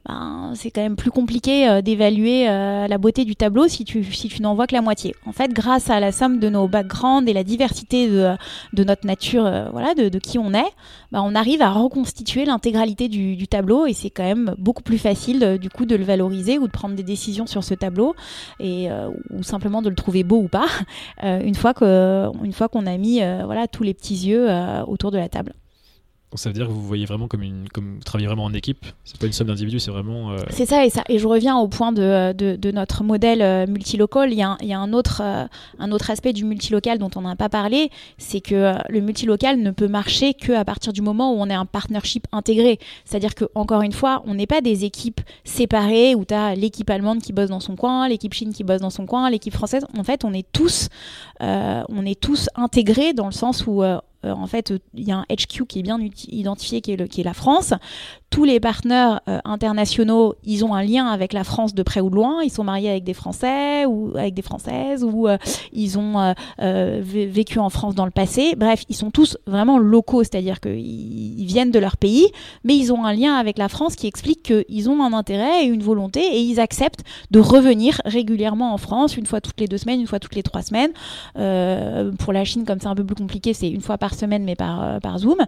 Ben, 0.06 0.52
c'est 0.56 0.72
quand 0.72 0.82
même 0.82 0.96
plus 0.96 1.12
compliqué 1.12 1.68
euh, 1.68 1.80
d'évaluer 1.80 2.48
euh, 2.48 2.88
la 2.88 2.98
beauté 2.98 3.24
du 3.24 3.36
tableau 3.36 3.68
si 3.68 3.84
tu, 3.84 4.02
si 4.02 4.28
tu 4.28 4.42
n'en 4.42 4.56
vois 4.56 4.66
que 4.66 4.74
la 4.74 4.82
moitié. 4.82 5.14
En 5.26 5.32
fait, 5.32 5.52
grâce 5.52 5.90
à 5.90 6.00
la 6.00 6.10
somme 6.10 6.40
de 6.40 6.48
nos 6.48 6.66
backgrounds 6.66 7.30
et 7.30 7.32
la 7.32 7.44
diversité 7.44 8.08
de, 8.08 8.34
de 8.72 8.84
notre 8.84 9.06
nature, 9.06 9.46
euh, 9.46 9.68
voilà, 9.70 9.94
de, 9.94 10.08
de, 10.08 10.18
qui 10.18 10.40
on 10.40 10.54
est, 10.54 10.72
ben, 11.12 11.22
on 11.24 11.36
arrive 11.36 11.62
à 11.62 11.70
reconstituer 11.70 12.44
l'intégralité 12.44 13.08
du, 13.08 13.36
du, 13.36 13.46
tableau 13.46 13.86
et 13.86 13.92
c'est 13.92 14.10
quand 14.10 14.24
même 14.24 14.54
beaucoup 14.58 14.82
plus 14.82 14.98
facile 14.98 15.58
du 15.60 15.68
coup 15.68 15.84
de 15.84 15.94
le 15.94 16.04
valoriser 16.04 16.58
ou 16.58 16.66
de 16.66 16.72
prendre 16.72 16.96
des 16.96 17.02
décisions 17.02 17.46
sur 17.46 17.62
ce 17.62 17.74
tableau 17.74 18.14
et 18.60 18.88
ou 19.30 19.42
simplement 19.42 19.82
de 19.82 19.90
le 19.90 19.94
trouver 19.94 20.24
beau 20.24 20.38
ou 20.38 20.48
pas 20.48 20.66
une 21.22 21.54
fois 21.54 21.74
que 21.74 22.28
une 22.42 22.52
fois 22.52 22.68
qu'on 22.68 22.86
a 22.86 22.96
mis 22.96 23.20
voilà 23.44 23.68
tous 23.68 23.82
les 23.82 23.92
petits 23.92 24.28
yeux 24.28 24.48
autour 24.86 25.10
de 25.10 25.18
la 25.18 25.28
table. 25.28 25.52
Donc 26.32 26.38
ça 26.38 26.48
veut 26.48 26.54
dire 26.54 26.66
que 26.66 26.72
vous 26.72 26.86
voyez 26.86 27.04
vraiment 27.04 27.28
comme 27.28 28.00
travaillez 28.02 28.26
vraiment 28.26 28.44
en 28.44 28.54
équipe. 28.54 28.86
C'est 29.04 29.20
pas 29.20 29.26
une 29.26 29.34
somme 29.34 29.48
d'individus, 29.48 29.80
c'est 29.80 29.90
vraiment. 29.90 30.30
Euh, 30.30 30.38
c'est 30.48 30.64
ça 30.64 30.86
et 30.86 30.88
ça 30.88 31.04
et 31.10 31.18
je 31.18 31.26
reviens 31.28 31.58
au 31.58 31.68
point 31.68 31.92
de, 31.92 32.70
notre 32.72 33.04
modèle 33.04 33.42
euh, 33.42 33.66
multilocal. 33.66 34.32
Il 34.32 34.38
y 34.38 34.42
a, 34.42 34.56
euh, 34.62 35.46
un 35.78 35.92
autre 35.92 36.10
aspect 36.10 36.32
du 36.32 36.46
multilocal 36.46 36.98
dont 36.98 37.10
on 37.16 37.20
n'a 37.20 37.36
pas 37.36 37.50
parlé, 37.50 37.90
c'est 38.16 38.40
que 38.40 38.72
le 38.88 39.00
multilocal 39.00 39.60
ne 39.60 39.70
peut 39.72 39.88
marcher 39.88 40.32
que 40.32 40.52
à 40.52 40.64
partir 40.64 40.94
du 40.94 41.02
moment 41.02 41.34
où 41.34 41.36
on 41.38 41.50
est 41.50 41.54
un 41.54 41.66
partnership 41.66 42.26
intégré. 42.32 42.78
C'est-à-dire 43.04 43.34
que 43.34 43.44
encore 43.54 43.82
une 43.82 43.92
fois, 43.92 44.22
on 44.24 44.32
n'est 44.32 44.46
pas 44.46 44.62
des 44.62 44.86
équipes 44.86 45.20
séparées 45.44 46.14
où 46.14 46.24
tu 46.24 46.32
as 46.32 46.54
l'équipe 46.54 46.88
allemande 46.88 47.20
qui 47.20 47.34
bosse 47.34 47.50
dans 47.50 47.60
son 47.60 47.76
coin, 47.76 48.08
l'équipe 48.08 48.32
chine 48.32 48.54
qui 48.54 48.64
bosse 48.64 48.80
dans 48.80 48.88
son 48.88 49.04
coin, 49.04 49.28
l'équipe 49.28 49.52
française. 49.52 49.84
En 49.98 50.02
fait, 50.02 50.24
on 50.24 50.32
est 50.32 50.50
tous 50.50 50.88
intégrés 52.54 53.12
dans 53.12 53.26
le 53.26 53.32
sens 53.32 53.66
où 53.66 53.82
euh, 54.24 54.32
en 54.32 54.46
fait, 54.46 54.72
il 54.94 55.04
y 55.04 55.12
a 55.12 55.18
un 55.18 55.24
HQ 55.30 55.66
qui 55.66 55.80
est 55.80 55.82
bien 55.82 55.98
identifié, 56.28 56.80
qui 56.80 56.92
est, 56.92 57.24
la 57.24 57.34
France 57.34 57.74
tous 58.30 58.44
les 58.44 58.60
partenaires 58.60 59.20
euh, 59.28 59.40
internationaux, 59.44 60.36
ils 60.42 60.64
ont 60.64 60.74
un 60.74 60.82
lien 60.82 61.06
avec 61.06 61.34
la 61.34 61.44
France 61.44 61.74
de 61.74 61.82
près 61.82 62.00
ou 62.00 62.08
de 62.08 62.14
loin. 62.14 62.42
Ils 62.42 62.50
sont 62.50 62.64
mariés 62.64 62.88
avec 62.88 63.04
des 63.04 63.12
Français 63.12 63.84
ou 63.84 64.16
avec 64.16 64.32
des 64.32 64.40
Françaises 64.40 65.04
ou 65.04 65.28
euh, 65.28 65.36
ils 65.72 65.98
ont 65.98 66.34
vécu 66.58 67.58
en 67.58 67.68
France 67.68 67.94
dans 67.94 68.06
le 68.06 68.10
passé. 68.10 68.54
Bref, 68.56 68.84
ils 68.88 68.96
sont 68.96 69.10
tous 69.10 69.36
vraiment 69.46 69.78
locaux, 69.78 70.24
c'est-à-dire 70.24 70.60
qu'ils 70.60 71.44
viennent 71.44 71.70
de 71.70 71.78
leur 71.78 71.98
pays, 71.98 72.26
mais 72.64 72.74
ils 72.74 72.90
ont 72.90 73.04
un 73.04 73.12
lien 73.12 73.34
avec 73.34 73.58
la 73.58 73.68
France 73.68 73.96
qui 73.96 74.06
explique 74.06 74.42
qu'ils 74.42 74.88
ont 74.88 75.04
un 75.04 75.12
intérêt 75.12 75.66
et 75.66 75.68
une 75.68 75.82
volonté 75.82 76.20
et 76.20 76.40
ils 76.40 76.58
acceptent 76.58 77.04
de 77.30 77.38
revenir 77.38 78.00
régulièrement 78.06 78.72
en 78.72 78.78
France, 78.78 79.18
une 79.18 79.26
fois 79.26 79.42
toutes 79.42 79.60
les 79.60 79.68
deux 79.68 79.76
semaines, 79.78 80.00
une 80.00 80.06
fois 80.06 80.20
toutes 80.20 80.36
les 80.36 80.42
trois 80.42 80.62
semaines. 80.62 80.92
pour 82.16 82.32
la 82.32 82.44
Chine, 82.44 82.64
comme 82.64 82.80
c'est 82.80 82.88
un 82.88 82.94
peu 82.94 83.04
plus 83.04 83.16
compliqué, 83.16 83.52
c'est 83.52 83.68
une 83.68 83.82
fois 83.82 83.98
par 83.98 84.11
semaine, 84.14 84.44
mais 84.44 84.56
par, 84.56 85.00
par 85.00 85.18
Zoom. 85.18 85.38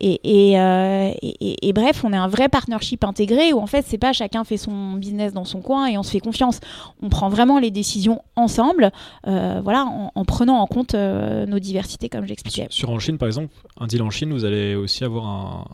Et, 0.00 0.20
et, 0.24 1.68
et, 1.68 1.72
bref, 1.72 2.04
on 2.04 2.12
est 2.12 2.16
un 2.16 2.28
vrai 2.28 2.48
partnership 2.48 3.04
intégré 3.04 3.52
où 3.52 3.58
en 3.58 3.66
fait 3.66 3.84
c'est 3.86 3.98
pas 3.98 4.12
chacun 4.12 4.44
fait 4.44 4.56
son 4.56 4.92
business 4.92 5.32
dans 5.32 5.44
son 5.44 5.60
coin 5.60 5.86
et 5.86 5.98
on 5.98 6.02
se 6.02 6.10
fait 6.10 6.20
confiance. 6.20 6.60
On 7.02 7.08
prend 7.08 7.28
vraiment 7.28 7.58
les 7.58 7.70
décisions 7.70 8.22
ensemble, 8.36 8.90
euh, 9.26 9.60
voilà, 9.62 9.86
en, 10.14 10.24
prenant 10.24 10.58
en 10.58 10.66
compte 10.66 10.94
euh, 10.94 11.46
nos 11.46 11.58
diversités 11.58 12.08
comme 12.08 12.26
j'expliquais. 12.26 12.66
Sur, 12.70 12.88
sur 12.88 12.90
en 12.90 12.98
Chine 12.98 13.18
par 13.18 13.28
exemple, 13.28 13.54
un 13.78 13.86
deal 13.86 14.02
en 14.02 14.10
Chine, 14.10 14.32
vous 14.32 14.44
allez 14.44 14.74
aussi 14.74 15.04
avoir 15.04 15.26
un, 15.26 15.64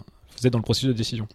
vous 0.41 0.47
êtes 0.47 0.53
dans 0.53 0.59
le 0.59 0.65
processus 0.65 0.89
de 0.89 0.93
décision. 0.93 1.27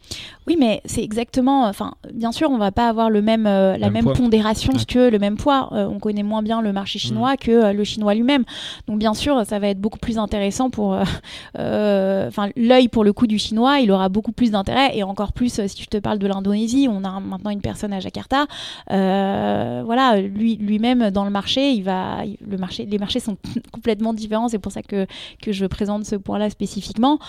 Oui, 0.48 0.56
mais 0.60 0.82
c'est 0.86 1.04
exactement. 1.04 1.66
Enfin, 1.66 1.94
bien 2.14 2.32
sûr, 2.32 2.50
on 2.52 2.58
va 2.58 2.72
pas 2.72 2.88
avoir 2.88 3.10
le 3.10 3.22
même, 3.22 3.48
euh, 3.48 3.78
la 3.78 3.90
même, 3.90 4.06
pondération, 4.06 4.74
que 4.88 5.10
le 5.10 5.20
même 5.20 5.38
poids. 5.38 5.70
Euh, 5.72 5.86
on 5.86 6.00
connaît 6.00 6.24
moins 6.24 6.42
bien 6.42 6.62
le 6.62 6.74
marché 6.74 7.00
chinois 7.00 7.34
mm. 7.34 7.38
que 7.38 7.52
euh, 7.52 7.74
le 7.74 7.84
chinois 7.84 8.14
lui-même. 8.14 8.44
Donc, 8.88 9.00
bien 9.00 9.14
sûr, 9.14 9.46
ça 9.46 9.60
va 9.60 9.70
être 9.70 9.80
beaucoup 9.80 10.00
plus 10.00 10.18
intéressant 10.18 10.70
pour. 10.70 10.98
Enfin, 11.54 12.50
l'œil 12.56 12.88
pour 12.88 13.04
le 13.04 13.14
coup 13.14 13.28
du 13.28 13.38
chinois, 13.38 13.80
il 13.80 13.92
aura 13.92 14.10
beaucoup 14.10 14.32
plus 14.32 14.52
d'intérêt 14.52 14.98
et 14.98 15.04
encore 15.04 15.34
plus 15.34 15.62
si 15.68 15.84
je 15.84 15.88
te 15.88 15.98
parle 15.98 16.20
de 16.20 16.28
l'Indonésie. 16.28 16.88
On 16.90 17.04
a 17.04 17.20
maintenant 17.20 17.50
une 17.50 17.62
personne 17.62 17.94
à 17.94 18.00
Jakarta. 18.00 18.46
voilà, 18.88 20.22
lui, 20.22 20.56
lui-même 20.56 21.10
dans 21.12 21.26
le 21.26 21.32
marché, 21.32 21.72
il 21.72 21.84
va. 21.84 22.20
Le 22.48 22.58
marché, 22.58 22.86
les 22.86 22.98
marchés 22.98 23.20
sont 23.20 23.38
complètement 23.72 24.14
différents. 24.14 24.48
C'est 24.48 24.60
pour 24.60 24.72
ça 24.72 24.82
que 24.82 25.06
que 25.42 25.52
je 25.52 25.66
présente 25.66 26.06
ce 26.06 26.16
point-là 26.16 26.50
spécifiquement. 26.50 27.20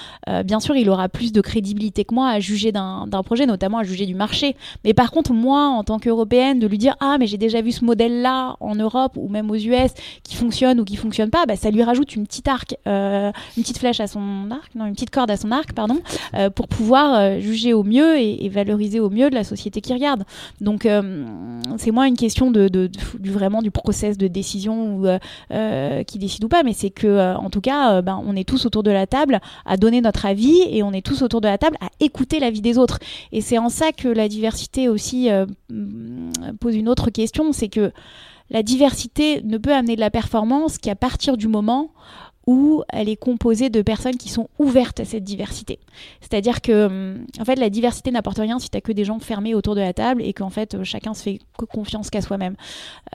bien 0.45 0.61
sûr, 0.61 0.77
il 0.77 0.89
aura 0.89 1.09
plus 1.09 1.33
de 1.33 1.41
crédit 1.41 1.62
crédibilité 1.63 2.05
que 2.05 2.15
moi 2.15 2.29
à 2.29 2.41
juger 2.41 2.73
d'un 2.73 3.23
projet, 3.25 3.47
notamment 3.47 3.79
à 3.79 3.85
juger 3.85 4.05
du 4.05 4.15
marché. 4.15 4.57
Mais 4.85 4.95
par 4.95 5.13
contre, 5.13 5.33
moi, 5.33 5.69
en 5.69 5.85
tant 5.85 5.99
qu'Européenne, 5.99 6.59
de 6.59 6.67
lui 6.67 6.79
dire 6.79 6.97
Ah, 7.01 7.17
mais 7.19 7.27
j'ai 7.27 7.39
déjà 7.39 7.63
vu 7.63 7.71
ce 7.71 7.85
modèle-là 7.85 8.57
en 8.59 8.75
Europe 8.75 9.13
ou 9.17 9.29
même 9.29 9.51
aux 9.51 9.57
US 9.57 9.93
qui 10.25 10.35
fonctionne 10.35 10.81
ou 10.81 10.85
qui 10.85 10.97
fonctionne 10.97 11.31
pas, 11.31 11.47
bah, 11.47 11.55
ça 11.55 11.71
lui 11.71 11.83
rajoute 11.83 12.17
une 12.17 12.27
petite 12.27 12.49
arc, 12.49 12.75
euh, 12.89 13.31
une 13.57 13.63
petite 13.63 13.79
flèche 13.79 14.01
à 14.01 14.09
son 14.09 14.51
arc, 14.51 14.75
non, 14.75 14.87
une 14.87 14.95
petite 14.95 15.11
corde 15.11 15.31
à 15.31 15.37
son 15.37 15.53
arc, 15.53 15.73
pardon, 15.73 15.99
euh, 16.35 16.51
pour 16.51 16.67
pouvoir 16.67 17.15
euh, 17.15 17.41
juger 17.41 17.73
au 17.73 17.85
mieux 17.85 18.19
et, 18.19 18.49
valoriser 18.49 19.01
au 19.01 19.09
mieux 19.09 19.31
de 19.31 19.35
la 19.35 19.45
société 19.45 19.81
qui 19.81 19.95
regarde. 19.95 20.25
Donc, 20.61 20.87
c'est 21.79 21.91
moins 21.91 22.05
une 22.05 22.17
question 22.17 22.51
de, 22.51 22.69
du, 22.69 23.31
vraiment 23.31 23.63
du 23.63 23.71
process 23.71 24.19
de 24.19 24.27
décision 24.27 24.97
ou, 24.97 25.07
qui 26.07 26.19
décide 26.19 26.45
ou 26.45 26.49
pas, 26.49 26.63
mais 26.65 26.73
c'est 26.73 26.91
que, 26.91 27.35
en 27.37 27.49
tout 27.49 27.61
cas, 27.61 28.03
ben, 28.03 28.21
on 28.27 28.37
est 28.37 28.47
tous 28.47 28.67
autour 28.67 28.83
de 28.83 28.91
la 28.91 29.07
table 29.07 29.41
à 29.65 29.77
donner 29.77 30.01
notre 30.01 30.27
avis 30.27 30.61
et 30.71 30.83
on 30.83 30.93
est 30.93 31.05
tous 31.05 31.23
autour 31.23 31.41
de 31.41 31.49
la 31.49 31.52
table 31.59 31.77
à 31.81 31.89
écouter 32.01 32.41
la 32.41 32.51
vie 32.51 32.61
des 32.61 32.79
autres. 32.79 32.99
Et 33.33 33.41
c'est 33.41 33.59
en 33.59 33.69
ça 33.69 33.93
que 33.93 34.09
la 34.09 34.29
diversité 34.29 34.89
aussi 34.89 35.31
euh, 35.31 35.47
pose 36.61 36.77
une 36.77 36.89
autre 36.89 37.11
question, 37.11 37.53
c'est 37.53 37.69
que 37.69 37.93
la 38.51 38.63
diversité 38.63 39.43
ne 39.43 39.59
peut 39.59 39.73
amener 39.73 39.97
de 39.97 40.01
la 40.01 40.11
performance 40.11 40.79
qu'à 40.79 40.95
partir 40.95 41.37
du 41.37 41.49
moment 41.49 41.91
où 42.47 42.83
elle 42.89 43.09
est 43.09 43.17
composée 43.17 43.71
de 43.71 43.83
personnes 43.83 44.17
qui 44.17 44.29
sont 44.29 44.49
ouvertes 44.59 45.01
à 45.01 45.05
cette 45.05 45.25
diversité. 45.25 45.79
C'est-à-dire 46.21 46.61
que, 46.61 46.87
hum, 46.87 47.27
en 47.41 47.45
fait, 47.45 47.57
la 47.57 47.71
diversité 47.71 48.11
n'apporte 48.11 48.39
rien 48.39 48.59
si 48.59 48.69
tu 48.69 48.77
n'as 48.77 48.81
que 48.81 48.93
des 48.93 49.05
gens 49.05 49.19
fermés 49.21 49.55
autour 49.55 49.75
de 49.75 49.81
la 49.81 49.93
table 49.93 50.23
et 50.23 50.33
qu'en 50.33 50.51
fait, 50.51 50.75
euh, 50.75 50.85
chacun 50.85 51.15
se 51.15 51.23
fait 51.23 51.39
confiance 51.71 52.11
qu'à 52.11 52.21
soi-même. 52.21 52.57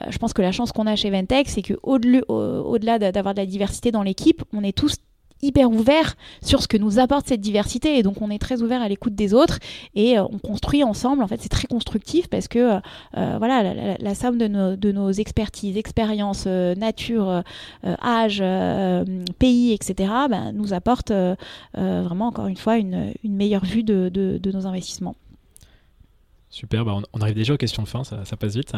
Euh, 0.00 0.06
je 0.10 0.18
pense 0.18 0.32
que 0.32 0.42
la 0.42 0.52
chance 0.52 0.72
qu'on 0.72 0.86
a 0.86 0.96
chez 0.96 1.10
Ventec, 1.10 1.48
c'est 1.48 1.62
qu'au-delà 1.62 2.98
d'avoir 2.98 3.34
de 3.34 3.40
la 3.40 3.46
diversité 3.46 3.90
dans 3.90 4.02
l'équipe, 4.02 4.42
on 4.52 4.62
est 4.64 4.76
tous 4.76 4.96
hyper 5.42 5.70
ouvert 5.70 6.16
sur 6.42 6.62
ce 6.62 6.68
que 6.68 6.76
nous 6.76 6.98
apporte 6.98 7.26
cette 7.26 7.40
diversité 7.40 7.98
et 7.98 8.02
donc 8.02 8.20
on 8.20 8.30
est 8.30 8.38
très 8.38 8.62
ouvert 8.62 8.82
à 8.82 8.88
l'écoute 8.88 9.14
des 9.14 9.34
autres 9.34 9.58
et 9.94 10.18
euh, 10.18 10.24
on 10.24 10.38
construit 10.38 10.82
ensemble 10.82 11.22
en 11.22 11.28
fait 11.28 11.40
c'est 11.40 11.48
très 11.48 11.66
constructif 11.66 12.28
parce 12.28 12.48
que 12.48 12.58
euh, 12.58 12.80
euh, 13.16 13.36
voilà 13.38 13.96
la, 13.98 14.14
somme 14.14 14.38
de 14.38 14.48
nos, 14.48 14.76
de 14.76 14.92
nos 14.92 15.10
expertises 15.10 15.76
expériences 15.76 16.46
nature 16.46 17.42
âge 17.84 18.42
pays 19.38 19.72
etc 19.72 20.12
ben, 20.28 20.52
nous 20.52 20.72
apporte 20.72 21.12
vraiment 21.74 22.28
encore 22.28 22.46
une 22.46 22.56
fois 22.56 22.76
une, 22.76 23.12
une 23.22 23.34
meilleure 23.34 23.64
vue 23.64 23.82
de, 23.82 24.08
de, 24.08 24.52
nos 24.52 24.66
investissements 24.66 25.16
Super, 26.50 26.84
bah, 26.84 26.96
on, 27.12 27.20
arrive 27.20 27.34
déjà 27.34 27.52
aux 27.52 27.58
questions 27.58 27.82
de 27.82 27.88
fin, 27.88 28.04
ça, 28.04 28.24
passe 28.38 28.56
vite. 28.56 28.72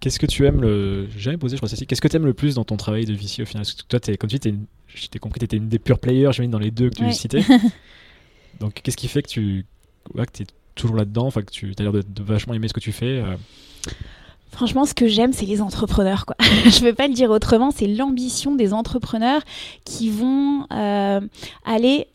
Qu'est-ce 0.00 0.18
que 0.18 0.26
tu 0.26 0.46
aimes 0.46 0.62
le. 0.62 1.08
J'ai 1.10 1.20
jamais 1.20 1.36
posé, 1.36 1.56
je 1.56 1.60
crois, 1.60 1.68
ceci. 1.68 1.86
Qu'est-ce 1.86 2.00
que 2.00 2.08
tu 2.08 2.16
aimes 2.16 2.24
le 2.24 2.32
plus 2.32 2.54
dans 2.54 2.64
ton 2.64 2.78
travail 2.78 3.04
de 3.04 3.12
VC 3.12 3.42
au 3.42 3.44
final? 3.44 3.64
Parce 3.64 3.74
que 3.74 3.86
toi, 3.86 4.00
es, 4.08 4.16
comme 4.16 4.30
tu 4.30 4.38
dis, 4.38 4.54
j'ai 4.94 5.18
compris 5.18 5.40
que 5.40 5.40
tu 5.40 5.44
étais 5.44 5.56
une 5.56 5.68
des 5.68 5.78
pure 5.78 5.98
players, 5.98 6.32
j'imagine, 6.32 6.50
dans 6.50 6.58
les 6.58 6.70
deux 6.70 6.90
que 6.90 6.96
tu 6.96 7.12
citais. 7.12 7.42
Donc, 8.60 8.74
qu'est-ce 8.74 8.96
qui 8.96 9.08
fait 9.08 9.22
que 9.22 9.28
tu 9.28 9.66
ouais, 10.14 10.26
que 10.26 10.42
es 10.42 10.46
toujours 10.74 10.96
là-dedans? 10.96 11.26
Enfin, 11.26 11.42
que 11.42 11.50
Tu 11.50 11.72
as 11.78 11.82
l'air 11.82 11.92
de, 11.92 12.22
vachement 12.22 12.54
aimer 12.54 12.68
ce 12.68 12.74
que 12.74 12.80
tu 12.80 12.92
fais 12.92 13.20
euh? 13.20 13.36
Franchement, 14.52 14.84
ce 14.84 14.94
que 14.94 15.06
j'aime, 15.06 15.32
c'est 15.32 15.46
les 15.46 15.60
entrepreneurs. 15.60 16.26
Quoi. 16.26 16.36
je 16.40 16.80
ne 16.80 16.84
vais 16.84 16.92
pas 16.92 17.06
le 17.06 17.14
dire 17.14 17.30
autrement, 17.30 17.70
c'est 17.70 17.86
l'ambition 17.86 18.56
des 18.56 18.72
entrepreneurs 18.72 19.42
qui 19.84 20.10
vont 20.10 20.66
euh, 20.72 21.20
aller 21.64 22.08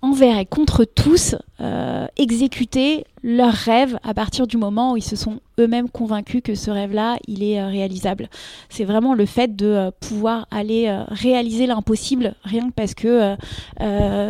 envers 0.00 0.38
et 0.38 0.46
contre 0.46 0.84
tous 0.84 1.34
euh, 1.60 2.06
exécuter 2.16 3.04
leurs 3.22 3.52
rêves 3.52 3.98
à 4.02 4.14
partir 4.14 4.46
du 4.46 4.56
moment 4.56 4.92
où 4.92 4.96
ils 4.96 5.02
se 5.02 5.16
sont 5.16 5.40
eux-mêmes 5.58 5.88
convaincus 5.88 6.40
que 6.42 6.54
ce 6.54 6.70
rêve-là, 6.70 7.18
il 7.26 7.42
est 7.42 7.60
euh, 7.60 7.66
réalisable. 7.66 8.28
C'est 8.68 8.84
vraiment 8.84 9.14
le 9.14 9.26
fait 9.26 9.56
de 9.56 9.66
euh, 9.66 9.90
pouvoir 10.00 10.46
aller 10.50 10.86
euh, 10.88 11.04
réaliser 11.08 11.66
l'impossible, 11.66 12.34
rien 12.44 12.68
que 12.68 12.74
parce 12.74 12.94
que 12.94 13.36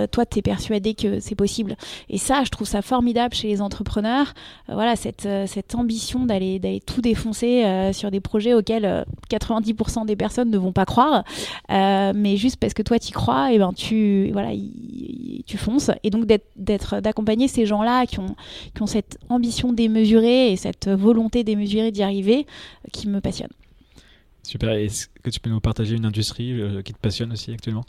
toi, 0.07 0.26
tu 0.26 0.39
es 0.39 0.43
persuadé 0.43 0.95
que 0.95 1.20
c'est 1.20 1.34
possible. 1.34 1.76
Et 2.09 2.18
ça, 2.18 2.45
je 2.45 2.51
trouve 2.51 2.66
ça 2.66 2.82
formidable 2.82 3.34
chez 3.34 3.49
les 3.49 3.61
entrepreneurs. 3.61 4.32
voilà, 4.68 4.97
cette, 4.97 5.28
cette 5.47 5.74
ambition 5.74 6.26
d'aller 6.26 6.80
tout 6.86 7.01
défoncer 7.01 7.91
sur 7.93 8.11
des 8.11 8.20
projets 8.20 8.55
auxquels 8.55 9.05
90% 9.30 10.07
des 10.07 10.16
personnes 10.16 10.51
ne 10.51 10.59
vont 10.59 10.72
pas 10.72 10.84
croire. 10.84 11.24
mais 11.68 12.36
juste 12.36 12.57
parce 12.57 12.74
que 12.74 12.82
toi, 12.82 12.99
tu 12.99 13.09
y 13.09 13.12
crois, 13.12 13.53
et 13.53 13.59
ben 13.59 13.72
tu, 13.72 14.30
voilà, 14.32 14.51
tu 15.47 15.59
fonces. 15.59 15.91
Et 16.03 16.11
donc 16.11 16.26
d'accompagner 16.57 17.49
ces 17.49 17.66
gens-là 17.66 18.07
qui 18.07 18.20
ont, 18.20 18.34
qui 18.78 18.82
ont 18.82 18.86
cette 18.86 19.18
ambition 19.28 19.72
démesurée 19.72 20.52
et 20.52 20.56
cette 20.56 20.88
volonté 20.88 21.42
démesurée 21.42 21.90
d'y 21.90 22.04
arriver 22.04 22.46
euh, 22.46 22.88
qui 22.92 23.08
me 23.08 23.20
passionne. 23.20 23.50
Super. 24.44 24.70
Est-ce 24.70 25.08
que 25.20 25.30
tu 25.30 25.40
peux 25.40 25.50
nous 25.50 25.60
partager 25.60 25.96
une 25.96 26.06
industrie 26.06 26.52
euh, 26.52 26.80
qui 26.82 26.92
te 26.92 26.98
passionne 26.98 27.32
aussi 27.32 27.50
actuellement? 27.50 27.84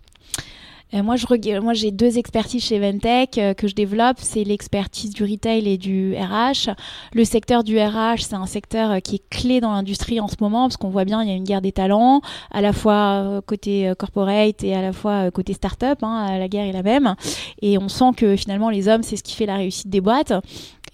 Euh, 0.95 1.03
moi, 1.03 1.15
je 1.15 1.59
moi, 1.59 1.73
j'ai 1.75 1.91
deux 1.91 2.17
expertises 2.17 2.63
chez 2.63 2.79
Ventec 2.79 3.39
que 3.55 3.67
je 3.67 3.75
développe. 3.75 4.17
C'est 4.17 4.43
l'expertise 4.43 5.13
du 5.13 5.23
retail 5.23 5.67
et 5.67 5.77
du 5.77 6.15
RH. 6.15 6.73
Le 7.13 7.23
secteur 7.23 7.63
du 7.63 7.77
RH, 7.77 8.21
c'est 8.21 8.33
un 8.33 8.47
secteur 8.47 8.99
qui 9.03 9.17
est 9.17 9.29
clé 9.29 9.61
dans 9.61 9.71
l'industrie 9.71 10.19
en 10.19 10.27
ce 10.27 10.37
moment 10.41 10.63
parce 10.63 10.77
qu'on 10.77 10.89
voit 10.89 11.05
bien, 11.05 11.21
il 11.21 11.29
y 11.29 11.31
a 11.31 11.35
une 11.35 11.43
guerre 11.43 11.61
des 11.61 11.71
talents, 11.71 12.21
à 12.49 12.61
la 12.61 12.73
fois 12.73 13.43
côté 13.45 13.93
corporate 13.99 14.63
et 14.63 14.73
à 14.73 14.81
la 14.81 14.91
fois 14.91 15.29
côté 15.29 15.53
start-up. 15.53 15.99
Hein, 16.01 16.39
la 16.39 16.47
guerre 16.47 16.65
est 16.65 16.71
la 16.71 16.81
même. 16.81 17.13
Et 17.61 17.77
on 17.77 17.87
sent 17.87 18.13
que 18.17 18.35
finalement, 18.35 18.71
les 18.71 18.87
hommes, 18.87 19.03
c'est 19.03 19.15
ce 19.15 19.21
qui 19.21 19.35
fait 19.35 19.45
la 19.45 19.57
réussite 19.57 19.89
des 19.89 20.01
boîtes. 20.01 20.33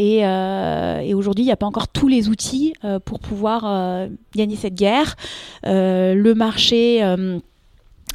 Euh, 0.01 0.99
et, 0.99 1.13
aujourd'hui, 1.13 1.43
il 1.43 1.47
n'y 1.47 1.53
a 1.53 1.57
pas 1.57 1.65
encore 1.65 1.87
tous 1.87 2.07
les 2.07 2.29
outils 2.29 2.73
euh, 2.83 2.99
pour 2.99 3.19
pouvoir 3.19 3.63
euh, 3.65 4.07
gagner 4.35 4.55
cette 4.55 4.75
guerre. 4.75 5.15
le 5.63 6.33
marché 6.33 6.99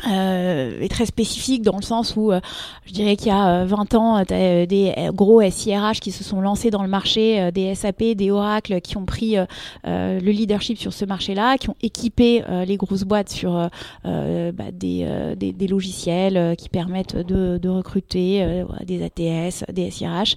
est 0.02 0.90
très 0.90 1.04
spécifique 1.04 1.62
dans 1.62 1.76
le 1.76 1.82
sens 1.82 2.16
où 2.16 2.32
je 2.86 2.92
dirais 2.92 3.16
qu'il 3.16 3.28
y 3.28 3.30
a 3.30 3.64
20 3.64 3.94
ans, 3.94 4.22
des 4.22 4.94
gros 5.12 5.42
SIRH 5.42 6.00
qui 6.00 6.10
se 6.10 6.24
sont 6.24 6.40
lancés 6.40 6.70
dans 6.70 6.82
le 6.82 6.88
marché, 6.88 7.50
des 7.52 7.74
SAP, 7.74 8.14
des 8.14 8.30
Oracle 8.30 8.80
qui 8.80 8.96
ont 8.96 9.04
pris 9.04 9.36
le 9.84 10.30
leadership 10.30 10.78
sur 10.78 10.92
ce 10.92 11.04
marché-là, 11.04 11.58
qui 11.58 11.68
ont 11.68 11.76
équipé 11.82 12.42
les 12.66 12.76
grosses 12.76 13.04
boîtes 13.04 13.30
sur 13.30 13.68
bah, 14.04 14.70
des, 14.72 15.68
logiciels 15.68 16.56
qui 16.56 16.68
permettent 16.70 17.16
de 17.16 17.68
recruter 17.68 18.64
des 18.86 19.02
ATS, 19.02 19.64
des 19.72 19.90
SIRH 19.90 20.36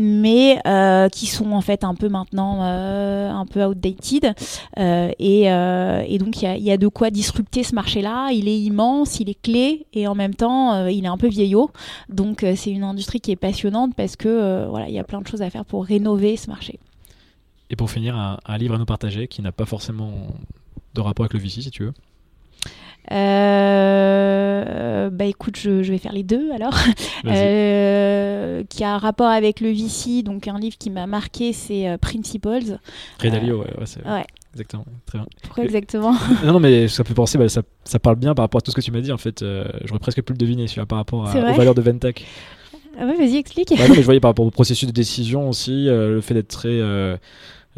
mais 0.00 0.58
euh, 0.66 1.10
qui 1.10 1.26
sont 1.26 1.52
en 1.52 1.60
fait 1.60 1.84
un 1.84 1.94
peu 1.94 2.08
maintenant 2.08 2.62
euh, 2.62 3.30
un 3.30 3.44
peu 3.44 3.62
outdated. 3.62 4.34
Euh, 4.78 5.10
et, 5.18 6.18
donc 6.18 6.40
il 6.40 6.56
y, 6.56 6.62
y 6.62 6.70
a, 6.70 6.78
de 6.78 6.88
quoi 6.88 7.10
disrupter 7.10 7.62
ce 7.62 7.74
marché-là. 7.74 8.30
Il 8.32 8.48
est 8.48 8.58
immense, 8.58 9.20
il 9.20 9.28
est 9.28 9.40
clé 9.40 9.86
et 9.92 10.08
en 10.08 10.14
même 10.14 10.34
temps 10.34 10.86
il 10.86 11.04
est 11.04 11.08
un 11.08 11.18
peu 11.18 11.28
vieillot. 11.28 11.70
Donc 12.08 12.46
c'est 12.56 12.70
une 12.70 12.82
industrie 12.82 13.20
qui 13.20 13.30
est 13.30 13.36
passionnante 13.36 13.94
parce 13.94 14.16
que 14.16 14.66
voilà 14.68 14.88
il 14.88 14.94
y 14.94 14.98
a 14.98 15.04
plein 15.04 15.20
de 15.20 15.26
choses 15.26 15.42
à 15.42 15.50
faire 15.50 15.66
pour 15.66 15.84
rénover 15.84 16.36
ce 16.38 16.48
marché. 16.48 16.78
Et 17.68 17.76
pour 17.76 17.90
finir, 17.90 18.16
un, 18.16 18.38
un 18.46 18.58
livre 18.58 18.74
à 18.74 18.78
nous 18.78 18.86
partager 18.86 19.28
qui 19.28 19.42
n'a 19.42 19.52
pas 19.52 19.66
forcément 19.66 20.12
de 20.94 21.00
rapport 21.00 21.24
avec 21.24 21.34
le 21.34 21.40
VC 21.40 21.60
si 21.60 21.70
tu 21.70 21.84
veux. 21.84 21.92
Euh, 23.12 24.60
bah 25.10 25.24
écoute, 25.24 25.56
je, 25.56 25.70
vais 25.70 25.98
faire 25.98 26.12
les 26.12 26.22
deux 26.22 26.50
alors. 26.52 26.74
Euh, 27.26 28.64
qui 28.68 28.82
a 28.82 28.94
un 28.94 28.98
rapport 28.98 29.28
avec 29.28 29.60
le 29.60 29.70
VC, 29.70 30.22
donc 30.22 30.48
un 30.48 30.58
livre 30.58 30.76
qui 30.78 30.88
m'a 30.88 31.06
marqué, 31.06 31.52
c'est 31.52 31.86
euh, 31.86 31.98
Principles. 31.98 32.78
Ray 33.18 33.30
Dalio, 33.30 33.58
ouais, 33.58 33.66
ouais, 33.78 34.24
Exactement, 34.52 34.86
très 35.04 35.18
bien. 35.18 35.26
Pourquoi 35.42 35.64
exactement? 35.64 36.14
Non, 36.44 36.54
non, 36.54 36.60
mais 36.60 36.88
ça 36.88 37.04
peut 37.04 37.12
penser, 37.12 37.36
bah, 37.36 37.48
ça, 37.50 37.60
ça, 37.84 37.98
parle 37.98 38.16
bien 38.16 38.34
par 38.34 38.44
rapport 38.44 38.60
à 38.60 38.62
tout 38.62 38.70
ce 38.70 38.76
que 38.76 38.80
tu 38.80 38.90
m'as 38.90 39.02
dit 39.02 39.12
en 39.12 39.18
fait. 39.18 39.44
J'aurais 39.84 40.00
presque 40.00 40.22
pu 40.22 40.32
le 40.32 40.38
deviner 40.38 40.64
par 40.88 40.98
rapport 40.98 41.28
à, 41.28 41.30
aux 41.30 41.54
valeurs 41.54 41.74
de 41.74 41.82
Ventec. 41.82 42.26
Ah 42.98 43.04
ouais, 43.04 43.16
vas-y, 43.16 43.36
explique. 43.36 43.68
Bah 43.76 43.86
non, 43.86 43.94
mais 43.94 44.00
je 44.00 44.06
voyais 44.06 44.20
par 44.20 44.30
rapport 44.30 44.46
au 44.46 44.50
processus 44.50 44.88
de 44.88 44.92
décision 44.92 45.48
aussi, 45.48 45.84
le 45.86 46.20
fait 46.22 46.34
d'être 46.34 46.48
très 46.48 46.80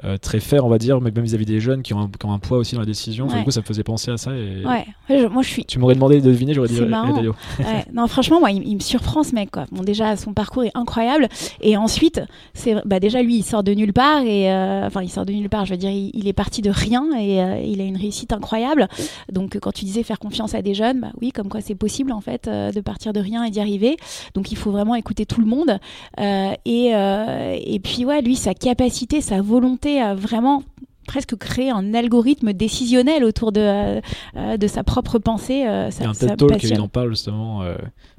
euh, 0.05 0.17
très 0.17 0.41
fair, 0.41 0.65
on 0.65 0.71
va 0.71 0.79
dire, 0.79 0.99
même 1.03 1.13
vis-à-vis 1.21 1.45
des 1.45 1.61
jeunes 1.61 1.83
qui 1.83 1.93
ont, 1.93 2.11
un, 2.25 2.39
poids 2.39 2.57
aussi 2.57 2.75
dans 2.75 2.81
la 2.81 2.87
décision. 2.87 3.27
Du 3.27 3.45
coup, 3.45 3.51
ça 3.51 3.61
me 3.61 3.67
faisait 3.67 3.83
penser 3.83 4.11
à 4.11 4.17
ça. 4.17 4.35
Et... 4.35 4.65
Ouais, 4.65 5.29
moi 5.29 5.43
je 5.43 5.49
suis. 5.49 5.65
Tu 5.67 5.79
m'aurais 5.79 5.95
demandé 5.95 6.19
de 6.19 6.27
deviner, 6.27 6.55
j'aurais 6.55 6.69
dit 6.69 6.81
Dalio. 6.81 7.35
Non, 7.93 8.07
franchement, 8.07 8.41
moi, 8.41 8.51
il, 8.51 8.75
me 8.75 8.81
surprend 8.81 9.23
ce 9.23 9.35
mec. 9.35 9.51
Quoi. 9.51 9.67
Bon, 9.71 9.83
déjà, 9.83 10.17
son 10.17 10.33
parcours 10.33 10.65
est 10.65 10.71
incroyable. 10.75 11.29
Et 11.61 11.77
ensuite, 11.77 12.23
c'est 12.55 12.77
bah, 12.87 13.01
déjà, 13.01 13.23
lui, 13.23 13.37
il 13.37 13.43
sort 13.43 13.63
de 13.63 13.75
nulle 13.75 13.93
part. 13.93 14.23
Et 14.23 14.51
euh, 14.51 14.87
enfin, 14.87 15.03
il 15.03 15.11
sort 15.11 15.27
de 15.27 15.33
nulle 15.33 15.51
part. 15.51 15.67
Je 15.67 15.73
veux 15.73 15.79
dire, 15.79 15.91
il, 15.91 16.27
est 16.27 16.33
parti 16.33 16.63
de 16.63 16.71
rien 16.71 17.05
et 17.19 17.43
euh, 17.43 17.61
il 17.61 17.81
a 17.83 17.85
une 17.85 17.99
réussite 17.99 18.33
incroyable. 18.33 18.89
Donc, 19.31 19.59
quand 19.61 19.73
tu 19.73 19.85
disais 19.85 20.03
faire 20.03 20.19
confiance 20.19 20.55
à 20.55 20.63
des 20.63 20.73
jeunes, 20.73 21.01
bah 21.01 21.13
oui, 21.21 21.33
comme 21.33 21.49
quoi 21.49 21.61
c'est 21.61 21.75
possible 21.75 22.13
en 22.13 22.23
fait 22.23 22.49
de 22.49 22.81
partir 22.81 23.13
de 23.13 23.21
rien 23.21 23.45
et 23.45 23.51
d'y 23.51 23.61
arriver. 23.61 23.99
Donc, 24.35 24.53
il 24.53 24.57
faut 24.57 24.71
vraiment 24.71 24.95
écouter 24.95 25.27
tout 25.27 25.43
le 25.43 25.47
monde. 25.47 25.79
et, 26.19 26.93
et 26.95 27.81
puis, 27.81 28.07
ouais, 28.07 28.23
lui, 28.23 28.37
sa 28.37 28.55
capacité, 28.55 29.21
sa 29.21 29.43
volonté 29.43 29.82
à 29.87 30.15
vraiment 30.15 30.63
presque 31.07 31.37
créer 31.37 31.71
un 31.71 31.95
algorithme 31.95 32.53
décisionnel 32.53 33.25
autour 33.25 33.53
de, 33.53 33.61
euh, 33.61 34.01
euh, 34.37 34.57
de 34.57 34.67
sa 34.67 34.85
propre 34.85 35.19
pensée. 35.19 35.67
Euh, 35.67 35.91
ça, 35.91 36.01
il 36.01 36.05
y 36.05 36.07
a 36.07 36.11
un 36.11 36.15
TED 36.15 36.37
Talk, 36.37 36.63
il 36.63 36.81
en 36.81 36.89
parle 36.89 37.11
justement, 37.11 37.65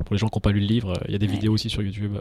pour 0.05 0.13
les 0.13 0.17
gens 0.17 0.27
qui 0.27 0.35
n'ont 0.35 0.41
pas 0.41 0.51
lu 0.51 0.59
le 0.59 0.67
livre, 0.67 0.93
il 1.07 1.11
y 1.11 1.15
a 1.15 1.19
des 1.19 1.27
vidéos 1.27 1.53
aussi 1.53 1.69
sur 1.69 1.81
YouTube. 1.81 2.17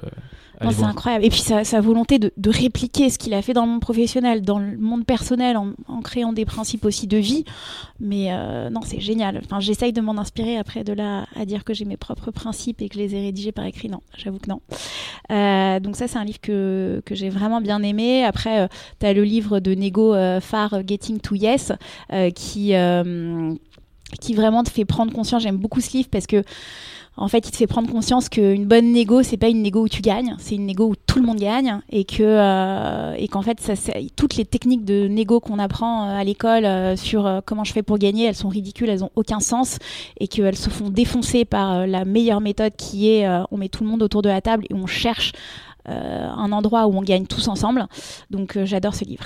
C'est 0.70 0.84
incroyable. 0.84 1.24
Et 1.24 1.30
puis 1.30 1.40
sa, 1.40 1.64
sa 1.64 1.80
volonté 1.80 2.18
de, 2.18 2.32
de, 2.36 2.50
répliquer 2.50 3.10
ce 3.10 3.18
qu'il 3.18 3.34
a 3.34 3.42
fait 3.42 3.52
dans 3.52 3.64
le 3.64 3.72
monde 3.72 3.80
professionnel, 3.80 4.42
dans 4.42 4.58
le 4.58 4.76
monde 4.76 5.04
personnel, 5.04 5.56
en, 5.56 5.72
en 5.88 6.00
créant 6.00 6.32
des 6.32 6.44
principes 6.44 6.84
aussi 6.84 7.06
de 7.06 7.16
vie. 7.16 7.44
Mais 8.00 8.30
non, 8.70 8.80
c'est 8.84 9.00
génial. 9.00 9.40
Enfin, 9.44 9.60
J'essaye 9.60 9.92
de 9.92 10.00
m'en 10.00 10.18
inspirer 10.18 10.56
après 10.56 10.84
de 10.84 10.92
là 10.92 11.26
à 11.36 11.44
dire 11.44 11.64
que 11.64 11.72
j'ai 11.74 11.84
mes 11.84 11.96
propres 11.96 12.30
principes 12.30 12.82
et 12.82 12.88
que 12.88 12.94
je 12.94 13.00
les 13.00 13.14
ai 13.14 13.20
rédigés 13.20 13.52
par 13.52 13.64
écrit. 13.64 13.88
Non, 13.88 14.00
j'avoue 14.16 14.38
que 14.38 14.48
non. 14.48 14.60
donc 15.80 15.96
ça, 15.96 16.08
c'est 16.08 16.18
un 16.18 16.24
livre 16.24 16.40
que, 16.40 17.02
que 17.04 17.14
j'ai 17.14 17.30
vraiment 17.30 17.60
bien 17.60 17.82
aimé. 17.82 18.24
Après, 18.24 18.68
tu 19.00 19.06
as 19.06 19.12
le 19.12 19.24
livre 19.24 19.60
de 19.60 19.74
Nego 19.74 20.14
euh, 20.14 20.40
Getting 20.86 21.20
to 21.20 21.34
Yes 21.34 21.72
euh, 22.12 22.30
qui 22.30 22.74
euh, 22.74 23.54
qui 24.20 24.34
vraiment 24.34 24.62
te 24.62 24.70
fait 24.70 24.84
prendre 24.84 25.12
conscience. 25.12 25.42
J'aime 25.42 25.56
beaucoup 25.56 25.80
ce 25.80 25.96
livre 25.96 26.08
parce 26.10 26.26
que 26.26 26.42
en 27.16 27.28
fait, 27.28 27.46
il 27.46 27.50
te 27.50 27.56
fait 27.56 27.66
prendre 27.66 27.90
conscience 27.90 28.28
qu'une 28.28 28.64
bonne 28.64 28.92
négo, 28.92 29.22
c'est 29.22 29.36
pas 29.36 29.48
une 29.48 29.62
négo 29.62 29.82
où 29.82 29.88
tu 29.88 30.00
gagnes, 30.00 30.34
c'est 30.38 30.54
une 30.54 30.66
négo 30.66 30.86
où 30.86 30.94
tout 30.96 31.20
le 31.20 31.26
monde 31.26 31.38
gagne 31.38 31.80
et 31.90 32.04
que 32.04 33.14
et 33.16 33.28
qu'en 33.28 33.42
fait, 33.42 33.60
ça, 33.60 33.74
toutes 34.16 34.36
les 34.36 34.44
techniques 34.44 34.84
de 34.84 35.08
négo 35.08 35.38
qu'on 35.40 35.58
apprend 35.58 36.04
à 36.04 36.24
l'école 36.24 36.96
sur 36.96 37.42
comment 37.44 37.64
je 37.64 37.72
fais 37.72 37.82
pour 37.82 37.98
gagner, 37.98 38.26
elles 38.26 38.34
sont 38.34 38.48
ridicules, 38.48 38.88
elles 38.88 39.04
ont 39.04 39.10
aucun 39.14 39.40
sens 39.40 39.78
et 40.18 40.26
qu'elles 40.26 40.56
se 40.56 40.70
font 40.70 40.88
défoncer 40.88 41.44
par 41.44 41.86
la 41.86 42.04
meilleure 42.04 42.40
méthode 42.40 42.74
qui 42.76 43.10
est 43.10 43.28
on 43.50 43.58
met 43.58 43.68
tout 43.68 43.84
le 43.84 43.90
monde 43.90 44.02
autour 44.02 44.22
de 44.22 44.28
la 44.28 44.40
table 44.40 44.64
et 44.70 44.74
on 44.74 44.86
cherche 44.86 45.32
un 45.86 46.52
endroit 46.52 46.86
où 46.86 46.96
on 46.96 47.02
gagne 47.02 47.26
tous 47.26 47.48
ensemble. 47.48 47.86
Donc 48.30 48.58
j'adore 48.64 48.94
ce 48.94 49.04
livre. 49.04 49.24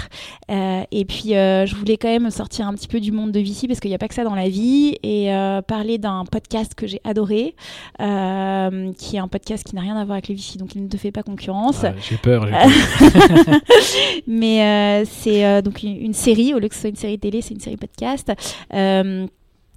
et 0.49 1.05
puis 1.05 1.31
je 1.31 1.75
voulais 1.75 1.97
quand 1.97 2.09
même 2.09 2.31
sortir 2.31 2.67
un 2.67 2.75
petit 2.75 2.89
peu 2.89 3.01
du 3.01 3.13
monde 3.13 3.33
de 3.33 3.41
Vici 3.41 3.69
parce 3.69 3.81
qu'il 3.81 3.91
n'y 3.91 3.95
a 3.95 3.99
pas 3.99 4.09
que 4.09 4.15
ça 4.15 4.25
dans 4.25 4.35
la 4.35 4.49
vie 4.49 4.97
et 5.03 5.31
parler 5.67 5.99
d'un 5.99 6.25
podcast 6.25 6.75
que 6.75 6.87
j'ai 6.87 7.01
adoré, 7.05 7.55
qui 7.99 9.17
est 9.17 9.19
un 9.19 9.29
podcast 9.29 9.65
qui 9.65 9.75
n'a 9.75 9.83
rien 9.83 9.97
à 9.97 10.05
voir 10.05 10.15
avec 10.15 10.29
les 10.29 10.35
Vici, 10.35 10.59
donc 10.59 10.75
il 10.75 10.83
ne 10.83 10.89
te 10.89 10.97
fait 10.97 11.13
pas 11.13 11.23
concurrence. 11.23 11.85
Ah, 11.85 11.93
j'ai 12.09 12.17
peur. 12.17 12.47
Mais 14.27 15.05
c'est 15.07 15.63
donc 15.63 15.83
une, 15.83 16.15
série, 16.15 16.55
au 16.55 16.59
lieu 16.59 16.69
que 16.69 16.75
ce 16.75 16.83
soit 16.83 16.91
une 16.91 16.97
série 16.97 17.19
télé, 17.19 17.43
c'est 17.43 17.55
une 17.55 17.61
série 17.61 17.77
podcast 17.77 18.33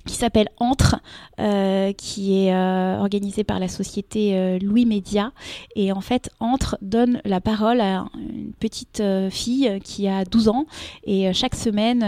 qui 0.05 0.15
s'appelle 0.15 0.49
Entre, 0.57 0.97
euh, 1.39 1.93
qui 1.93 2.45
est 2.45 2.53
euh, 2.53 2.97
organisée 2.99 3.43
par 3.43 3.59
la 3.59 3.67
société 3.67 4.35
euh, 4.35 4.59
Louis 4.59 4.85
Média. 4.85 5.31
Et 5.75 5.91
en 5.91 6.01
fait, 6.01 6.29
Entre 6.39 6.77
donne 6.81 7.21
la 7.25 7.41
parole 7.41 7.81
à 7.81 8.05
une 8.15 8.53
petite 8.59 9.01
fille 9.29 9.79
qui 9.83 10.07
a 10.07 10.25
12 10.25 10.49
ans. 10.49 10.65
Et 11.05 11.31
chaque 11.33 11.55
semaine, 11.55 12.03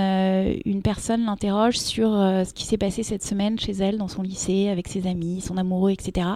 une 0.65 0.81
personne 0.81 1.25
l'interroge 1.25 1.77
sur 1.77 2.09
ce 2.09 2.53
qui 2.53 2.65
s'est 2.65 2.77
passé 2.77 3.03
cette 3.03 3.23
semaine 3.23 3.59
chez 3.59 3.73
elle, 3.73 3.97
dans 3.97 4.07
son 4.07 4.21
lycée, 4.21 4.69
avec 4.69 4.87
ses 4.87 5.07
amis, 5.07 5.41
son 5.41 5.57
amoureux, 5.57 5.91
etc. 5.91 6.27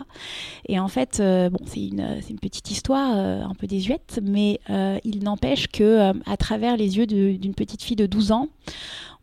Et 0.67 0.79
en 0.79 0.87
fait, 0.87 1.17
bon, 1.19 1.59
c'est 1.65 1.85
une, 1.85 2.21
une, 2.29 2.39
petite 2.39 2.69
histoire 2.71 3.15
un 3.15 3.53
peu 3.57 3.67
désuète, 3.67 4.19
mais 4.23 4.59
il 5.03 5.23
n'empêche 5.23 5.67
que 5.67 6.13
à 6.29 6.37
travers 6.37 6.77
les 6.77 6.97
yeux 6.97 7.07
d'une 7.07 7.55
petite 7.55 7.81
fille 7.81 7.97
de 7.97 8.05
12 8.05 8.31
ans, 8.31 8.49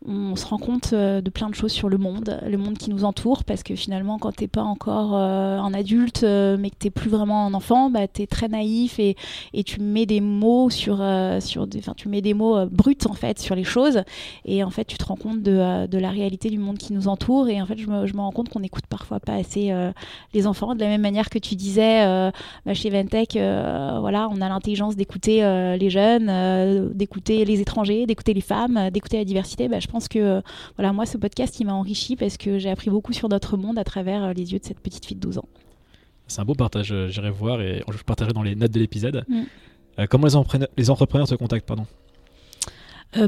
on 0.05 0.35
se 0.35 0.45
rend 0.45 0.57
compte 0.57 0.91
euh, 0.93 1.21
de 1.21 1.29
plein 1.29 1.49
de 1.49 1.55
choses 1.55 1.71
sur 1.71 1.87
le 1.87 1.97
monde, 1.97 2.39
le 2.45 2.57
monde 2.57 2.77
qui 2.77 2.89
nous 2.89 3.03
entoure, 3.05 3.43
parce 3.43 3.63
que 3.63 3.75
finalement, 3.75 4.17
quand 4.17 4.33
t'es 4.33 4.47
pas 4.47 4.63
encore 4.63 5.15
euh, 5.15 5.57
un 5.59 5.73
adulte, 5.73 6.23
euh, 6.23 6.57
mais 6.59 6.69
que 6.69 6.75
t'es 6.77 6.89
plus 6.89 7.09
vraiment 7.09 7.45
un 7.45 7.53
enfant, 7.53 7.89
bah, 7.89 8.07
t'es 8.07 8.27
très 8.27 8.47
naïf 8.47 8.99
et, 8.99 9.15
et, 9.53 9.63
tu 9.63 9.79
mets 9.79 10.05
des 10.05 10.19
mots 10.19 10.69
sur, 10.69 11.01
sur 11.39 11.67
tu 11.95 12.09
mets 12.09 12.21
des 12.21 12.33
mots 12.33 12.65
bruts 12.65 12.97
en 13.09 13.13
fait 13.13 13.39
sur 13.39 13.55
les 13.55 13.63
choses, 13.63 14.03
et 14.45 14.63
en 14.63 14.69
fait, 14.69 14.85
tu 14.85 14.97
te 14.97 15.05
rends 15.05 15.15
compte 15.15 15.41
de, 15.41 15.87
de 15.87 15.97
la 15.97 16.09
réalité 16.09 16.49
du 16.49 16.57
monde 16.57 16.77
qui 16.77 16.93
nous 16.93 17.07
entoure, 17.07 17.47
et 17.47 17.61
en 17.61 17.65
fait, 17.65 17.77
je 17.77 17.87
me, 17.87 18.05
je 18.05 18.13
me 18.13 18.19
rends 18.19 18.31
compte 18.31 18.49
qu'on 18.49 18.63
écoute 18.63 18.85
parfois 18.87 19.19
pas 19.19 19.35
assez 19.35 19.73
les 20.33 20.47
enfants, 20.47 20.75
de 20.75 20.81
la 20.81 20.87
même 20.87 21.01
manière 21.01 21.29
que 21.29 21.39
tu 21.39 21.55
disais 21.55 22.05
bah, 22.65 22.73
chez 22.73 22.89
Ventec, 22.89 23.33
voilà, 23.33 24.27
on 24.31 24.41
a 24.41 24.49
l'intelligence 24.49 24.95
d'écouter 24.95 25.41
les 25.77 25.89
jeunes, 25.89 26.91
d'écouter 26.93 27.45
les 27.45 27.61
étrangers, 27.61 28.05
d'écouter 28.05 28.33
les 28.33 28.41
femmes, 28.41 28.89
d'écouter 28.91 29.17
la 29.17 29.25
diversité. 29.25 29.67
Bah, 29.67 29.79
pense 29.93 30.07
que 30.07 30.19
euh, 30.19 30.41
voilà, 30.75 30.91
moi, 30.91 31.05
ce 31.05 31.19
podcast, 31.19 31.59
il 31.59 31.65
m'a 31.65 31.73
enrichi 31.73 32.15
parce 32.15 32.37
que 32.37 32.57
j'ai 32.57 32.71
appris 32.71 32.89
beaucoup 32.89 33.13
sur 33.13 33.29
notre 33.29 33.57
monde 33.57 33.77
à 33.77 33.83
travers 33.83 34.23
euh, 34.23 34.33
les 34.33 34.51
yeux 34.51 34.57
de 34.57 34.65
cette 34.65 34.79
petite 34.79 35.05
fille 35.05 35.17
de 35.17 35.21
12 35.21 35.37
ans. 35.37 35.47
C'est 36.27 36.41
un 36.41 36.45
beau 36.45 36.55
partage, 36.55 36.91
euh, 36.91 37.09
j'irai 37.09 37.29
voir 37.29 37.61
et 37.61 37.83
je 37.91 38.03
partagerai 38.03 38.33
dans 38.33 38.41
les 38.41 38.55
notes 38.55 38.71
de 38.71 38.79
l'épisode. 38.79 39.23
Mm. 39.29 39.43
comment 40.09 40.25
les, 40.25 40.35
entrepreneurs, 40.35 40.69
les 40.75 40.89
entrepreneurs 40.89 41.27
se 41.27 41.35
contactent 41.35 41.67
pardon? 41.67 41.85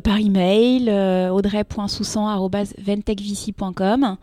Par 0.04 0.18
email, 0.18 0.90
euh, 0.90 1.30
audrey.soussan.ventechvici.com, 1.30 4.18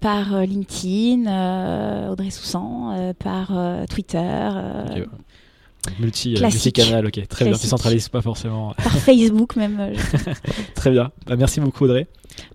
par 0.00 0.40
LinkedIn, 0.40 2.10
Audrey 2.10 2.30
Soussan, 2.30 3.14
par 3.16 3.52
Twitter. 3.88 4.50
Multi, 5.98 6.36
euh, 6.36 6.70
canal 6.70 7.06
ok. 7.06 7.26
Très 7.28 7.44
bien. 7.44 7.54
Tu 7.54 7.66
centralises 7.66 8.08
pas 8.08 8.22
forcément. 8.22 8.74
Par 8.74 8.92
Facebook 8.98 9.56
même. 9.56 9.78
Euh, 9.80 9.94
très 10.74 10.90
bien. 10.90 11.10
Bah, 11.26 11.36
merci 11.36 11.60
beaucoup 11.60 11.84
Audrey. 11.84 12.06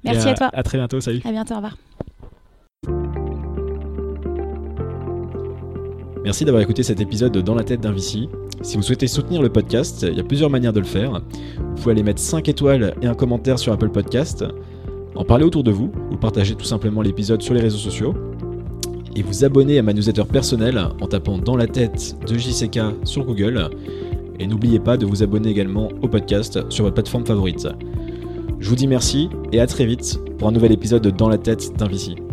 Merci 0.04 0.30
à, 0.30 0.34
toi. 0.34 0.50
À 0.54 0.64
très 0.64 0.78
bientôt. 0.78 1.00
Salut. 1.00 1.22
À 1.26 1.32
bientôt. 1.32 1.54
Au 1.54 1.58
revoir. 1.58 1.78
Merci 6.24 6.46
d'avoir 6.46 6.62
écouté 6.62 6.84
cet 6.84 7.00
épisode 7.00 7.32
de 7.32 7.42
Dans 7.42 7.56
la 7.56 7.64
tête 7.64 7.82
d'un 7.82 7.92
Vici. 7.92 8.30
Si 8.62 8.76
vous 8.76 8.84
souhaitez 8.84 9.08
soutenir 9.08 9.42
le 9.42 9.50
podcast, 9.50 10.06
il 10.08 10.18
y 10.18 10.20
a 10.20 10.24
plusieurs 10.24 10.50
manières 10.50 10.74
de 10.74 10.82
le 10.82 10.86
faire. 10.86 11.22
Vous 11.58 11.76
pouvez 11.76 11.92
aller 11.92 12.04
mettre 12.04 12.20
5 12.20 12.48
étoiles 12.50 12.94
et 13.02 13.08
un 13.08 13.16
commentaire 13.16 13.58
sur 13.58 13.72
Apple 13.72 13.90
Podcast, 13.90 14.44
en 15.16 15.24
parler 15.24 15.46
autour 15.46 15.64
de 15.64 15.72
vous, 15.72 15.92
ou 16.12 16.18
partager 16.18 16.56
tout 16.56 16.66
simplement 16.66 17.02
l'épisode 17.02 17.42
sur 17.42 17.54
les 17.54 17.62
réseaux 17.62 17.78
sociaux 17.78 18.14
et 19.16 19.22
vous 19.22 19.44
abonner 19.44 19.80
à 19.80 19.84
ma 19.84 19.94
newsletter 19.94 20.26
personnelle 20.32 20.80
en 21.02 21.08
tapant 21.08 21.38
dans 21.38 21.56
la 21.56 21.68
tête 21.68 22.16
de 22.28 22.38
JCK 22.38 22.80
sur 23.04 23.26
Google. 23.26 23.70
Et 24.40 24.48
n'oubliez 24.48 24.80
pas 24.80 24.98
de 24.98 25.06
vous 25.06 25.24
abonner 25.24 25.50
également 25.50 25.90
au 26.02 26.08
podcast 26.08 26.60
sur 26.70 26.86
votre 26.86 26.96
plateforme 26.96 27.26
favorite. 27.26 27.68
Je 28.60 28.70
vous 28.70 28.76
dis 28.76 28.88
merci 28.88 29.30
et 29.52 29.60
à 29.60 29.68
très 29.68 29.86
vite 29.86 30.20
pour 30.38 30.48
un 30.48 30.52
nouvel 30.52 30.72
épisode 30.72 31.02
de 31.02 31.10
Dans 31.10 31.30
la 31.30 31.38
tête 31.38 31.76
d'un 31.78 31.88
VC. 31.88 32.29